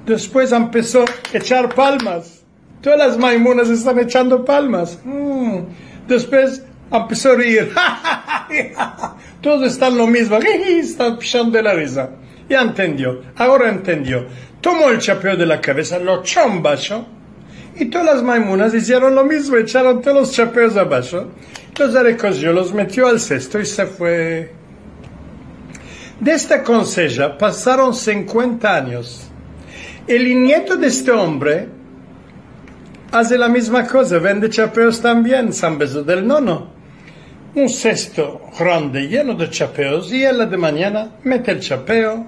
Después 0.04 0.50
empezó 0.50 1.04
a 1.04 1.36
echar 1.36 1.72
palmas. 1.72 2.42
Todas 2.80 2.98
las 2.98 3.18
maimunas 3.18 3.68
están 3.68 4.00
echando 4.00 4.44
palmas. 4.44 4.98
Mm. 5.04 5.58
Después 6.08 6.64
empezó 6.90 7.30
a 7.30 7.36
reír. 7.36 7.72
Todos 9.40 9.62
están 9.62 9.96
lo 9.96 10.08
mismo. 10.08 10.38
Están 10.66 11.18
pisando 11.18 11.58
de 11.58 11.62
la 11.62 11.74
risa. 11.74 12.10
Ya 12.48 12.62
entendió. 12.62 13.22
Ahora 13.36 13.68
entendió. 13.68 14.26
Tomó 14.60 14.88
el 14.88 14.98
chapeo 14.98 15.36
de 15.36 15.46
la 15.46 15.60
cabeza, 15.60 16.00
lo 16.00 16.14
abajo. 16.14 17.06
Y 17.82 17.86
todas 17.86 18.06
las 18.06 18.22
maimunas 18.22 18.72
hicieron 18.72 19.16
lo 19.16 19.24
mismo. 19.24 19.56
Echaron 19.56 20.00
todos 20.00 20.16
los 20.16 20.32
chapeos 20.32 20.76
abajo. 20.76 21.32
Los 21.76 21.92
recogió, 21.94 22.52
los 22.52 22.72
metió 22.72 23.08
al 23.08 23.18
cesto 23.18 23.58
y 23.58 23.66
se 23.66 23.86
fue. 23.86 24.52
De 26.20 26.30
esta 26.32 26.62
consella 26.62 27.36
pasaron 27.36 27.92
50 27.92 28.72
años. 28.72 29.28
El 30.06 30.44
nieto 30.44 30.76
de 30.76 30.86
este 30.86 31.10
hombre 31.10 31.66
hace 33.10 33.36
la 33.36 33.48
misma 33.48 33.84
cosa, 33.84 34.18
vende 34.18 34.48
chapeos 34.48 35.00
también, 35.00 35.52
San 35.52 35.76
Beso 35.76 36.04
del 36.04 36.24
Nono. 36.24 36.70
Un 37.56 37.68
cesto 37.68 38.42
grande 38.56 39.08
lleno 39.08 39.34
de 39.34 39.50
chapeos 39.50 40.12
y 40.12 40.22
él 40.22 40.48
de 40.48 40.56
mañana 40.56 41.16
mete 41.24 41.50
el 41.50 41.58
chapeo 41.58 42.26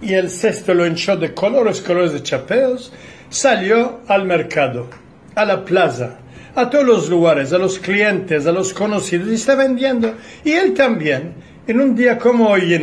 y 0.00 0.14
el 0.14 0.30
cesto 0.30 0.72
lo 0.72 0.86
hinchó 0.86 1.18
de 1.18 1.34
colores, 1.34 1.82
colores 1.82 2.14
de 2.14 2.22
chapeos, 2.22 2.90
salió 3.30 4.00
al 4.06 4.26
mercado, 4.26 4.88
a 5.34 5.44
la 5.46 5.64
plaza 5.64 6.18
a 6.54 6.68
todos 6.68 6.84
los 6.84 7.08
lugares, 7.08 7.52
a 7.52 7.58
los 7.58 7.78
clientes, 7.78 8.46
a 8.46 8.52
los 8.52 8.72
conocidos, 8.72 9.28
y 9.28 9.34
está 9.34 9.54
vendiendo. 9.54 10.14
Y 10.44 10.52
él 10.52 10.74
también, 10.74 11.34
en 11.66 11.80
un 11.80 11.94
día 11.94 12.18
como 12.18 12.48
hoy, 12.48 12.80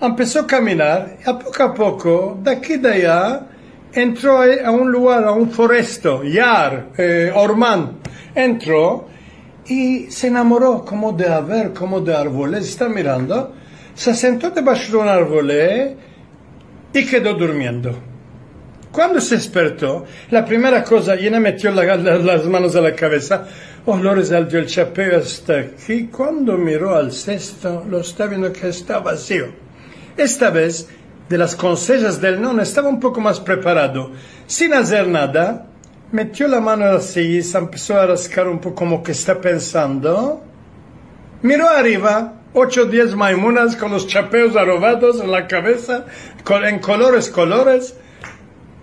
empezó 0.00 0.40
a 0.40 0.46
caminar, 0.46 1.16
a 1.24 1.38
poco 1.38 1.62
a 1.62 1.74
poco, 1.74 2.38
de 2.42 2.50
aquí 2.50 2.76
de 2.76 2.92
allá, 2.92 3.46
entró 3.92 4.40
a 4.42 4.70
un 4.70 4.90
lugar, 4.90 5.24
a 5.24 5.32
un 5.32 5.50
foresto, 5.50 6.22
Yar, 6.22 6.88
eh, 6.98 7.32
Orman, 7.34 7.98
entró 8.34 9.08
y 9.66 10.10
se 10.10 10.28
enamoró 10.28 10.84
como 10.84 11.12
de 11.12 11.28
haber, 11.28 11.72
como 11.72 12.00
de 12.00 12.14
árboles, 12.14 12.68
está 12.68 12.88
mirando, 12.88 13.54
se 13.94 14.14
sentó 14.14 14.50
debajo 14.50 14.82
de 14.90 14.96
un 14.96 15.08
árbol 15.08 15.52
y 16.92 17.06
quedó 17.06 17.34
durmiendo. 17.34 18.15
Cuando 18.96 19.20
se 19.20 19.34
despertó, 19.34 20.06
la 20.30 20.42
primera 20.42 20.82
cosa, 20.82 21.20
y 21.20 21.28
metió 21.28 21.70
las 21.70 22.46
manos 22.46 22.74
a 22.76 22.80
la 22.80 22.94
cabeza, 22.94 23.46
oh, 23.84 23.98
lo 23.98 24.14
resaltó 24.14 24.56
el 24.56 24.64
chapeo 24.64 25.18
hasta 25.18 25.58
aquí. 25.58 26.08
Cuando 26.10 26.56
miró 26.56 26.96
al 26.96 27.12
cesto, 27.12 27.84
lo 27.90 28.00
está 28.00 28.24
viendo 28.26 28.50
que 28.54 28.68
está 28.68 29.00
vacío. 29.00 29.48
Esta 30.16 30.48
vez 30.48 30.88
de 31.28 31.36
las 31.36 31.54
consejas 31.54 32.22
del 32.22 32.40
non 32.40 32.58
estaba 32.58 32.88
un 32.88 32.98
poco 32.98 33.20
más 33.20 33.38
preparado. 33.38 34.12
Sin 34.46 34.72
hacer 34.72 35.06
nada, 35.06 35.66
metió 36.10 36.48
la 36.48 36.62
mano 36.62 36.86
así, 36.86 37.42
se 37.42 37.58
empezó 37.58 38.00
a 38.00 38.06
rascar 38.06 38.48
un 38.48 38.60
poco 38.60 38.76
como 38.76 39.02
que 39.02 39.12
está 39.12 39.38
pensando. 39.38 40.42
Miró 41.42 41.68
arriba, 41.68 42.40
ocho 42.54 42.84
o 42.84 42.86
diez 42.86 43.14
maimunas 43.14 43.76
con 43.76 43.92
los 43.92 44.06
chapeos 44.06 44.56
arrobados 44.56 45.20
en 45.20 45.30
la 45.30 45.46
cabeza, 45.46 46.06
en 46.48 46.78
colores, 46.78 47.28
colores. 47.28 47.94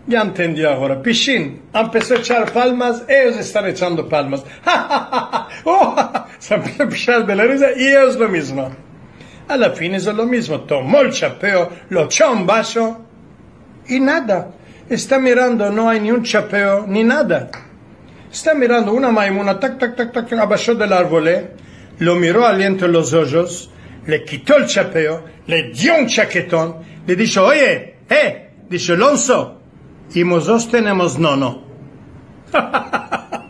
Ya 0.06 0.22
entendió 0.22 0.70
ahora. 0.70 1.01
Pichín 1.01 1.62
empezó 1.74 2.16
a 2.16 2.18
echar 2.18 2.51
palmas, 2.51 3.04
ellos 3.08 3.38
están 3.38 3.68
echando 3.68 4.08
palmas. 4.08 4.43
oh, 5.64 5.95
se 6.39 6.56
empezó 6.56 6.84
a 6.84 6.89
pichar 6.89 7.26
de 7.26 7.36
la 7.36 7.43
risa 7.45 7.68
y 7.76 7.88
ellos 7.88 8.18
lo 8.18 8.28
mismo. 8.28 8.70
A 9.47 9.58
la 9.58 9.72
fin 9.72 9.93
es 9.93 10.06
lo 10.06 10.26
mismo. 10.26 10.62
Tomó 10.62 11.01
el 11.01 11.12
chapeo, 11.12 11.70
lo 11.89 12.06
echó 12.06 12.32
un 12.32 12.45
vaso 12.45 13.06
y 13.88 13.99
nada. 13.99 14.51
Está 14.89 15.20
mirando, 15.20 15.72
no 15.72 15.89
hay 15.89 16.01
ni 16.01 16.12
un 16.12 16.24
chapeo 16.24 16.86
ni 16.86 17.04
nada. 17.04 17.49
Está 18.32 18.54
mirando 18.54 18.93
una 18.93 19.12
maimuna, 19.12 19.60
tac, 19.60 19.78
tac, 19.78 19.95
tac, 19.95 20.12
tac, 20.12 20.34
abajó 20.34 20.76
del 20.76 20.91
árbol, 20.91 21.49
lo 21.99 22.16
miró 22.16 22.45
aliento 22.45 22.86
en 22.86 22.91
los 22.91 23.14
ojos, 23.14 23.70
le 24.08 24.24
quitó 24.26 24.58
el 24.58 24.66
chapeo, 24.66 25.24
le 25.47 25.72
dio 25.72 25.95
un 25.95 26.08
chaquetón, 26.08 26.78
le 27.06 27.16
dijo, 27.16 27.43
oye, 27.43 27.97
eh, 28.10 28.49
dice 28.68 28.93
Alonso, 28.93 29.62
y 30.14 30.24
nosotros 30.24 30.70
tenemos 30.70 31.18
nono. 31.18 31.64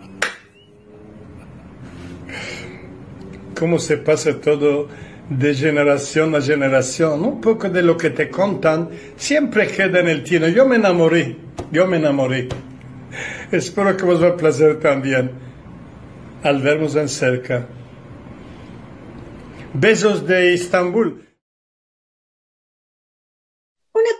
¿Cómo 3.59 3.80
se 3.80 3.97
pasa 3.97 4.39
todo 4.39 4.88
de 5.30 5.53
generación 5.53 6.36
a 6.36 6.41
generación? 6.41 7.24
Un 7.24 7.39
poco 7.41 7.70
de 7.70 7.82
lo 7.82 7.97
que 7.97 8.09
te 8.09 8.30
contan 8.30 8.89
siempre 9.16 9.68
queda 9.68 9.99
en 9.99 10.09
el 10.09 10.24
tino. 10.24 10.47
Yo 10.47 10.66
me 10.66 10.78
enamoré, 10.78 11.36
yo 11.72 11.86
me 11.88 11.97
enamoré. 11.97 12.49
Espero 13.51 13.95
que 13.95 14.05
os 14.05 14.24
va 14.24 14.30
a 14.30 14.38
placer 14.38 14.80
también 14.80 15.32
al 16.43 16.61
vernos 16.61 16.95
en 16.95 17.09
cerca. 17.09 17.68
Besos 19.74 20.28
de 20.28 20.53
Estambul. 20.53 21.24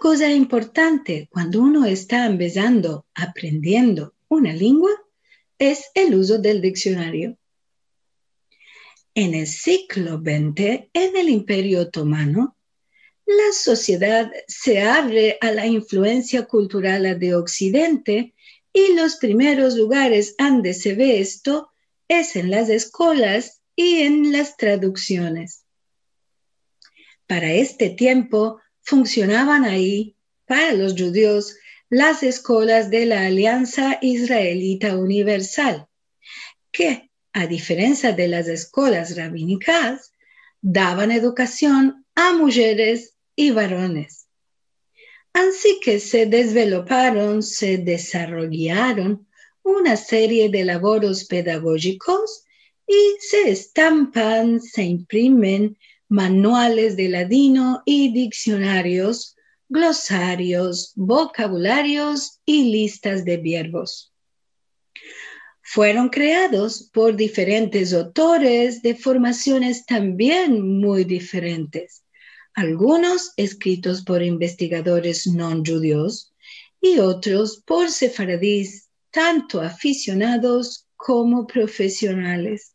Cosa 0.03 0.29
importante 0.29 1.29
cuando 1.31 1.61
uno 1.61 1.85
está 1.85 2.25
empezando, 2.25 3.05
aprendiendo 3.15 4.13
una 4.27 4.51
lengua, 4.51 4.91
es 5.57 5.91
el 5.95 6.13
uso 6.15 6.39
del 6.39 6.59
diccionario. 6.59 7.37
En 9.15 9.33
el 9.33 9.47
siglo 9.47 10.17
XX, 10.17 10.89
en 10.91 11.15
el 11.15 11.29
Imperio 11.29 11.83
Otomano, 11.83 12.57
la 13.25 13.53
sociedad 13.53 14.29
se 14.45 14.81
abre 14.81 15.37
a 15.39 15.51
la 15.51 15.67
influencia 15.67 16.43
cultural 16.47 17.17
de 17.17 17.35
Occidente 17.35 18.33
y 18.73 18.95
los 18.95 19.15
primeros 19.15 19.75
lugares 19.77 20.35
donde 20.37 20.73
se 20.73 20.95
ve 20.95 21.21
esto 21.21 21.71
es 22.09 22.35
en 22.35 22.51
las 22.51 22.67
escuelas 22.67 23.61
y 23.73 24.01
en 24.01 24.33
las 24.33 24.57
traducciones. 24.57 25.63
Para 27.25 27.53
este 27.53 27.89
tiempo 27.89 28.59
funcionaban 28.84 29.65
ahí, 29.65 30.15
para 30.45 30.73
los 30.73 30.93
judíos, 30.93 31.55
las 31.89 32.23
escuelas 32.23 32.89
de 32.89 33.05
la 33.05 33.25
Alianza 33.25 33.97
Israelita 34.01 34.97
Universal, 34.97 35.88
que 36.71 37.09
a 37.34 37.47
diferencia 37.47 38.13
de 38.13 38.27
las 38.27 38.47
escuelas 38.47 39.17
rabínicas, 39.17 40.11
daban 40.61 41.11
educación 41.11 42.05
a 42.15 42.34
mujeres 42.34 43.15
y 43.36 43.51
varones. 43.51 44.27
Así 45.34 45.79
que 45.84 45.99
se 45.99 46.27
desarrollaron, 46.27 47.41
se 47.41 47.79
desarrollaron 47.79 49.27
una 49.63 49.97
serie 49.97 50.49
de 50.49 50.63
labores 50.63 51.25
pedagógicos 51.25 52.45
y 52.86 53.17
se 53.19 53.49
estampan, 53.49 54.61
se 54.61 54.84
imprimen 54.84 55.75
manuales 56.14 56.95
de 56.95 57.09
ladino 57.09 57.82
y 57.86 58.14
diccionarios, 58.14 59.36
glosarios, 59.68 60.93
vocabularios 60.95 62.39
y 62.45 62.72
listas 62.72 63.26
de 63.26 63.38
verbos 63.38 64.14
fueron 65.64 66.09
creados 66.09 66.89
por 66.93 67.16
diferentes 67.16 67.93
autores 67.93 68.84
de 68.84 68.95
formaciones 68.95 69.88
también 69.88 70.80
muy 70.80 71.03
diferentes, 71.03 72.03
algunos 72.53 73.32
escritos 73.38 74.03
por 74.03 74.22
investigadores 74.22 75.26
no 75.26 75.49
judíos 75.66 76.32
y 76.80 76.99
otros 76.99 77.64
por 77.66 77.89
sefaradís, 77.89 78.89
tanto 79.09 79.61
aficionados 79.61 80.86
como 80.95 81.47
profesionales. 81.47 82.72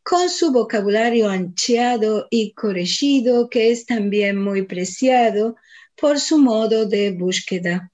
con 0.02 0.30
su 0.30 0.52
vocabulario 0.52 1.28
ancheado 1.28 2.28
y 2.30 2.52
corregido, 2.52 3.50
que 3.50 3.72
es 3.72 3.86
también 3.86 4.40
muy 4.40 4.62
preciado 4.62 5.56
por 5.96 6.20
su 6.20 6.38
modo 6.38 6.86
de 6.86 7.10
búsqueda. 7.10 7.92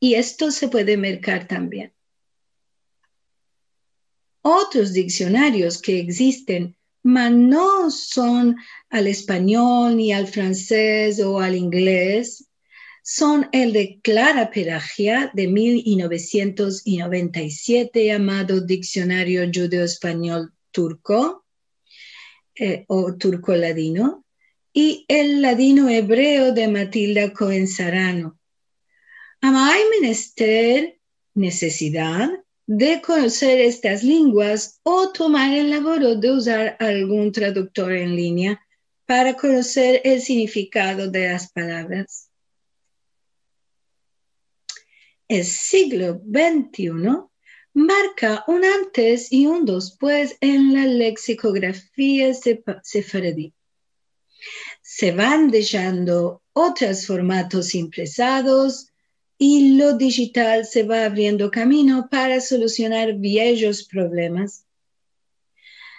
Y 0.00 0.14
esto 0.14 0.50
se 0.50 0.68
puede 0.68 0.96
mercar 0.96 1.46
también. 1.46 1.92
Otros 4.40 4.92
diccionarios 4.94 5.80
que 5.82 6.00
existen, 6.00 6.76
mas 7.02 7.32
no 7.32 7.90
son 7.90 8.56
al 8.90 9.06
español 9.06 9.96
ni 9.96 10.12
al 10.12 10.28
francés 10.28 11.18
o 11.20 11.40
al 11.40 11.56
inglés, 11.56 12.46
son 13.02 13.48
el 13.52 13.72
de 13.72 13.98
Clara 14.00 14.50
Peragia 14.50 15.30
de 15.34 15.48
1997 15.48 18.06
llamado 18.06 18.60
Diccionario 18.60 19.42
Judeo-Español 19.52 20.52
Turco 20.70 21.44
eh, 22.54 22.84
o 22.86 23.14
Turco-Ladino 23.14 24.24
y 24.72 25.04
el 25.08 25.42
ladino 25.42 25.88
hebreo 25.88 26.52
de 26.52 26.68
Matilda 26.68 27.32
Cohen 27.32 27.66
Sarano. 27.66 28.38
hay 29.40 29.82
menester 30.00 31.00
necesidad 31.34 32.30
de 32.66 33.00
conocer 33.00 33.60
estas 33.60 34.02
lenguas 34.02 34.80
o 34.82 35.10
tomar 35.12 35.52
el 35.52 35.70
labor 35.70 36.18
de 36.18 36.30
usar 36.30 36.76
algún 36.78 37.32
traductor 37.32 37.92
en 37.92 38.16
línea 38.16 38.60
para 39.06 39.34
conocer 39.34 40.00
el 40.04 40.20
significado 40.20 41.10
de 41.10 41.28
las 41.28 41.50
palabras 41.52 42.32
el 45.32 45.44
siglo 45.46 46.20
XXI 46.26 46.92
marca 47.72 48.44
un 48.48 48.64
antes 48.66 49.32
y 49.32 49.46
un 49.46 49.64
después 49.64 50.36
en 50.42 50.74
la 50.74 50.84
lexicografía 50.84 52.34
sefaradí. 52.82 53.54
Se 54.82 55.12
van 55.12 55.48
dejando 55.50 56.42
otros 56.52 57.06
formatos 57.06 57.74
impresados 57.74 58.91
y 59.44 59.76
lo 59.76 59.94
digital 59.94 60.64
se 60.64 60.84
va 60.84 61.04
abriendo 61.04 61.50
camino 61.50 62.06
para 62.08 62.40
solucionar 62.40 63.14
viejos 63.14 63.82
problemas. 63.82 64.66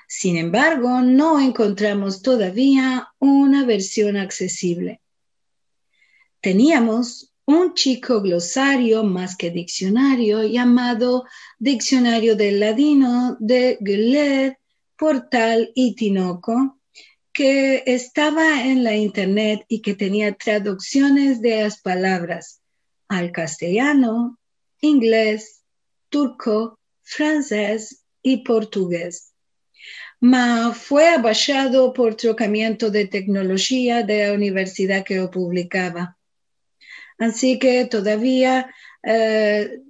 Sin 0.08 0.38
embargo, 0.38 1.02
no 1.02 1.42
encontramos 1.42 2.22
todavía 2.22 3.10
una 3.20 3.66
versión 3.66 4.16
accesible. 4.16 5.02
Teníamos 6.40 7.34
un 7.44 7.74
chico 7.74 8.22
glosario 8.22 9.04
más 9.04 9.36
que 9.36 9.52
diccionario 9.52 10.44
llamado 10.44 11.26
Diccionario 11.60 12.38
del 12.38 12.62
Ladino 12.62 13.36
de 13.42 13.78
Gulet, 13.82 14.58
Portal 14.98 15.70
y 15.76 15.96
Tinoco, 15.96 16.80
que 17.34 17.84
estaba 17.88 18.64
en 18.64 18.86
la 18.86 18.96
internet 18.96 19.66
y 19.68 19.82
que 19.82 19.96
tenía 19.96 20.34
traducciones 20.34 21.42
de 21.42 21.64
las 21.64 21.82
palabras 21.82 22.63
al 23.18 23.32
castellano, 23.32 24.40
inglés, 24.82 25.64
turco, 26.10 26.80
francés 27.02 28.06
y 28.22 28.44
portugués. 28.44 29.34
Ma 30.20 30.74
fue 30.74 31.10
abachado 31.10 31.94
por 31.94 32.16
trocamiento 32.16 32.90
de 32.90 33.08
tecnología 33.08 34.04
de 34.04 34.28
la 34.28 34.34
universidad 34.34 35.04
que 35.04 35.18
lo 35.18 35.30
publicaba. 35.30 36.18
Así 37.18 37.60
que 37.60 37.86
todavía 37.86 38.74
eh, 39.04 39.82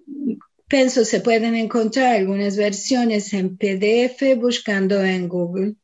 pienso 0.67 1.05
se 1.05 1.21
pueden 1.21 1.55
encontrar 1.55 2.15
algunas 2.15 2.57
versiones 2.57 3.32
en 3.34 3.57
PDF 3.57 4.36
buscando 4.38 5.03
en 5.03 5.28
Google. 5.30 5.76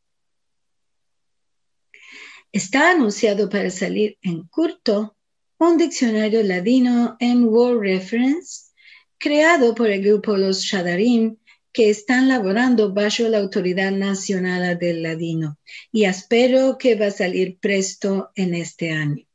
Está 2.51 2.91
anunciado 2.91 3.49
para 3.49 3.69
salir 3.69 4.17
en 4.23 4.47
curto 4.47 5.15
un 5.59 5.77
diccionario 5.77 6.41
ladino 6.41 7.17
en 7.19 7.43
World 7.43 7.81
Reference 7.81 8.71
creado 9.17 9.75
por 9.75 9.91
el 9.91 10.01
grupo 10.01 10.37
Los 10.37 10.61
Shadarim 10.63 11.35
que 11.73 11.89
están 11.89 12.29
laborando 12.29 12.93
bajo 12.93 13.23
la 13.23 13.39
Autoridad 13.39 13.91
Nacional 13.91 14.79
del 14.79 15.03
Ladino 15.03 15.57
y 15.91 16.05
espero 16.05 16.77
que 16.77 16.95
va 16.95 17.07
a 17.07 17.11
salir 17.11 17.59
presto 17.59 18.31
en 18.35 18.55
este 18.55 18.91
año. 18.91 19.25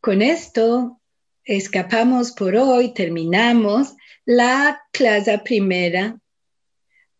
Con 0.00 0.22
esto 0.22 1.00
escapamos 1.44 2.32
por 2.32 2.56
hoy, 2.56 2.94
terminamos 2.94 3.94
la 4.24 4.80
clase 4.92 5.38
primera. 5.40 6.18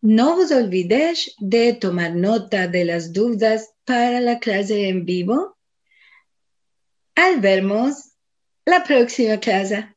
No 0.01 0.37
os 0.37 0.51
olvidéis 0.51 1.35
de 1.37 1.73
tomar 1.73 2.15
nota 2.15 2.67
de 2.67 2.85
las 2.85 3.13
dudas 3.13 3.75
para 3.85 4.19
la 4.19 4.39
clase 4.39 4.89
en 4.89 5.05
vivo 5.05 5.56
al 7.17 7.41
vernos 7.41 8.11
la 8.65 8.83
próxima 8.83 9.37
clase. 9.39 9.96